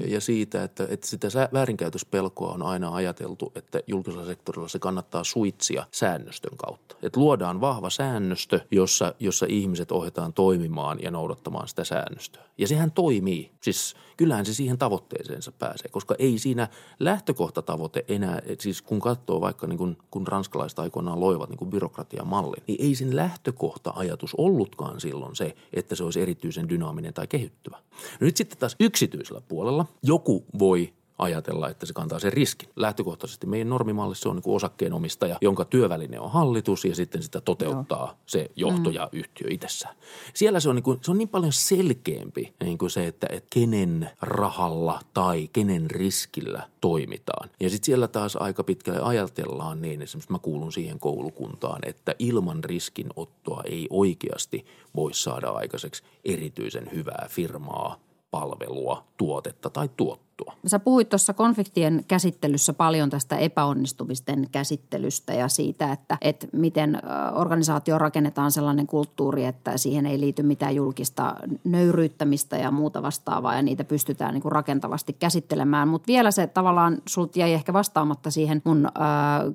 ja- 0.08 0.22
siitä, 0.22 0.64
että, 0.64 0.88
että 0.90 1.08
sitä 1.08 1.28
väärinkäytöspelkoa 1.54 2.54
on 2.54 2.64
aina 2.64 2.96
ajateltu, 2.96 3.52
että 3.56 3.80
julkisella 3.88 4.26
sektorilla 4.26 4.68
se 4.68 4.80
kannattaa 4.80 5.24
suitsia 5.24 5.86
säännöstön 5.92 6.58
kautta. 6.58 6.96
Että 7.04 7.20
luodaan 7.20 7.62
vahva 7.62 7.90
säännöstö, 7.90 8.60
jossa, 8.72 9.14
jossa 9.20 9.46
ihmiset 9.50 9.92
ohjataan 9.92 10.34
toimimaan 10.34 11.00
ja 11.04 11.12
noudattamaan 11.12 11.68
sitä 11.68 11.84
säännöstöä. 11.84 12.44
Ja 12.58 12.68
sehän 12.68 12.92
toimii. 12.92 13.52
Siis 13.62 13.96
kyllähän 14.18 14.46
se 14.46 14.54
siihen 14.54 14.78
tavoitteeseensa 14.78 15.52
pääsee, 15.52 15.90
koska 15.92 16.16
ei 16.20 16.40
siinä 16.40 16.68
lähtökohtatavoite 17.00 18.06
enää, 18.08 18.42
siis 18.60 18.82
kun 18.82 19.00
katsoo 19.00 19.42
vaikka 19.42 19.68
niin 19.68 19.78
kun, 19.78 19.98
kun 20.12 20.28
ranskalaiset 20.28 20.80
aikoinaan 20.80 21.20
loivat 21.20 21.50
niin 21.50 21.70
byrokratiamallin, 21.70 22.64
niin 22.68 22.82
ei 22.82 22.96
sen 22.96 23.16
lähtökohta-ajatus 23.16 24.36
ollutkaan 24.38 25.00
silloin 25.00 25.36
se, 25.36 25.56
että 25.74 25.96
se 25.96 26.04
olisi 26.04 26.22
erityisen 26.22 26.70
dynaaminen 26.70 27.14
tai 27.14 27.28
kehittyvä. 27.28 27.78
No 28.20 28.26
nyt 28.26 28.38
sitten 28.38 28.58
taas 28.58 28.76
yksityisellä 28.80 29.42
puolella 29.48 29.61
joku 30.04 30.46
voi 30.60 30.94
ajatella, 31.22 31.70
että 31.70 31.86
se 31.86 31.94
kantaa 31.94 32.20
sen 32.20 32.34
riskin. 32.34 32.70
Lähtökohtaisesti 32.76 33.48
meidän 33.48 33.70
normimallissa 33.70 34.30
on 34.30 34.36
niin 34.36 34.56
osakkeenomistaja, 34.56 35.38
jonka 35.42 35.66
työväline 35.66 36.20
on 36.20 36.32
hallitus 36.32 36.86
ja 36.86 36.96
sitten 36.96 37.24
sitä 37.24 37.42
toteuttaa 37.42 38.06
Joo. 38.06 38.18
se 38.26 38.52
johto 38.56 38.90
ja 38.90 39.10
yhtiö 39.12 39.48
itsessään. 39.50 39.96
Siellä 40.34 40.60
se 40.60 40.70
on 40.70 40.76
niin, 40.76 40.84
kuin, 40.84 41.00
se 41.02 41.12
on 41.12 41.18
niin 41.18 41.30
paljon 41.30 41.54
selkeämpi 41.54 42.54
niin 42.64 42.78
kuin 42.78 42.90
se, 42.90 43.08
että, 43.08 43.28
että 43.30 43.48
kenen 43.50 44.10
rahalla 44.22 45.00
tai 45.14 45.50
kenen 45.54 45.92
riskillä 45.92 46.70
toimitaan. 46.82 47.50
Ja 47.60 47.70
sitten 47.70 47.86
siellä 47.86 48.08
taas 48.08 48.36
aika 48.36 48.64
pitkälle 48.64 49.02
ajatellaan 49.02 49.82
niin, 49.82 50.02
esimerkiksi 50.02 50.32
mä 50.32 50.40
kuulun 50.40 50.72
siihen 50.72 51.00
koulukuntaan, 51.00 51.80
että 51.86 52.16
ilman 52.20 52.64
riskinottoa 52.64 53.64
ei 53.66 53.88
oikeasti 53.90 54.66
voi 54.96 55.14
saada 55.14 55.50
aikaiseksi 55.50 56.04
erityisen 56.26 56.90
hyvää 56.94 57.28
firmaa, 57.30 58.00
palvelua, 58.32 59.04
tuotetta 59.18 59.70
tai 59.70 59.90
tuottoa. 59.98 60.31
Sä 60.68 60.80
puhuit 60.80 61.10
tuossa 61.10 61.34
konfliktien 61.34 62.06
käsittelyssä 62.08 62.74
paljon 62.74 63.10
tästä 63.10 63.38
epäonnistumisten 63.38 64.48
käsittelystä 64.52 65.34
ja 65.34 65.48
siitä, 65.48 65.92
että, 65.92 66.18
että 66.22 66.48
miten 66.54 67.02
organisaatio 67.34 67.98
rakennetaan 67.98 68.52
sellainen 68.52 68.88
kulttuuri, 68.88 69.46
että 69.46 69.78
siihen 69.78 70.06
ei 70.06 70.20
liity 70.20 70.44
mitään 70.44 70.76
julkista 70.76 71.36
nöyryyttämistä 71.64 72.58
ja 72.58 72.72
muuta 72.72 73.02
vastaavaa 73.02 73.56
ja 73.56 73.62
niitä 73.62 73.84
pystytään 73.84 74.34
niin 74.34 74.42
kuin 74.42 74.52
rakentavasti 74.52 75.14
käsittelemään. 75.14 75.88
Mutta 75.88 76.08
vielä 76.08 76.32
se 76.32 76.48
tavallaan, 76.48 76.98
sulta 77.06 77.40
jäi 77.40 77.54
ehkä 77.54 77.74
vastaamatta 77.74 78.32
siihen 78.32 78.62
mun 78.64 78.86
ö, 78.86 78.90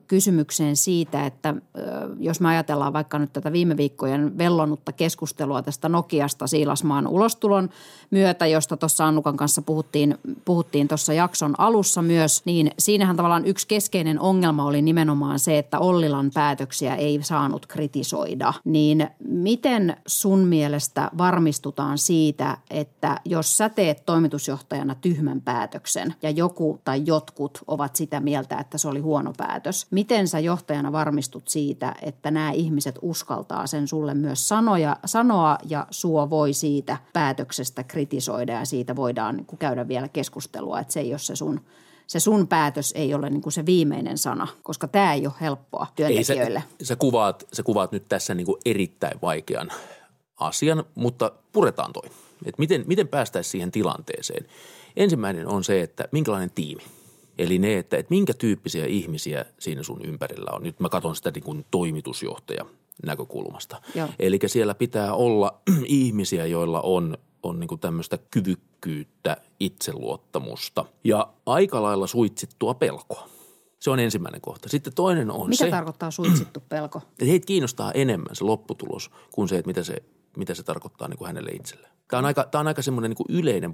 kysymykseen 0.08 0.76
siitä, 0.76 1.26
että 1.26 1.54
ö, 1.78 1.80
jos 2.18 2.40
me 2.40 2.48
ajatellaan 2.48 2.92
vaikka 2.92 3.18
nyt 3.18 3.32
tätä 3.32 3.52
viime 3.52 3.76
viikkojen 3.76 4.38
vellonutta 4.38 4.92
keskustelua 4.92 5.62
tästä 5.62 5.88
Nokiasta 5.88 6.46
Siilasmaan 6.46 7.06
ulostulon 7.06 7.70
myötä, 8.10 8.46
josta 8.46 8.76
tuossa 8.76 9.06
Annukan 9.06 9.36
kanssa 9.36 9.62
puhuttiin, 9.62 10.18
puhuttiin 10.44 10.75
tuossa 10.84 11.12
jakson 11.12 11.54
alussa 11.58 12.02
myös, 12.02 12.42
niin 12.44 12.70
siinähän 12.78 13.16
tavallaan 13.16 13.46
yksi 13.46 13.68
keskeinen 13.68 14.20
ongelma 14.20 14.64
oli 14.64 14.82
nimenomaan 14.82 15.38
se, 15.38 15.58
että 15.58 15.78
Ollilan 15.78 16.30
päätöksiä 16.34 16.94
ei 16.94 17.18
saanut 17.22 17.66
kritisoida. 17.66 18.52
Niin 18.64 19.08
miten 19.28 19.96
sun 20.06 20.38
mielestä 20.38 21.10
varmistutaan 21.18 21.98
siitä, 21.98 22.58
että 22.70 23.20
jos 23.24 23.56
sä 23.56 23.68
teet 23.68 24.06
toimitusjohtajana 24.06 24.94
tyhmän 24.94 25.40
päätöksen 25.40 26.14
ja 26.22 26.30
joku 26.30 26.80
tai 26.84 27.02
jotkut 27.06 27.58
ovat 27.66 27.96
sitä 27.96 28.20
mieltä, 28.20 28.58
että 28.58 28.78
se 28.78 28.88
oli 28.88 29.00
huono 29.00 29.32
päätös, 29.36 29.86
miten 29.90 30.28
sä 30.28 30.38
johtajana 30.38 30.92
varmistut 30.92 31.48
siitä, 31.48 31.94
että 32.02 32.30
nämä 32.30 32.50
ihmiset 32.50 32.98
uskaltaa 33.02 33.66
sen 33.66 33.88
sulle 33.88 34.14
myös 34.14 34.48
sanoja, 34.48 34.96
sanoa 35.04 35.58
ja 35.68 35.86
suo 35.90 36.30
voi 36.30 36.52
siitä 36.52 36.96
päätöksestä 37.12 37.84
kritisoida 37.84 38.52
ja 38.52 38.64
siitä 38.64 38.96
voidaan 38.96 39.36
niin 39.36 39.58
käydä 39.58 39.88
vielä 39.88 40.08
keskustelua, 40.08 40.65
että 40.74 40.92
se 40.92 41.00
ei 41.00 41.12
ole 41.12 41.18
se 41.18 41.36
sun, 41.36 41.60
se 42.06 42.20
sun 42.20 42.48
päätös 42.48 42.92
ei 42.96 43.14
ole 43.14 43.30
niin 43.30 43.42
kuin 43.42 43.52
se 43.52 43.66
viimeinen 43.66 44.18
sana, 44.18 44.48
koska 44.62 44.88
tämä 44.88 45.14
ei 45.14 45.26
ole 45.26 45.34
helppoa 45.40 45.86
työntekijöille. 45.96 46.58
Ei, 46.58 46.84
sä, 46.84 46.88
sä, 46.88 46.96
kuvaat, 46.96 47.46
sä 47.52 47.62
kuvaat 47.62 47.92
nyt 47.92 48.04
tässä 48.08 48.34
niin 48.34 48.46
kuin 48.46 48.60
erittäin 48.64 49.18
vaikean 49.22 49.70
asian, 50.40 50.84
mutta 50.94 51.32
puretaan 51.52 51.92
toi. 51.92 52.10
Että 52.44 52.58
miten, 52.58 52.84
miten 52.86 53.08
päästäisiin 53.08 53.50
siihen 53.50 53.70
tilanteeseen. 53.70 54.46
Ensimmäinen 54.96 55.48
on 55.48 55.64
se, 55.64 55.80
että 55.80 56.08
minkälainen 56.12 56.50
tiimi. 56.54 56.82
Eli 57.38 57.58
ne, 57.58 57.78
että, 57.78 57.96
että 57.96 58.14
minkä 58.14 58.34
tyyppisiä 58.34 58.86
ihmisiä 58.86 59.44
siinä 59.58 59.82
sun 59.82 60.00
ympärillä 60.04 60.50
on. 60.52 60.62
Nyt 60.62 60.80
mä 60.80 60.88
katson 60.88 61.16
sitä 61.16 61.30
niin 61.30 61.44
kuin 61.44 61.64
toimitusjohtaja 61.70 62.66
näkökulmasta. 63.06 63.82
Eli 64.18 64.38
siellä 64.46 64.74
pitää 64.74 65.14
olla 65.14 65.60
ihmisiä, 65.84 66.46
joilla 66.46 66.80
on, 66.80 67.18
on 67.42 67.60
niin 67.60 67.68
kuin 67.68 67.80
tämmöistä 67.80 68.18
kyvykkyyttä, 68.30 68.75
itseluottamusta 69.60 70.84
ja 71.04 71.28
aika 71.46 71.82
lailla 71.82 72.06
suitsittua 72.06 72.74
pelkoa. 72.74 73.28
Se 73.78 73.90
on 73.90 73.98
ensimmäinen 74.00 74.40
kohta. 74.40 74.68
Sitten 74.68 74.94
toinen 74.94 75.30
on 75.30 75.48
Mitä 75.48 75.64
se, 75.64 75.70
tarkoittaa 75.70 76.10
suitsittu 76.10 76.62
pelko? 76.68 76.98
että 76.98 77.24
heitä 77.24 77.46
kiinnostaa 77.46 77.92
enemmän 77.92 78.36
se 78.36 78.44
lopputulos 78.44 79.10
kuin 79.32 79.48
se, 79.48 79.56
että 79.56 79.66
mitä 79.66 79.82
se, 79.82 80.02
mitä 80.36 80.54
se 80.54 80.62
tarkoittaa 80.62 81.08
niin 81.08 81.18
kuin 81.18 81.26
hänelle 81.26 81.50
itselleen. 81.50 81.92
Tämä 82.08 82.18
on 82.18 82.24
aika, 82.24 82.44
tämä 82.44 82.60
on 82.60 82.66
aika 82.66 82.82
semmoinen 82.82 83.10
niin 83.10 83.16
kuin 83.16 83.26
yleinen, 83.30 83.72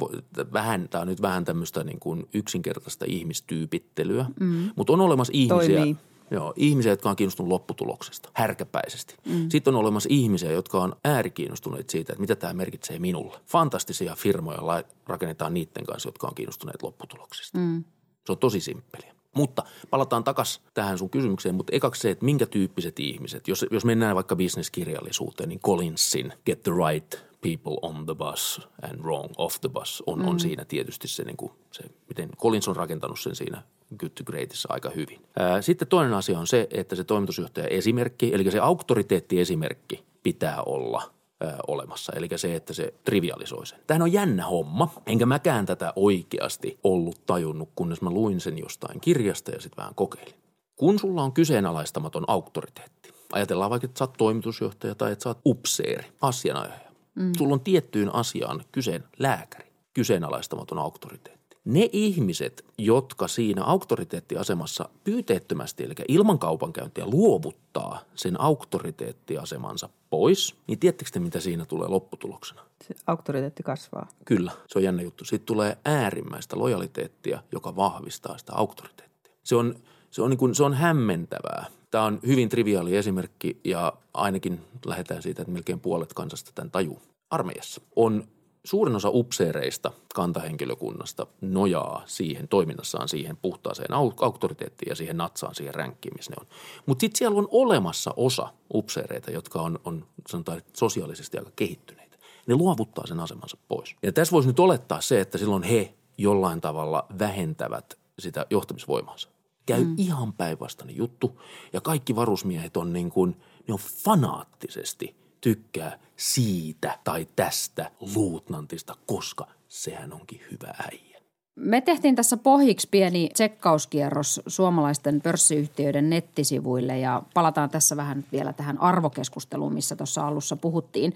vähän, 0.52 0.88
tämä 0.88 1.02
on 1.02 1.08
nyt 1.08 1.22
vähän 1.22 1.44
tämmöistä 1.44 1.84
niin 1.84 2.00
kuin 2.00 2.28
yksinkertaista 2.34 3.04
ihmistyypittelyä, 3.08 4.26
mm. 4.40 4.70
mutta 4.76 4.92
on 4.92 5.00
olemassa 5.00 5.32
ihmisiä, 5.36 5.76
Toimii. 5.76 5.96
Joo, 6.32 6.52
ihmisiä, 6.56 6.92
jotka 6.92 7.10
on 7.10 7.16
kiinnostunut 7.16 7.48
lopputuloksesta 7.48 8.30
härkäpäisesti. 8.34 9.14
Mm. 9.26 9.48
Sitten 9.48 9.74
on 9.74 9.80
olemassa 9.80 10.08
ihmisiä, 10.12 10.52
jotka 10.52 10.78
on 10.78 10.96
äärikiinnostuneet 11.04 11.90
siitä, 11.90 12.12
että 12.12 12.20
mitä 12.20 12.36
tämä 12.36 12.52
merkitsee 12.52 12.98
minulle. 12.98 13.40
Fantastisia 13.46 14.14
firmoja 14.16 14.84
rakennetaan 15.06 15.54
niiden 15.54 15.86
kanssa, 15.86 16.08
jotka 16.08 16.26
on 16.26 16.34
kiinnostuneet 16.34 16.82
lopputuloksista. 16.82 17.58
Mm. 17.58 17.84
Se 18.26 18.32
on 18.32 18.38
tosi 18.38 18.60
simppeliä. 18.60 19.14
Mutta 19.36 19.62
palataan 19.90 20.24
takaisin 20.24 20.62
tähän 20.74 20.98
sun 20.98 21.10
kysymykseen, 21.10 21.54
mutta 21.54 21.76
ekaksi 21.76 22.00
se, 22.00 22.10
että 22.10 22.24
minkä 22.24 22.46
tyyppiset 22.46 23.00
ihmiset, 23.00 23.48
jos, 23.48 23.66
jos 23.70 23.84
mennään 23.84 24.14
vaikka 24.14 24.36
bisneskirjallisuuteen, 24.36 25.48
niin 25.48 25.60
Collinsin 25.60 26.32
Get 26.46 26.62
the 26.62 26.72
Right 26.72 27.31
People 27.42 27.76
on 27.82 28.06
the 28.06 28.14
Bus 28.14 28.60
and 28.82 29.00
Wrong 29.00 29.30
off 29.38 29.60
the 29.60 29.68
Bus 29.68 30.02
on, 30.06 30.18
mm. 30.18 30.28
on 30.28 30.40
siinä 30.40 30.64
tietysti 30.64 31.08
se, 31.08 31.24
niin 31.24 31.36
kuin, 31.36 31.52
se, 31.72 31.82
miten 32.08 32.30
Collins 32.36 32.68
on 32.68 32.76
rakentanut 32.76 33.20
sen 33.20 33.36
siinä 33.36 33.62
Good 33.98 34.10
to 34.10 34.24
Greatissa 34.24 34.68
aika 34.72 34.90
hyvin. 34.90 35.20
Ää, 35.38 35.62
sitten 35.62 35.88
toinen 35.88 36.14
asia 36.14 36.38
on 36.38 36.46
se, 36.46 36.68
että 36.70 36.96
se 36.96 37.04
toimitusjohtaja 37.04 37.66
esimerkki, 37.66 38.34
eli 38.34 38.50
se 38.50 38.58
auktoriteettiesimerkki 38.58 40.04
pitää 40.22 40.62
olla 40.62 41.10
ää, 41.40 41.58
olemassa. 41.66 42.12
Eli 42.16 42.28
se, 42.36 42.54
että 42.54 42.72
se 42.72 42.94
trivialisoi 43.04 43.66
sen. 43.66 43.78
Tämähän 43.86 44.02
on 44.02 44.12
jännä 44.12 44.46
homma, 44.46 44.88
enkä 45.06 45.26
mäkään 45.26 45.66
tätä 45.66 45.92
oikeasti 45.96 46.78
ollut 46.84 47.26
tajunnut, 47.26 47.68
kunnes 47.74 48.02
mä 48.02 48.10
luin 48.10 48.40
sen 48.40 48.58
jostain 48.58 49.00
kirjasta 49.00 49.50
ja 49.50 49.60
sitten 49.60 49.76
vähän 49.76 49.94
kokeilin. 49.94 50.34
Kun 50.76 50.98
sulla 50.98 51.22
on 51.22 51.32
kyseenalaistamaton 51.32 52.24
auktoriteetti, 52.26 53.12
ajatellaan 53.32 53.70
vaikka, 53.70 53.86
että 53.86 53.98
sä 53.98 54.04
oot 54.04 54.14
toimitusjohtaja 54.18 54.94
tai 54.94 55.12
että 55.12 55.22
sä 55.22 55.28
oot 55.28 55.40
upseeri, 55.46 56.06
asianajaja. 56.20 56.91
Mm. 57.14 57.32
Sulla 57.38 57.54
on 57.54 57.60
tiettyyn 57.60 58.14
asiaan 58.14 58.64
kyseen 58.72 59.04
lääkäri, 59.18 59.72
kyseenalaistamaton 59.94 60.78
auktoriteetti. 60.78 61.56
Ne 61.64 61.88
ihmiset, 61.92 62.64
jotka 62.78 63.28
siinä 63.28 63.64
auktoriteettiasemassa 63.64 64.88
pyyteettömästi, 65.04 65.84
eli 65.84 65.94
ilman 66.08 66.38
kaupankäyntiä, 66.38 67.06
luovuttaa 67.06 68.00
sen 68.14 68.40
auktoriteettiasemansa 68.40 69.88
pois, 70.10 70.54
niin 70.66 70.78
tiedättekö 70.78 71.10
te, 71.10 71.20
mitä 71.20 71.40
siinä 71.40 71.64
tulee 71.64 71.88
lopputuloksena? 71.88 72.62
Se 72.88 72.94
auktoriteetti 73.06 73.62
kasvaa. 73.62 74.08
Kyllä, 74.24 74.52
se 74.66 74.78
on 74.78 74.82
jännä 74.82 75.02
juttu. 75.02 75.24
Siitä 75.24 75.44
tulee 75.46 75.78
äärimmäistä 75.84 76.58
lojaliteettia, 76.58 77.42
joka 77.52 77.76
vahvistaa 77.76 78.38
sitä 78.38 78.52
auktoriteettia. 78.54 79.32
Se 79.42 79.56
on, 79.56 79.74
se 80.10 80.22
on, 80.22 80.30
niin 80.30 80.38
kuin, 80.38 80.54
se 80.54 80.64
on 80.64 80.74
hämmentävää. 80.74 81.66
Tämä 81.92 82.04
on 82.04 82.20
hyvin 82.26 82.48
triviaali 82.48 82.96
esimerkki 82.96 83.60
ja 83.64 83.92
ainakin 84.14 84.60
lähdetään 84.86 85.22
siitä, 85.22 85.42
että 85.42 85.52
melkein 85.52 85.80
puolet 85.80 86.12
kansasta 86.12 86.50
tämän 86.54 86.70
tajuu. 86.70 87.02
Armeijassa 87.30 87.80
on 87.96 88.28
suurin 88.64 88.96
osa 88.96 89.08
upseereista 89.12 89.92
kantahenkilökunnasta 90.14 91.26
nojaa 91.40 92.02
siihen 92.06 92.48
toiminnassaan 92.48 93.08
siihen 93.08 93.36
puhtaaseen 93.36 93.90
au- 93.90 94.24
auktoriteettiin 94.24 94.90
ja 94.90 94.96
siihen 94.96 95.16
natsaan, 95.16 95.54
siihen 95.54 95.74
ränkkiin, 95.74 96.14
missä 96.16 96.30
ne 96.30 96.36
on. 96.40 96.46
Mutta 96.86 97.00
sitten 97.00 97.18
siellä 97.18 97.38
on 97.38 97.48
olemassa 97.50 98.14
osa 98.16 98.48
upseereita, 98.74 99.30
jotka 99.30 99.62
on, 99.62 99.80
on 99.84 100.04
sanotaan, 100.28 100.62
sosiaalisesti 100.76 101.38
aika 101.38 101.50
kehittyneitä. 101.56 102.16
Ne 102.46 102.54
luovuttaa 102.54 103.06
sen 103.06 103.20
asemansa 103.20 103.56
pois. 103.68 103.96
Ja 104.02 104.12
tässä 104.12 104.32
voisi 104.32 104.48
nyt 104.48 104.60
olettaa 104.60 105.00
se, 105.00 105.20
että 105.20 105.38
silloin 105.38 105.62
he 105.62 105.94
jollain 106.18 106.60
tavalla 106.60 107.06
vähentävät 107.18 107.98
sitä 108.18 108.46
johtamisvoimaansa. 108.50 109.31
Käy 109.66 109.84
mm. 109.84 109.94
ihan 109.98 110.32
päinvastainen 110.32 110.96
juttu 110.96 111.40
ja 111.72 111.80
kaikki 111.80 112.16
varusmiehet 112.16 112.76
on 112.76 112.92
niin 112.92 113.10
kuin, 113.10 113.36
ne 113.68 113.74
on 113.74 113.80
fanaattisesti 114.04 115.16
tykkää 115.40 115.98
siitä 116.16 116.98
tai 117.04 117.26
tästä 117.36 117.90
luutnantista, 118.14 118.96
koska 119.06 119.46
sehän 119.68 120.12
onkin 120.12 120.40
hyvä 120.50 120.74
äijä. 120.90 121.11
Me 121.56 121.80
tehtiin 121.80 122.14
tässä 122.14 122.36
pohjiksi 122.36 122.88
pieni 122.90 123.30
tsekkauskierros 123.34 124.40
suomalaisten 124.46 125.20
pörssiyhtiöiden 125.20 126.10
nettisivuille 126.10 126.98
ja 126.98 127.22
palataan 127.34 127.70
tässä 127.70 127.96
vähän 127.96 128.24
vielä 128.32 128.52
tähän 128.52 128.80
arvokeskusteluun, 128.80 129.72
missä 129.72 129.96
tuossa 129.96 130.26
alussa 130.26 130.56
puhuttiin. 130.56 131.14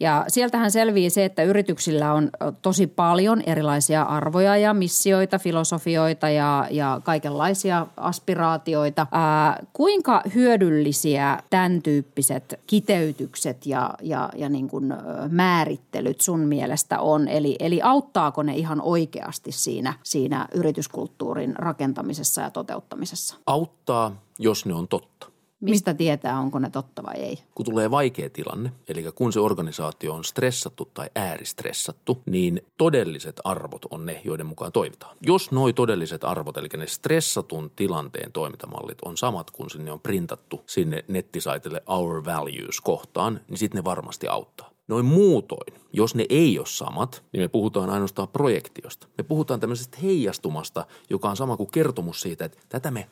Ja 0.00 0.24
sieltähän 0.28 0.70
selvii 0.70 1.10
se, 1.10 1.24
että 1.24 1.42
yrityksillä 1.42 2.12
on 2.12 2.30
tosi 2.62 2.86
paljon 2.86 3.42
erilaisia 3.46 4.02
arvoja 4.02 4.56
ja 4.56 4.74
missioita, 4.74 5.38
filosofioita 5.38 6.28
ja, 6.28 6.68
ja 6.70 7.00
kaikenlaisia 7.04 7.86
aspiraatioita. 7.96 9.06
Ää, 9.12 9.62
kuinka 9.72 10.22
hyödyllisiä 10.34 11.38
tämän 11.50 11.82
tyyppiset 11.82 12.60
kiteytykset 12.66 13.66
ja, 13.66 13.94
ja, 14.02 14.30
ja 14.36 14.48
niin 14.48 14.68
kuin 14.68 14.94
määrittelyt 15.28 16.20
sun 16.20 16.40
mielestä 16.40 17.00
on? 17.00 17.28
Eli, 17.28 17.56
eli 17.60 17.82
auttaako 17.82 18.42
ne 18.42 18.56
ihan 18.56 18.80
oikeasti 18.80 19.52
siinä, 19.52 19.73
siinä 20.02 20.48
yrityskulttuurin 20.54 21.56
rakentamisessa 21.56 22.40
ja 22.40 22.50
toteuttamisessa? 22.50 23.36
Auttaa, 23.46 24.22
jos 24.38 24.66
ne 24.66 24.74
on 24.74 24.88
totta. 24.88 25.34
Mistä 25.60 25.94
tietää, 25.94 26.38
onko 26.38 26.58
ne 26.58 26.70
totta 26.70 27.02
vai 27.02 27.14
ei? 27.14 27.38
Kun 27.54 27.66
tulee 27.66 27.90
vaikea 27.90 28.30
tilanne, 28.30 28.72
eli 28.88 29.04
kun 29.14 29.32
se 29.32 29.40
organisaatio 29.40 30.14
on 30.14 30.24
stressattu 30.24 30.90
tai 30.94 31.10
ääristressattu, 31.14 32.22
niin 32.26 32.60
todelliset 32.78 33.40
arvot 33.44 33.84
on 33.90 34.06
ne, 34.06 34.20
joiden 34.24 34.46
mukaan 34.46 34.72
toimitaan. 34.72 35.16
Jos 35.20 35.50
nuo 35.50 35.72
todelliset 35.72 36.24
arvot, 36.24 36.56
eli 36.56 36.68
ne 36.76 36.86
stressatun 36.86 37.70
tilanteen 37.76 38.32
toimintamallit 38.32 38.98
on 39.04 39.16
samat 39.16 39.50
kuin 39.50 39.70
sinne 39.70 39.92
on 39.92 40.00
printattu 40.00 40.62
sinne 40.66 41.04
nettisaitille 41.08 41.82
Our 41.86 42.24
Values-kohtaan, 42.24 43.40
niin 43.48 43.58
sitten 43.58 43.78
ne 43.78 43.84
varmasti 43.84 44.28
auttaa. 44.28 44.73
Noin 44.88 45.04
muutoin, 45.04 45.80
jos 45.92 46.14
ne 46.14 46.26
ei 46.28 46.58
ole 46.58 46.66
samat, 46.66 47.24
niin 47.32 47.42
me 47.42 47.48
puhutaan 47.48 47.90
ainoastaan 47.90 48.28
projektiosta. 48.28 49.06
Me 49.18 49.24
puhutaan 49.24 49.60
tämmöisestä 49.60 49.98
heijastumasta, 50.02 50.86
joka 51.10 51.30
on 51.30 51.36
sama 51.36 51.56
kuin 51.56 51.70
kertomus 51.70 52.20
siitä, 52.20 52.44
että 52.44 52.58
tätä 52.68 52.90
me 52.90 53.08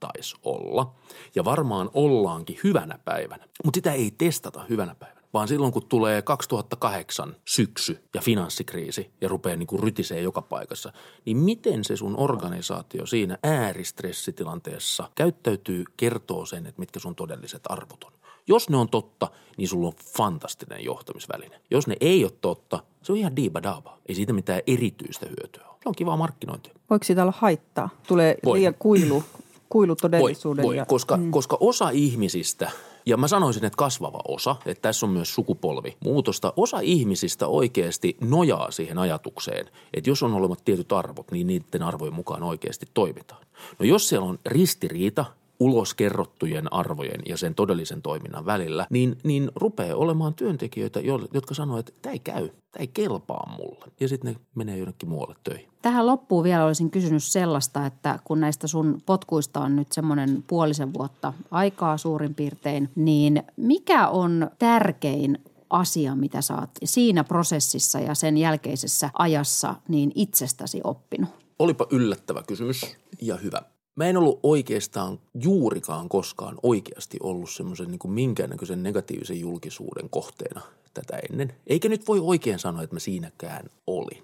saattaisi 0.00 0.36
olla. 0.42 0.94
Ja 1.34 1.44
varmaan 1.44 1.90
ollaankin 1.94 2.58
hyvänä 2.64 2.98
päivänä. 3.04 3.48
Mutta 3.64 3.78
sitä 3.78 3.92
ei 3.92 4.10
testata 4.18 4.64
hyvänä 4.68 4.94
päivänä. 4.94 5.20
Vaan 5.32 5.48
silloin, 5.48 5.72
kun 5.72 5.86
tulee 5.88 6.22
2008 6.22 7.36
syksy 7.44 8.04
ja 8.14 8.20
finanssikriisi 8.20 9.10
ja 9.20 9.28
rupeaa 9.28 9.56
niin 9.56 9.66
kuin 9.66 9.82
rytisee 9.82 10.20
joka 10.20 10.42
paikassa, 10.42 10.92
niin 11.24 11.36
miten 11.36 11.84
se 11.84 11.96
sun 11.96 12.18
organisaatio 12.18 13.06
siinä 13.06 13.38
ääristressitilanteessa 13.42 15.10
käyttäytyy, 15.14 15.84
kertoo 15.96 16.46
sen, 16.46 16.66
että 16.66 16.80
mitkä 16.80 17.00
sun 17.00 17.14
todelliset 17.14 17.62
arvot 17.68 18.04
on. 18.04 18.12
Jos 18.48 18.68
ne 18.68 18.76
on 18.76 18.88
totta, 18.88 19.28
niin 19.56 19.68
sulla 19.68 19.86
on 19.86 19.94
fantastinen 20.16 20.84
johtamisväline. 20.84 21.60
Jos 21.70 21.86
ne 21.86 21.96
ei 22.00 22.24
ole 22.24 22.32
totta, 22.40 22.78
se 23.02 23.12
on 23.12 23.18
ihan 23.18 23.36
diibadaaba. 23.36 23.98
Ei 24.06 24.14
siitä 24.14 24.32
mitään 24.32 24.62
erityistä 24.66 25.26
hyötyä 25.26 25.64
ole. 25.68 25.76
Se 25.82 25.88
on 25.88 25.94
kivaa 25.94 26.16
markkinointia. 26.16 26.74
Voiko 26.90 27.04
siitä 27.04 27.22
olla 27.22 27.34
haittaa? 27.36 27.88
Tulee 28.08 28.36
Voi. 28.44 28.58
liian 28.58 28.74
kuilu, 28.78 29.22
kuilu 29.68 29.96
todellisuuden. 29.96 30.62
Voi, 30.62 30.68
voi 30.68 30.76
ja, 30.76 30.86
koska, 30.86 31.16
mm. 31.16 31.30
koska 31.30 31.56
osa 31.60 31.90
ihmisistä, 31.90 32.70
ja 33.06 33.16
mä 33.16 33.28
sanoisin, 33.28 33.64
että 33.64 33.76
kasvava 33.76 34.20
osa, 34.28 34.56
että 34.66 34.82
tässä 34.82 35.06
on 35.06 35.12
myös 35.12 35.34
sukupolvi 35.34 35.96
muutosta, 36.04 36.52
osa 36.56 36.80
ihmisistä 36.80 37.46
oikeasti 37.46 38.16
nojaa 38.20 38.70
siihen 38.70 38.98
ajatukseen, 38.98 39.66
että 39.94 40.10
jos 40.10 40.22
on 40.22 40.34
olemat 40.34 40.64
tietyt 40.64 40.92
arvot, 40.92 41.30
niin 41.30 41.46
niiden 41.46 41.82
arvojen 41.82 42.14
mukaan 42.14 42.42
oikeasti 42.42 42.86
toimitaan. 42.94 43.46
No 43.78 43.86
jos 43.86 44.08
siellä 44.08 44.26
on 44.26 44.38
ristiriita 44.46 45.24
ulos 45.60 45.94
kerrottujen 45.94 46.72
arvojen 46.72 47.20
ja 47.26 47.36
sen 47.36 47.54
todellisen 47.54 48.02
toiminnan 48.02 48.46
välillä, 48.46 48.86
niin, 48.90 49.18
niin 49.24 49.50
rupeaa 49.54 49.96
olemaan 49.96 50.34
työntekijöitä, 50.34 51.00
jotka 51.34 51.54
sanoo, 51.54 51.78
että 51.78 51.92
tämä 52.02 52.12
ei 52.12 52.18
käy, 52.18 52.48
tämä 52.48 52.80
ei 52.80 52.86
kelpaa 52.86 53.56
mulle. 53.56 53.86
Ja 54.00 54.08
sitten 54.08 54.32
ne 54.32 54.40
menee 54.54 54.78
jonnekin 54.78 55.08
muualle 55.08 55.34
töihin. 55.44 55.68
Tähän 55.82 56.06
loppuun 56.06 56.44
vielä 56.44 56.64
olisin 56.64 56.90
kysynyt 56.90 57.24
sellaista, 57.24 57.86
että 57.86 58.18
kun 58.24 58.40
näistä 58.40 58.66
sun 58.66 59.02
potkuista 59.06 59.60
on 59.60 59.76
nyt 59.76 59.92
semmoinen 59.92 60.44
puolisen 60.46 60.94
vuotta 60.94 61.32
aikaa 61.50 61.96
suurin 61.96 62.34
piirtein, 62.34 62.90
niin 62.94 63.42
mikä 63.56 64.08
on 64.08 64.50
tärkein 64.58 65.38
asia, 65.70 66.14
mitä 66.14 66.40
sä 66.42 66.54
oot 66.54 66.70
siinä 66.84 67.24
prosessissa 67.24 68.00
ja 68.00 68.14
sen 68.14 68.38
jälkeisessä 68.38 69.10
ajassa 69.18 69.74
niin 69.88 70.12
itsestäsi 70.14 70.80
oppinut? 70.84 71.30
Olipa 71.58 71.86
yllättävä 71.90 72.42
kysymys 72.42 72.96
ja 73.20 73.36
hyvä. 73.36 73.62
Mä 73.96 74.06
en 74.06 74.16
ollut 74.16 74.40
oikeastaan 74.42 75.18
juurikaan 75.40 76.08
koskaan 76.08 76.58
oikeasti 76.62 77.16
ollut 77.22 77.50
semmoisen 77.50 77.88
niin 77.88 78.12
minkäännäköisen 78.12 78.82
negatiivisen 78.82 79.40
julkisuuden 79.40 80.10
kohteena 80.10 80.60
tätä 80.94 81.18
ennen. 81.30 81.54
Eikä 81.66 81.88
nyt 81.88 82.08
voi 82.08 82.20
oikein 82.20 82.58
sanoa, 82.58 82.82
että 82.82 82.96
mä 82.96 83.00
siinäkään 83.00 83.70
olin. 83.86 84.22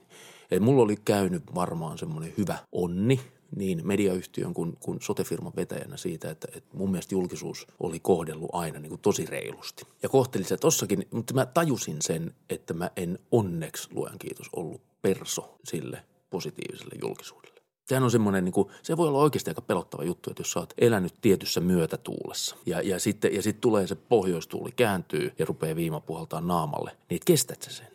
Eli 0.50 0.60
mulla 0.60 0.82
oli 0.82 0.96
käynyt 1.04 1.42
varmaan 1.54 1.98
semmoinen 1.98 2.34
hyvä 2.38 2.58
onni 2.72 3.20
niin 3.56 3.86
mediayhtiön 3.86 4.54
kuin, 4.54 4.76
kuin 4.80 5.00
sotefirman 5.00 5.52
vetäjänä 5.56 5.96
siitä, 5.96 6.30
että, 6.30 6.48
että 6.56 6.76
mun 6.76 6.90
mielestä 6.90 7.14
julkisuus 7.14 7.66
oli 7.80 8.00
kohdellut 8.00 8.50
aina 8.52 8.78
niin 8.78 8.90
kuin 8.90 9.00
tosi 9.00 9.26
reilusti. 9.26 9.84
Ja 10.02 10.08
kohteli 10.08 10.44
se 10.44 10.56
tossakin, 10.56 11.06
mutta 11.10 11.34
mä 11.34 11.46
tajusin 11.46 12.02
sen, 12.02 12.34
että 12.50 12.74
mä 12.74 12.90
en 12.96 13.18
onneksi, 13.30 13.88
luojan 13.92 14.18
kiitos, 14.18 14.46
ollut 14.56 14.80
perso 15.02 15.58
sille 15.64 16.04
positiiviselle 16.30 16.94
julkisuudelle. 17.02 17.51
Sehän 17.84 18.02
on 18.02 18.10
semmoinen, 18.10 18.44
niin 18.44 18.52
kuin, 18.52 18.68
se 18.82 18.96
voi 18.96 19.08
olla 19.08 19.18
oikeasti 19.18 19.50
aika 19.50 19.62
pelottava 19.62 20.04
juttu, 20.04 20.30
että 20.30 20.40
jos 20.40 20.52
sä 20.52 20.60
oot 20.60 20.74
elänyt 20.78 21.14
tietyssä 21.20 21.60
myötätuulessa 21.60 22.56
ja, 22.66 22.80
ja 22.80 23.00
sitten 23.00 23.34
ja 23.34 23.42
sit 23.42 23.60
tulee 23.60 23.86
se 23.86 23.94
pohjoistuuli, 23.94 24.72
kääntyy 24.72 25.32
ja 25.38 25.44
rupeaa 25.44 25.76
viima 25.76 26.00
puhaltaa 26.00 26.40
naamalle, 26.40 26.90
niin 27.08 27.16
et 27.16 27.24
kestät 27.24 27.62
sä 27.62 27.70
sen? 27.70 27.92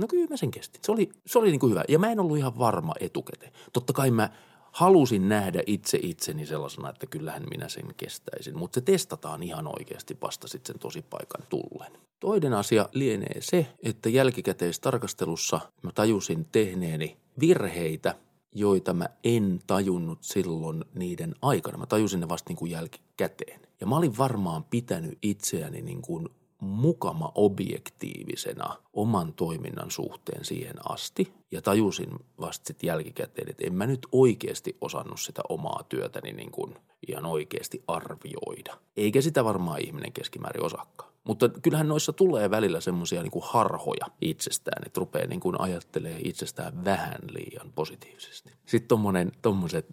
No 0.00 0.06
kyllä 0.06 0.26
mä 0.30 0.36
sen 0.36 0.50
kestin. 0.50 0.80
Se 0.84 0.92
oli, 0.92 1.10
se 1.26 1.38
oli 1.38 1.50
niin 1.50 1.60
kuin 1.60 1.70
hyvä. 1.70 1.84
Ja 1.88 1.98
mä 1.98 2.10
en 2.12 2.20
ollut 2.20 2.38
ihan 2.38 2.58
varma 2.58 2.92
etukäteen. 3.00 3.52
Totta 3.72 3.92
kai 3.92 4.10
mä 4.10 4.30
halusin 4.72 5.28
nähdä 5.28 5.62
itse 5.66 5.98
itseni 6.02 6.46
sellaisena, 6.46 6.90
että 6.90 7.06
kyllähän 7.06 7.46
minä 7.50 7.68
sen 7.68 7.94
kestäisin. 7.96 8.58
Mutta 8.58 8.74
se 8.74 8.80
testataan 8.80 9.42
ihan 9.42 9.66
oikeasti 9.66 10.16
vasta 10.22 10.48
sitten 10.48 10.74
sen 10.74 10.80
tosipaikan 10.80 11.46
tullen. 11.48 11.92
Toinen 12.20 12.54
asia 12.54 12.88
lienee 12.92 13.40
se, 13.40 13.66
että 13.82 14.08
jälkikäteistarkastelussa 14.08 15.60
mä 15.82 15.92
tajusin 15.92 16.46
tehneeni 16.52 17.16
virheitä, 17.40 18.14
joita 18.54 18.94
mä 18.94 19.08
en 19.24 19.60
tajunnut 19.66 20.18
silloin 20.22 20.84
niiden 20.94 21.34
aikana. 21.42 21.78
Mä 21.78 21.86
tajusin 21.86 22.20
ne 22.20 22.28
vasta 22.28 22.50
niin 22.50 22.56
kuin 22.56 22.70
jälkikäteen. 22.70 23.60
Ja 23.80 23.86
mä 23.86 23.96
olin 23.96 24.18
varmaan 24.18 24.64
pitänyt 24.64 25.18
itseäni 25.22 25.82
niin 25.82 26.02
kuin 26.02 26.28
mukama 26.60 27.32
objektiivisena 27.34 28.76
oman 28.92 29.32
toiminnan 29.32 29.90
suhteen 29.90 30.44
siihen 30.44 30.76
asti 30.88 31.32
ja 31.50 31.62
tajusin 31.62 32.10
vasta 32.40 32.66
sitten 32.66 32.88
jälkikäteen, 32.88 33.50
että 33.50 33.66
en 33.66 33.74
mä 33.74 33.86
nyt 33.86 34.06
oikeasti 34.12 34.76
osannut 34.80 35.20
sitä 35.20 35.42
omaa 35.48 35.82
työtäni 35.88 36.32
niin 36.32 36.50
kuin 36.50 36.74
ihan 37.08 37.26
oikeasti 37.26 37.82
arvioida. 37.86 38.78
Eikä 38.96 39.20
sitä 39.20 39.44
varmaan 39.44 39.80
ihminen 39.80 40.12
keskimäärin 40.12 40.64
osakkaan. 40.64 41.12
Mutta 41.24 41.48
kyllähän 41.48 41.88
noissa 41.88 42.12
tulee 42.12 42.50
välillä 42.50 42.80
semmoisia 42.80 43.22
niin 43.22 43.32
harhoja 43.42 44.06
itsestään, 44.20 44.82
että 44.86 45.00
rupeaa 45.00 45.26
niin 45.26 45.40
kuin 45.40 45.60
ajattelee 45.60 46.20
itsestään 46.24 46.84
vähän 46.84 47.18
liian 47.30 47.72
positiivisesti. 47.74 48.50
Sitten 48.66 48.88
tommonen, 48.88 49.32
tommoset, 49.42 49.86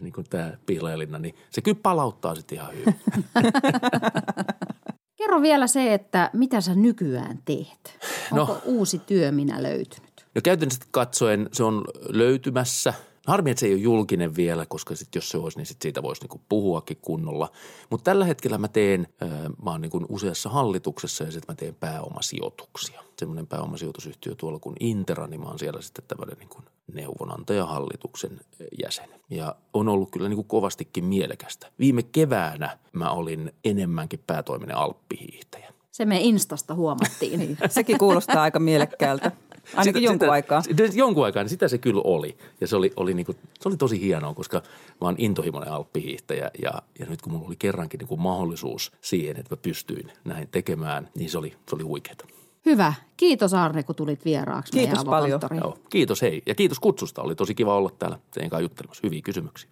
niin 0.00 0.12
kuin 0.12 0.26
tämä 0.30 0.52
pihlajalinna, 0.66 1.18
niin 1.18 1.34
se 1.50 1.60
kyllä 1.60 1.78
palauttaa 1.82 2.34
sitten 2.34 2.58
ihan 2.58 2.72
hyvin. 2.74 2.94
Kerro 5.22 5.42
vielä 5.42 5.66
se, 5.66 5.94
että 5.94 6.30
mitä 6.32 6.60
sä 6.60 6.74
nykyään 6.74 7.38
teet? 7.44 7.98
Onko 8.32 8.52
no, 8.52 8.60
uusi 8.64 8.98
työ 8.98 9.32
minä 9.32 9.62
löytynyt? 9.62 10.26
No 10.34 10.40
käytännössä 10.44 10.84
katsoen 10.90 11.48
se 11.52 11.64
on 11.64 11.84
löytymässä– 12.08 12.94
Harmi, 13.26 13.50
että 13.50 13.60
se 13.60 13.66
ei 13.66 13.72
ole 13.72 13.80
julkinen 13.80 14.36
vielä, 14.36 14.66
koska 14.66 14.94
sit 14.94 15.14
jos 15.14 15.28
se 15.28 15.38
olisi, 15.38 15.58
niin 15.58 15.66
sit 15.66 15.82
siitä 15.82 16.02
voisi 16.02 16.22
niinku 16.22 16.40
puhuakin 16.48 16.98
kunnolla. 17.02 17.50
Mutta 17.90 18.04
tällä 18.04 18.24
hetkellä 18.24 18.58
mä 18.58 18.68
teen, 18.68 19.08
mä 19.64 19.70
oon 19.70 19.80
niinku 19.80 20.06
useassa 20.08 20.48
hallituksessa 20.48 21.24
ja 21.24 21.30
sitten 21.30 21.52
mä 21.52 21.56
teen 21.56 21.74
pääomasijoituksia. 21.74 23.02
Semmoinen 23.18 23.46
pääomasijoitusyhtiö 23.46 24.34
tuolla 24.34 24.58
kuin 24.58 24.76
Intera, 24.80 25.26
niin 25.26 25.40
mä 25.40 25.46
oon 25.46 25.58
siellä 25.58 25.82
sitten 25.82 26.04
tämmöinen 26.08 26.38
niinku 26.38 26.58
neuvonantajahallituksen 26.92 28.40
jäsen. 28.82 29.08
Ja 29.30 29.54
on 29.74 29.88
ollut 29.88 30.10
kyllä 30.10 30.28
niinku 30.28 30.44
kovastikin 30.44 31.04
mielekästä. 31.04 31.66
Viime 31.78 32.02
keväänä 32.02 32.78
mä 32.92 33.10
olin 33.10 33.52
enemmänkin 33.64 34.24
päätoiminen 34.26 34.76
alppihiihtäjä. 34.76 35.72
Se 35.90 36.04
me 36.04 36.20
Instasta 36.20 36.74
huomattiin. 36.74 37.38
niin, 37.38 37.58
sekin 37.68 37.98
kuulostaa 37.98 38.42
aika 38.42 38.58
mielekkäältä. 38.58 39.32
Ainakin 39.74 39.84
sitä, 39.84 39.98
jonkun 39.98 40.24
sitä, 40.26 40.32
aikaa. 40.32 40.62
Sitä, 40.62 40.82
jonkun 40.94 41.24
aikaa, 41.24 41.42
niin 41.42 41.50
sitä 41.50 41.68
se 41.68 41.78
kyllä 41.78 42.00
oli. 42.04 42.36
Ja 42.60 42.66
se 42.66 42.76
oli, 42.76 42.92
oli, 42.96 43.14
niin 43.14 43.26
kuin, 43.26 43.38
se 43.60 43.68
oli 43.68 43.76
tosi 43.76 44.00
hienoa, 44.00 44.34
koska 44.34 44.62
mä 45.00 45.06
oon 45.06 45.14
intohimoinen 45.18 45.72
alppihiihtäjä 45.72 46.50
ja, 46.62 46.72
ja 46.98 47.06
nyt 47.06 47.22
kun 47.22 47.32
mulla 47.32 47.46
oli 47.46 47.56
kerrankin 47.56 47.98
niin 47.98 48.08
kuin 48.08 48.20
mahdollisuus 48.20 48.92
siihen, 49.00 49.36
että 49.36 49.54
mä 49.54 49.60
pystyin 49.62 50.12
näin 50.24 50.48
tekemään, 50.48 51.08
niin 51.14 51.30
se 51.30 51.38
oli, 51.38 51.54
se 51.68 51.74
oli 51.74 51.82
huikeaa. 51.82 52.16
Hyvä. 52.66 52.94
Kiitos 53.16 53.54
Arne, 53.54 53.82
kun 53.82 53.94
tulit 53.94 54.24
vieraaksi 54.24 54.72
Kiitos 54.72 55.04
paljon. 55.04 55.40
Joo, 55.60 55.78
kiitos 55.90 56.22
hei 56.22 56.42
ja 56.46 56.54
kiitos 56.54 56.80
kutsusta. 56.80 57.22
Oli 57.22 57.34
tosi 57.34 57.54
kiva 57.54 57.76
olla 57.76 57.90
täällä 57.98 58.18
teidän 58.30 58.50
kanssa 58.50 58.62
juttelemassa. 58.62 59.00
Hyviä 59.04 59.20
kysymyksiä. 59.22 59.70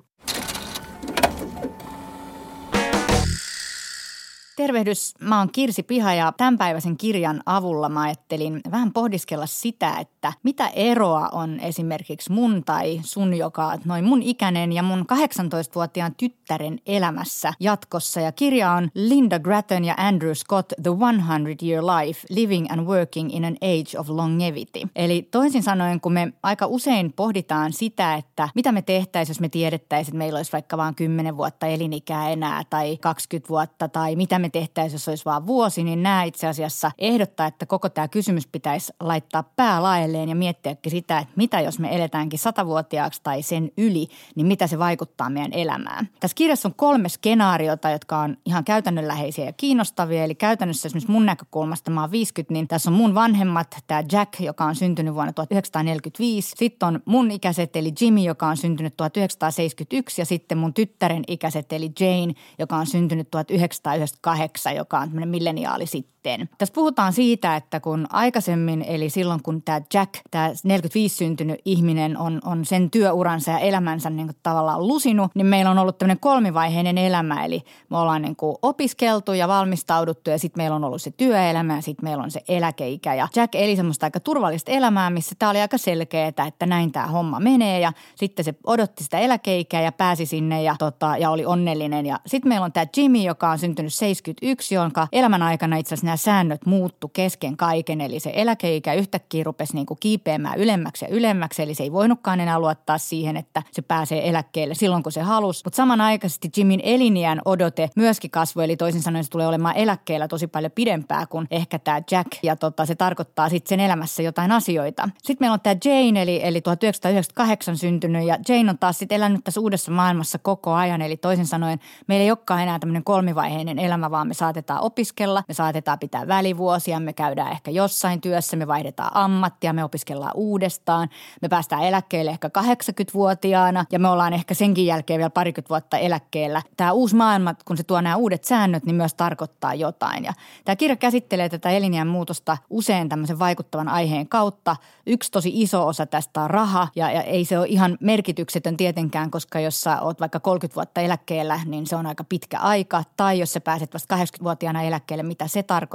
Tervehdys, 4.61 5.15
mä 5.21 5.39
oon 5.39 5.53
Kirsi 5.53 5.83
Piha 5.83 6.15
ja 6.15 6.33
tämänpäiväisen 6.37 6.97
kirjan 6.97 7.43
avulla 7.47 7.89
mä 7.89 8.01
ajattelin 8.01 8.61
vähän 8.71 8.93
pohdiskella 8.93 9.47
sitä, 9.47 9.97
että 10.01 10.33
mitä 10.43 10.69
eroa 10.69 11.29
on 11.33 11.61
esimerkiksi 11.61 12.33
mun 12.33 12.65
tai 12.65 13.01
sun, 13.03 13.35
joka 13.35 13.79
noin 13.85 14.05
mun 14.05 14.23
ikäinen 14.23 14.73
ja 14.73 14.83
mun 14.83 15.07
18-vuotiaan 15.13 16.15
tyttären 16.15 16.79
elämässä 16.87 17.53
jatkossa. 17.61 18.21
Ja 18.21 18.33
kirja 18.33 18.73
on 18.73 18.91
Linda 18.95 19.39
Gratton 19.39 19.85
ja 19.85 19.95
Andrew 19.97 20.33
Scott 20.33 20.73
The 20.83 20.91
100 20.91 21.65
Year 21.67 21.85
Life 21.85 22.27
Living 22.31 22.67
and 22.73 22.81
Working 22.81 23.35
in 23.35 23.45
an 23.45 23.57
Age 23.63 23.99
of 23.99 24.09
Longevity. 24.09 24.81
Eli 24.97 25.29
toisin 25.31 25.63
sanoen, 25.63 26.01
kun 26.01 26.13
me 26.13 26.33
aika 26.43 26.67
usein 26.67 27.13
pohditaan 27.13 27.73
sitä, 27.73 28.15
että 28.15 28.49
mitä 28.55 28.73
me 28.73 28.83
tehtäisiin, 28.83 29.35
jos 29.35 29.41
me 29.41 29.49
tiedettäisiin, 29.49 30.13
että 30.13 30.19
meillä 30.19 30.37
olisi 30.37 30.53
vaikka 30.53 30.77
vain 30.77 30.95
10 30.95 31.37
vuotta 31.37 31.67
elinikää 31.67 32.31
enää 32.31 32.63
tai 32.71 32.97
20 32.97 33.49
vuotta 33.49 33.89
tai 33.89 34.17
mitä 34.17 34.39
me 34.39 34.50
tehtäisiin, 34.53 34.95
jos 34.95 35.09
olisi 35.09 35.25
vain 35.25 35.47
vuosi, 35.47 35.85
niin 35.85 36.03
nämä 36.03 36.23
itse 36.23 36.47
asiassa 36.47 36.91
ehdottaa, 36.99 37.47
että 37.47 37.67
koko 37.67 37.89
tämä 37.89 38.09
kysymys 38.09 38.47
pitäisi 38.47 38.93
laittaa 39.01 39.43
päälaelleen 39.57 40.29
ja 40.29 40.35
miettiäkin 40.35 40.91
sitä, 40.91 41.19
että 41.19 41.35
mitä 41.37 41.61
jos 41.61 41.79
me 41.79 41.97
eletäänkin 41.97 42.39
satavuotiaaksi 42.39 43.21
tai 43.23 43.43
sen 43.43 43.71
yli, 43.77 44.09
niin 44.35 44.47
mitä 44.47 44.67
se 44.67 44.79
vaikuttaa 44.79 45.31
meidän 45.31 45.53
elämään. 45.53 46.09
Tässä 46.21 46.35
kirjassa 46.35 46.69
on 46.69 46.75
kolme 46.75 47.09
skenaariota, 47.09 47.91
jotka 47.91 48.19
on 48.19 48.37
ihan 48.47 48.65
käytännönläheisiä 48.65 49.45
ja 49.45 49.53
kiinnostavia. 49.53 50.25
Eli 50.25 50.35
käytännössä 50.35 50.89
esimerkiksi 50.89 51.13
mun 51.13 51.27
näkökulmasta, 51.27 51.91
mä 51.91 52.01
oon 52.01 52.11
50, 52.11 52.53
niin 52.53 52.69
tässä 52.69 52.91
on 52.91 52.97
mun 52.97 53.15
vanhemmat, 53.15 53.77
tämä 53.87 54.03
Jack, 54.13 54.41
joka 54.41 54.65
on 54.65 54.75
syntynyt 54.75 55.15
vuonna 55.15 55.33
1945. 55.33 56.55
Sitten 56.57 56.87
on 56.87 57.01
mun 57.05 57.31
ikäiset, 57.31 57.77
eli 57.77 57.93
Jimmy, 58.01 58.21
joka 58.21 58.47
on 58.47 58.57
syntynyt 58.57 58.97
1971 58.97 60.21
ja 60.21 60.25
sitten 60.25 60.59
mun 60.59 60.75
tyttären 60.75 61.23
ikäiset, 61.29 61.73
eli 61.73 61.93
Jane, 62.01 62.35
joka 62.59 62.77
on 62.77 62.87
syntynyt 62.87 63.31
1998 63.31 64.19
kahdeksan, 64.41 64.76
joka 64.76 64.99
on 64.99 65.09
tämmöinen 65.09 65.28
milleniaali 65.28 65.86
sitten. 66.21 66.49
Tässä 66.59 66.73
puhutaan 66.73 67.12
siitä, 67.12 67.57
että 67.57 67.81
kun 67.81 68.07
aikaisemmin, 68.11 68.85
eli 68.89 69.11
silloin 69.11 69.43
kun 69.43 69.62
tämä 69.62 69.81
Jack, 69.95 70.14
tämä 70.31 70.53
45 70.64 71.16
syntynyt 71.16 71.61
ihminen 71.64 72.18
on, 72.18 72.41
on 72.45 72.64
sen 72.64 72.91
työuransa 72.91 73.51
ja 73.51 73.59
elämänsä 73.59 74.11
niin 74.11 74.27
kuin 74.27 74.37
tavallaan 74.43 74.89
lusinut, 74.89 75.31
niin 75.35 75.47
meillä 75.47 75.71
on 75.71 75.79
ollut 75.79 75.99
tämmöinen 75.99 76.21
kolmivaiheinen 76.21 76.99
elämä. 76.99 77.45
Eli 77.45 77.62
me 77.91 77.99
ollaan 77.99 78.23
niin 78.23 78.37
kuin 78.37 78.57
opiskeltu 78.62 79.33
ja 79.33 79.49
valmistauduttu 79.49 80.31
ja 80.31 80.39
sitten 80.39 80.62
meillä 80.62 80.77
on 80.77 80.85
ollut 80.85 81.03
se 81.03 81.11
työelämä 81.11 81.77
ja 81.77 81.83
sitten 81.83 82.05
meillä 82.05 82.23
on 82.23 82.31
se 82.31 82.41
eläkeikä. 82.49 83.14
Ja 83.14 83.29
Jack 83.37 83.55
eli 83.55 83.77
semmoista 83.77 84.07
aika 84.07 84.21
turvallista 84.21 84.71
elämää, 84.71 85.11
missä 85.11 85.35
tämä 85.39 85.51
oli 85.51 85.61
aika 85.61 85.79
selkeää, 85.79 86.29
että 86.47 86.66
näin 86.66 86.93
tämä 86.93 87.07
homma 87.07 87.41
menee 87.41 87.81
ja 87.81 87.93
sitten 88.14 88.45
se 88.45 88.55
odotti 88.66 89.05
sitä 89.05 89.18
eläkeikää 89.18 89.83
ja 89.83 89.93
pääsi 89.93 90.27
sinne 90.27 90.62
ja, 90.62 90.75
tota, 90.79 91.16
ja 91.16 91.31
oli 91.31 91.45
onnellinen. 91.45 92.07
Ja 92.07 92.21
sitten 92.27 92.49
meillä 92.49 92.64
on 92.64 92.73
tämä 92.73 92.87
Jimmy, 92.97 93.18
joka 93.18 93.51
on 93.51 93.59
syntynyt 93.59 93.95
71, 93.95 94.75
jonka 94.75 95.09
elämän 95.12 95.43
aikana 95.43 95.77
itse 95.77 95.95
asiassa 95.95 96.10
nämä 96.11 96.17
säännöt 96.17 96.67
muuttu 96.67 97.09
kesken 97.09 97.57
kaiken. 97.57 98.01
Eli 98.01 98.21
se 98.21 98.33
eläkeikä 98.35 98.95
yhtäkkiä 98.95 99.45
rupesi 99.45 99.75
niin 99.75 99.87
kuin 99.87 99.99
kiipeämään 100.01 100.59
ylemmäksi 100.59 101.05
ja 101.05 101.09
ylemmäksi. 101.11 101.63
Eli 101.63 101.75
se 101.75 101.83
ei 101.83 101.93
voinutkaan 101.93 102.41
enää 102.41 102.59
luottaa 102.59 102.99
siihen, 102.99 103.37
että 103.37 103.63
se 103.73 103.83
pääsee 103.83 104.29
eläkkeelle 104.29 104.75
silloin, 104.75 105.03
kun 105.03 105.13
se 105.13 105.21
halusi. 105.21 105.63
Mutta 105.65 105.77
samanaikaisesti 105.77 106.51
Jimin 106.57 106.81
eliniän 106.83 107.41
odote 107.45 107.91
myöskin 107.97 108.31
kasvoi. 108.31 108.65
Eli 108.65 108.77
toisin 108.77 109.03
sanoen 109.03 109.25
se 109.25 109.31
tulee 109.31 109.47
olemaan 109.47 109.77
eläkkeellä 109.77 110.29
tosi 110.29 110.47
paljon 110.47 110.73
pidempää 110.73 111.27
kuin 111.27 111.47
ehkä 111.51 111.79
tämä 111.79 112.03
Jack. 112.11 112.29
Ja 112.43 112.57
tota, 112.57 112.87
se 112.87 112.95
tarkoittaa 112.95 113.49
sitten 113.49 113.69
sen 113.69 113.81
elämässä 113.81 114.23
jotain 114.23 114.53
asioita. 114.53 115.09
Sitten 115.23 115.37
meillä 115.41 115.55
on 115.55 115.61
tämä 115.61 115.77
Jane, 115.85 116.23
eli, 116.23 116.41
eli 116.43 116.61
1998 116.61 117.77
syntynyt. 117.77 118.27
Ja 118.27 118.39
Jane 118.49 118.71
on 118.71 118.79
taas 118.79 118.99
sitten 118.99 119.17
elänyt 119.17 119.45
tässä 119.45 119.61
uudessa 119.61 119.93
maailmassa 119.93 120.39
koko 120.39 120.73
ajan. 120.73 121.03
Eli 121.03 121.17
toisin 121.17 121.47
sanoen 121.47 121.79
meillä 122.07 122.25
ei 122.25 122.31
olekaan 122.31 122.63
enää 122.63 122.79
tämmöinen 122.79 123.05
kolmivaiheinen 123.05 123.79
elämä, 123.79 124.11
vaan 124.11 124.29
me 124.29 124.35
saatetaan 124.35 124.81
opiskella, 124.81 125.43
me 125.49 125.55
saatetaan 125.55 125.99
pitää 126.01 126.29
välivuosia, 126.29 127.01
me 127.01 127.13
käydään 127.13 127.53
ehkä 127.53 127.71
jossain 127.71 128.21
työssä, 128.21 128.57
me 128.57 128.67
vaihdetaan 128.67 129.11
ammattia, 129.15 129.73
me 129.73 129.85
opiskellaan 129.85 130.33
uudestaan, 130.35 131.09
me 131.43 131.49
päästään 131.49 131.83
eläkkeelle 131.83 132.31
ehkä 132.31 132.51
80-vuotiaana 132.59 133.85
ja 133.93 133.99
me 133.99 134.09
ollaan 134.09 134.33
ehkä 134.33 134.55
senkin 134.55 134.87
jälkeen 134.87 135.19
vielä 135.19 135.31
parikymmentä 135.31 135.69
vuotta 135.69 135.99
eläkkeellä. 135.99 136.63
Tämä 136.77 136.93
uusi 136.93 137.17
maailma, 137.17 137.55
kun 137.65 137.77
se 137.77 137.83
tuo 137.83 138.01
nämä 138.01 138.17
uudet 138.17 138.45
säännöt, 138.45 138.85
niin 138.85 138.97
myös 138.97 139.15
tarkoittaa 139.15 139.75
jotain. 139.75 140.25
Ja 140.25 140.33
tämä 140.65 140.77
kirja 140.77 140.97
käsittelee 140.97 141.49
tätä 141.49 141.71
eliniän 141.71 142.09
muutosta 142.09 142.57
usein 142.71 143.09
tämmöisen 143.09 143.39
vaikuttavan 143.39 143.89
aiheen 143.89 144.29
kautta. 144.29 144.77
Yksi 145.07 145.31
tosi 145.31 145.51
iso 145.55 145.87
osa 145.87 146.07
tästä 146.07 146.43
on 146.43 146.51
raha 146.51 146.89
ja, 146.97 147.13
ja 147.13 147.23
ei 147.23 147.45
se 147.45 147.59
ole 147.59 147.67
ihan 147.69 147.99
merkityksetön 148.01 148.77
tietenkään, 148.77 149.31
koska 149.31 149.61
jos 149.61 149.81
sä 149.81 150.01
oot 150.01 150.21
vaikka 150.21 150.41
30 150.41 150.75
vuotta 150.75 151.01
eläkkeellä, 151.01 151.61
niin 151.65 151.87
se 151.87 151.97
on 151.97 152.07
aika 152.07 152.25
pitkä 152.25 152.59
aika. 152.59 153.05
Tai 153.17 153.39
jos 153.39 153.53
sä 153.53 153.61
pääset 153.61 153.95
vasta 153.95 154.17
80-vuotiaana 154.17 154.83
eläkkeelle, 154.83 155.23
mitä 155.23 155.47
se 155.47 155.63
tarkoittaa 155.63 155.89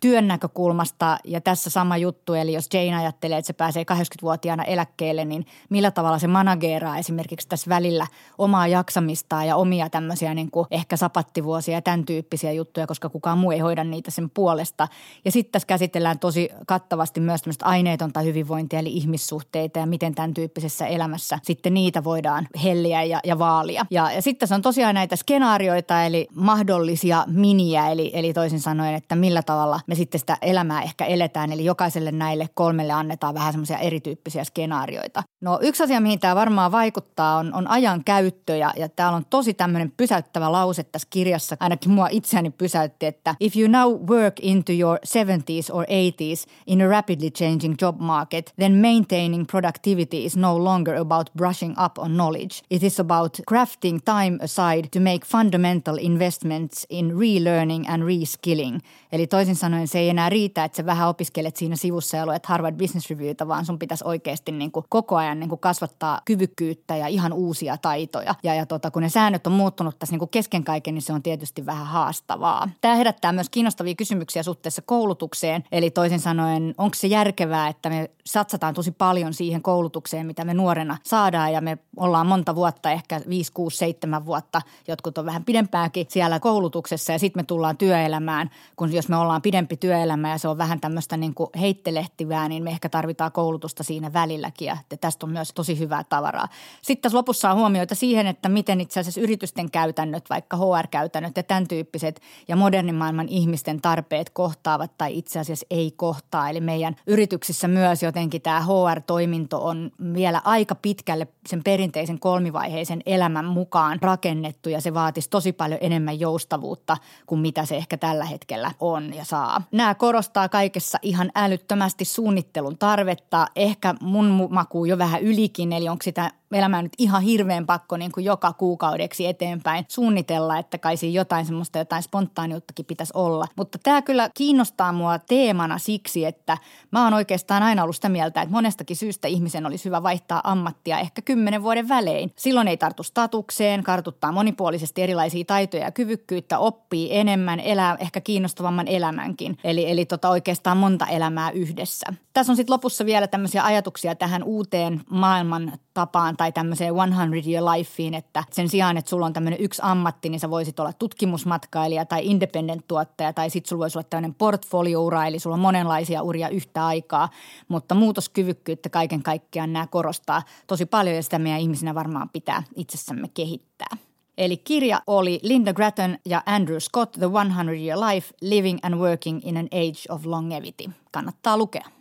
työn 0.00 0.28
näkökulmasta. 0.28 1.18
Ja 1.24 1.40
tässä 1.40 1.70
sama 1.70 1.96
juttu, 1.96 2.34
eli 2.34 2.52
jos 2.52 2.68
Jane 2.74 2.96
ajattelee, 2.96 3.38
että 3.38 3.46
se 3.46 3.52
pääsee 3.52 3.84
80-vuotiaana 3.92 4.64
eläkkeelle, 4.64 5.24
niin 5.24 5.46
millä 5.70 5.90
tavalla 5.90 6.18
se 6.18 6.26
manageeraa 6.26 6.98
esimerkiksi 6.98 7.48
tässä 7.48 7.68
välillä 7.68 8.06
omaa 8.38 8.66
jaksamistaan 8.66 9.46
ja 9.46 9.56
omia 9.56 9.90
tämmöisiä 9.90 10.34
niin 10.34 10.50
kuin 10.50 10.66
ehkä 10.70 10.96
sapattivuosia 10.96 11.74
ja 11.74 11.82
tämän 11.82 12.04
tyyppisiä 12.04 12.52
juttuja, 12.52 12.86
koska 12.86 13.08
kukaan 13.08 13.38
muu 13.38 13.50
ei 13.50 13.58
hoida 13.58 13.84
niitä 13.84 14.10
sen 14.10 14.30
puolesta. 14.30 14.88
Ja 15.24 15.30
sitten 15.32 15.52
tässä 15.52 15.66
käsitellään 15.66 16.18
tosi 16.18 16.48
kattavasti 16.66 17.20
myös 17.20 17.42
tämmöistä 17.42 17.66
aineetonta 17.66 18.20
hyvinvointia 18.20 18.78
eli 18.78 18.92
ihmissuhteita 18.92 19.78
ja 19.78 19.86
miten 19.86 20.14
tämän 20.14 20.34
tyyppisessä 20.34 20.86
elämässä 20.86 21.38
sitten 21.42 21.74
niitä 21.74 22.04
voidaan 22.04 22.46
helliä 22.64 23.02
ja, 23.02 23.20
ja 23.24 23.38
vaalia. 23.38 23.86
Ja, 23.90 24.12
ja 24.12 24.22
sitten 24.22 24.40
tässä 24.40 24.54
on 24.54 24.62
tosiaan 24.62 24.94
näitä 24.94 25.16
skenaarioita 25.16 26.04
eli 26.04 26.28
mahdollisia 26.34 27.24
miniä 27.26 27.88
eli, 27.88 28.10
eli 28.14 28.32
toisin 28.32 28.60
sanoen, 28.60 28.94
että 28.94 29.16
millä 29.16 29.39
tavalla 29.42 29.80
me 29.86 29.94
sitten 29.94 30.18
sitä 30.18 30.36
elämää 30.42 30.82
ehkä 30.82 31.04
eletään. 31.04 31.52
Eli 31.52 31.64
jokaiselle 31.64 32.12
näille 32.12 32.48
kolmelle 32.54 32.92
annetaan 32.92 33.34
vähän 33.34 33.52
semmoisia 33.52 33.78
erityyppisiä 33.78 34.44
skenaarioita. 34.44 35.22
No 35.40 35.58
yksi 35.62 35.82
asia, 35.82 36.00
mihin 36.00 36.20
tämä 36.20 36.34
varmaan 36.34 36.72
vaikuttaa 36.72 37.36
on, 37.36 37.54
on 37.54 37.68
ajan 37.68 38.04
käyttö 38.04 38.56
ja, 38.56 38.72
ja 38.76 38.88
täällä 38.88 39.16
on 39.16 39.24
tosi 39.30 39.54
tämmöinen 39.54 39.92
pysäyttävä 39.96 40.52
lause 40.52 40.82
tässä 40.82 41.08
kirjassa. 41.10 41.56
Ainakin 41.60 41.90
mua 41.90 42.08
itseäni 42.10 42.50
pysäytti, 42.50 43.06
että 43.06 43.34
if 43.40 43.56
you 43.56 43.68
now 43.68 43.92
work 44.08 44.34
into 44.42 44.72
your 44.72 44.98
70s 44.98 45.74
or 45.74 45.84
80s 45.84 46.50
in 46.66 46.82
a 46.82 46.88
rapidly 46.88 47.30
changing 47.30 47.74
job 47.82 48.00
market, 48.00 48.52
then 48.58 48.72
maintaining 48.72 49.46
productivity 49.46 50.24
is 50.24 50.36
no 50.36 50.64
longer 50.64 50.96
about 50.96 51.30
brushing 51.36 51.74
up 51.84 51.98
on 51.98 52.10
knowledge. 52.10 52.62
It 52.70 52.82
is 52.82 53.00
about 53.00 53.40
crafting 53.50 53.98
time 54.04 54.38
aside 54.42 54.88
to 54.92 55.00
make 55.00 55.26
fundamental 55.26 55.96
investments 56.00 56.86
in 56.88 57.12
relearning 57.18 57.88
and 57.88 58.02
reskilling. 58.02 58.78
Eli 59.12 59.26
toisin 59.30 59.56
sanoen 59.56 59.88
se 59.88 59.98
ei 59.98 60.08
enää 60.08 60.28
riitä, 60.28 60.64
että 60.64 60.76
sä 60.76 60.86
vähän 60.86 61.08
opiskelet 61.08 61.56
siinä 61.56 61.76
sivussa 61.76 62.16
ja 62.16 62.26
luet 62.26 62.46
Harvard 62.46 62.76
Business 62.76 63.10
Reviewta, 63.10 63.48
vaan 63.48 63.66
sun 63.66 63.78
pitäisi 63.78 64.04
oikeasti 64.06 64.52
niin 64.52 64.72
kuin 64.72 64.86
koko 64.88 65.16
ajan 65.16 65.40
niin 65.40 65.48
kuin 65.48 65.58
kasvattaa 65.58 66.20
kyvykkyyttä 66.24 66.96
ja 66.96 67.06
ihan 67.06 67.32
uusia 67.32 67.76
taitoja. 67.76 68.34
Ja, 68.42 68.54
ja 68.54 68.66
tota, 68.66 68.90
kun 68.90 69.02
ne 69.02 69.08
säännöt 69.08 69.46
on 69.46 69.52
muuttunut 69.52 69.98
tässä 69.98 70.12
niin 70.12 70.18
kuin 70.18 70.28
kesken 70.28 70.64
kaiken, 70.64 70.94
niin 70.94 71.02
se 71.02 71.12
on 71.12 71.22
tietysti 71.22 71.66
vähän 71.66 71.86
haastavaa. 71.86 72.68
Tämä 72.80 72.94
herättää 72.94 73.32
myös 73.32 73.48
kiinnostavia 73.48 73.94
kysymyksiä 73.94 74.42
suhteessa 74.42 74.82
koulutukseen. 74.82 75.64
Eli 75.72 75.90
toisin 75.90 76.20
sanoen, 76.20 76.74
onko 76.78 76.94
se 76.94 77.06
järkevää, 77.06 77.68
että 77.68 77.90
me 77.90 78.10
satsataan 78.26 78.74
tosi 78.74 78.90
paljon 78.90 79.34
siihen 79.34 79.62
koulutukseen, 79.62 80.26
mitä 80.26 80.44
me 80.44 80.54
nuorena 80.54 80.96
saadaan 81.02 81.52
ja 81.52 81.60
me 81.60 81.78
ollaan 81.96 82.26
monta 82.26 82.54
vuotta, 82.54 82.90
ehkä 82.90 83.20
5, 83.28 83.52
6, 83.52 83.76
7 83.76 84.26
vuotta, 84.26 84.62
jotkut 84.88 85.18
on 85.18 85.26
vähän 85.26 85.44
pidempääkin 85.44 86.06
siellä 86.08 86.40
koulutuksessa 86.40 87.12
ja 87.12 87.18
sitten 87.18 87.40
me 87.40 87.44
tullaan 87.44 87.76
työelämään, 87.76 88.50
kun 88.76 88.92
jos 88.92 89.08
me 89.08 89.16
ollaan 89.20 89.42
pidempi 89.42 89.76
työelämä 89.76 90.30
ja 90.30 90.38
se 90.38 90.48
on 90.48 90.58
vähän 90.58 90.80
tämmöistä 90.80 91.16
niin 91.16 91.34
kuin 91.34 91.50
heittelehtivää, 91.60 92.48
niin 92.48 92.62
me 92.62 92.70
ehkä 92.70 92.88
tarvitaan 92.88 93.32
koulutusta 93.32 93.82
siinä 93.82 94.12
välilläkin 94.12 94.66
ja 94.66 94.76
tästä 95.00 95.26
on 95.26 95.32
myös 95.32 95.52
tosi 95.54 95.78
hyvää 95.78 96.04
tavaraa. 96.04 96.48
Sitten 96.82 97.02
tässä 97.02 97.18
lopussa 97.18 97.50
on 97.50 97.56
huomioita 97.56 97.94
siihen, 97.94 98.26
että 98.26 98.48
miten 98.48 98.80
itse 98.80 99.00
asiassa 99.00 99.20
yritysten 99.20 99.70
käytännöt, 99.70 100.30
vaikka 100.30 100.56
HR-käytännöt 100.56 101.36
ja 101.36 101.42
tämän 101.42 101.68
tyyppiset 101.68 102.20
ja 102.48 102.56
modernin 102.56 102.94
maailman 102.94 103.28
ihmisten 103.28 103.80
tarpeet 103.80 104.30
kohtaavat 104.30 104.98
tai 104.98 105.18
itse 105.18 105.38
asiassa 105.38 105.66
ei 105.70 105.90
kohtaa. 105.96 106.50
Eli 106.50 106.60
meidän 106.60 106.96
yrityksissä 107.06 107.68
myös 107.68 108.02
jotenkin 108.02 108.42
tämä 108.42 108.60
HR-toiminto 108.60 109.64
on 109.66 109.90
vielä 110.14 110.40
aika 110.44 110.74
pitkälle 110.74 111.28
sen 111.46 111.64
perinteisen 111.64 112.20
kolmivaiheisen 112.20 113.02
elämän 113.06 113.44
mukaan 113.44 113.98
rakennettu 114.02 114.68
ja 114.68 114.80
se 114.80 114.94
vaatisi 114.94 115.30
tosi 115.30 115.52
paljon 115.52 115.78
enemmän 115.82 116.20
joustavuutta 116.20 116.96
kuin 117.26 117.40
mitä 117.40 117.64
se 117.64 117.76
ehkä 117.76 117.96
tällä 117.96 118.24
hetkellä 118.24 118.72
ja 119.14 119.24
saa. 119.24 119.62
Nämä 119.72 119.94
korostaa 119.94 120.48
kaikessa 120.48 120.98
ihan 121.02 121.30
älyttömästi 121.34 122.04
suunnittelun 122.04 122.78
tarvetta, 122.78 123.46
ehkä 123.56 123.94
mun 124.00 124.48
makuun 124.50 124.88
jo 124.88 124.98
vähän 124.98 125.22
ylikin, 125.22 125.72
eli 125.72 125.88
onko 125.88 126.02
sitä 126.02 126.30
elämää 126.58 126.82
nyt 126.82 126.92
ihan 126.98 127.22
hirveän 127.22 127.66
pakko 127.66 127.96
niin 127.96 128.12
kuin 128.12 128.24
joka 128.24 128.52
kuukaudeksi 128.52 129.26
eteenpäin 129.26 129.84
suunnitella, 129.88 130.58
että 130.58 130.78
kai 130.78 130.96
siinä 130.96 131.16
jotain 131.16 131.46
semmoista 131.46 131.78
jotain 131.78 132.02
spontaaniuttakin 132.02 132.86
pitäisi 132.86 133.12
olla. 133.16 133.46
Mutta 133.56 133.78
tämä 133.82 134.02
kyllä 134.02 134.30
kiinnostaa 134.34 134.92
mua 134.92 135.18
teemana 135.18 135.78
siksi, 135.78 136.24
että 136.24 136.58
mä 136.90 137.04
oon 137.04 137.14
oikeastaan 137.14 137.62
aina 137.62 137.82
ollut 137.82 137.96
sitä 137.96 138.08
mieltä, 138.08 138.42
että 138.42 138.52
monestakin 138.52 138.96
syystä 138.96 139.28
ihmisen 139.28 139.66
olisi 139.66 139.84
hyvä 139.84 140.02
vaihtaa 140.02 140.40
ammattia 140.44 140.98
ehkä 140.98 141.22
kymmenen 141.22 141.62
vuoden 141.62 141.88
välein. 141.88 142.32
Silloin 142.36 142.68
ei 142.68 142.76
tartu 142.76 143.02
statukseen, 143.02 143.82
kartuttaa 143.82 144.32
monipuolisesti 144.32 145.02
erilaisia 145.02 145.44
taitoja 145.44 145.84
ja 145.84 145.90
kyvykkyyttä, 145.90 146.58
oppii 146.58 147.16
enemmän, 147.16 147.60
elää 147.60 147.96
ehkä 148.00 148.20
kiinnostavamman 148.20 148.88
elämänkin. 148.88 149.58
Eli, 149.64 149.90
eli 149.90 150.06
tota 150.06 150.28
oikeastaan 150.30 150.76
monta 150.76 151.06
elämää 151.06 151.50
yhdessä. 151.50 152.06
Tässä 152.32 152.52
on 152.52 152.56
sitten 152.56 152.72
lopussa 152.72 153.04
vielä 153.06 153.26
tämmöisiä 153.26 153.64
ajatuksia 153.64 154.14
tähän 154.14 154.42
uuteen 154.42 155.00
maailman 155.10 155.72
tapaan 155.94 156.36
tai 156.40 156.52
tämmöiseen 156.52 156.94
100 156.94 157.50
year 157.50 157.64
lifeen, 157.64 158.14
että 158.14 158.44
sen 158.50 158.68
sijaan, 158.68 158.96
että 158.96 159.08
sulla 159.08 159.26
on 159.26 159.32
tämmöinen 159.32 159.60
yksi 159.60 159.82
ammatti, 159.84 160.28
niin 160.28 160.40
sä 160.40 160.50
voisit 160.50 160.80
olla 160.80 160.92
tutkimusmatkailija 160.92 162.04
tai 162.04 162.26
independent-tuottaja 162.26 163.32
tai 163.32 163.50
sitten 163.50 163.68
sulla 163.68 163.80
voisi 163.80 163.98
olla 163.98 164.06
tämmöinen 164.10 164.34
portfolio-ura, 164.34 165.26
eli 165.26 165.38
sulla 165.38 165.54
on 165.54 165.60
monenlaisia 165.60 166.22
uria 166.22 166.48
yhtä 166.48 166.86
aikaa, 166.86 167.28
mutta 167.68 167.94
muutoskyvykkyyttä 167.94 168.88
kaiken 168.88 169.22
kaikkiaan 169.22 169.72
nämä 169.72 169.86
korostaa 169.86 170.42
tosi 170.66 170.86
paljon 170.86 171.16
ja 171.16 171.22
sitä 171.22 171.38
meidän 171.38 171.60
ihmisinä 171.60 171.94
varmaan 171.94 172.28
pitää 172.28 172.62
itsessämme 172.76 173.28
kehittää. 173.34 173.96
Eli 174.38 174.56
kirja 174.56 175.02
oli 175.06 175.40
Linda 175.42 175.72
Gratton 175.72 176.18
ja 176.24 176.42
Andrew 176.46 176.78
Scott, 176.78 177.12
The 177.12 177.26
100 177.26 177.72
Year 177.72 177.98
Life, 178.00 178.34
Living 178.40 178.78
and 178.82 178.94
Working 178.94 179.40
in 179.44 179.56
an 179.56 179.66
Age 179.72 180.00
of 180.08 180.26
Longevity. 180.26 180.90
Kannattaa 181.12 181.56
lukea. 181.56 181.99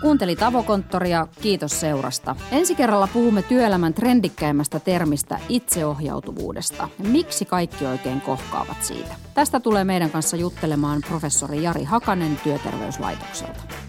Kuuntelit 0.00 0.42
Avokonttoria, 0.42 1.26
kiitos 1.40 1.80
seurasta. 1.80 2.36
Ensi 2.52 2.74
kerralla 2.74 3.08
puhumme 3.12 3.42
työelämän 3.42 3.94
trendikkäimmästä 3.94 4.80
termistä 4.80 5.40
itseohjautuvuudesta. 5.48 6.88
Miksi 6.98 7.44
kaikki 7.44 7.86
oikein 7.86 8.20
kohkaavat 8.20 8.82
siitä? 8.82 9.14
Tästä 9.34 9.60
tulee 9.60 9.84
meidän 9.84 10.10
kanssa 10.10 10.36
juttelemaan 10.36 11.00
professori 11.08 11.62
Jari 11.62 11.84
Hakanen 11.84 12.40
Työterveyslaitokselta. 12.44 13.87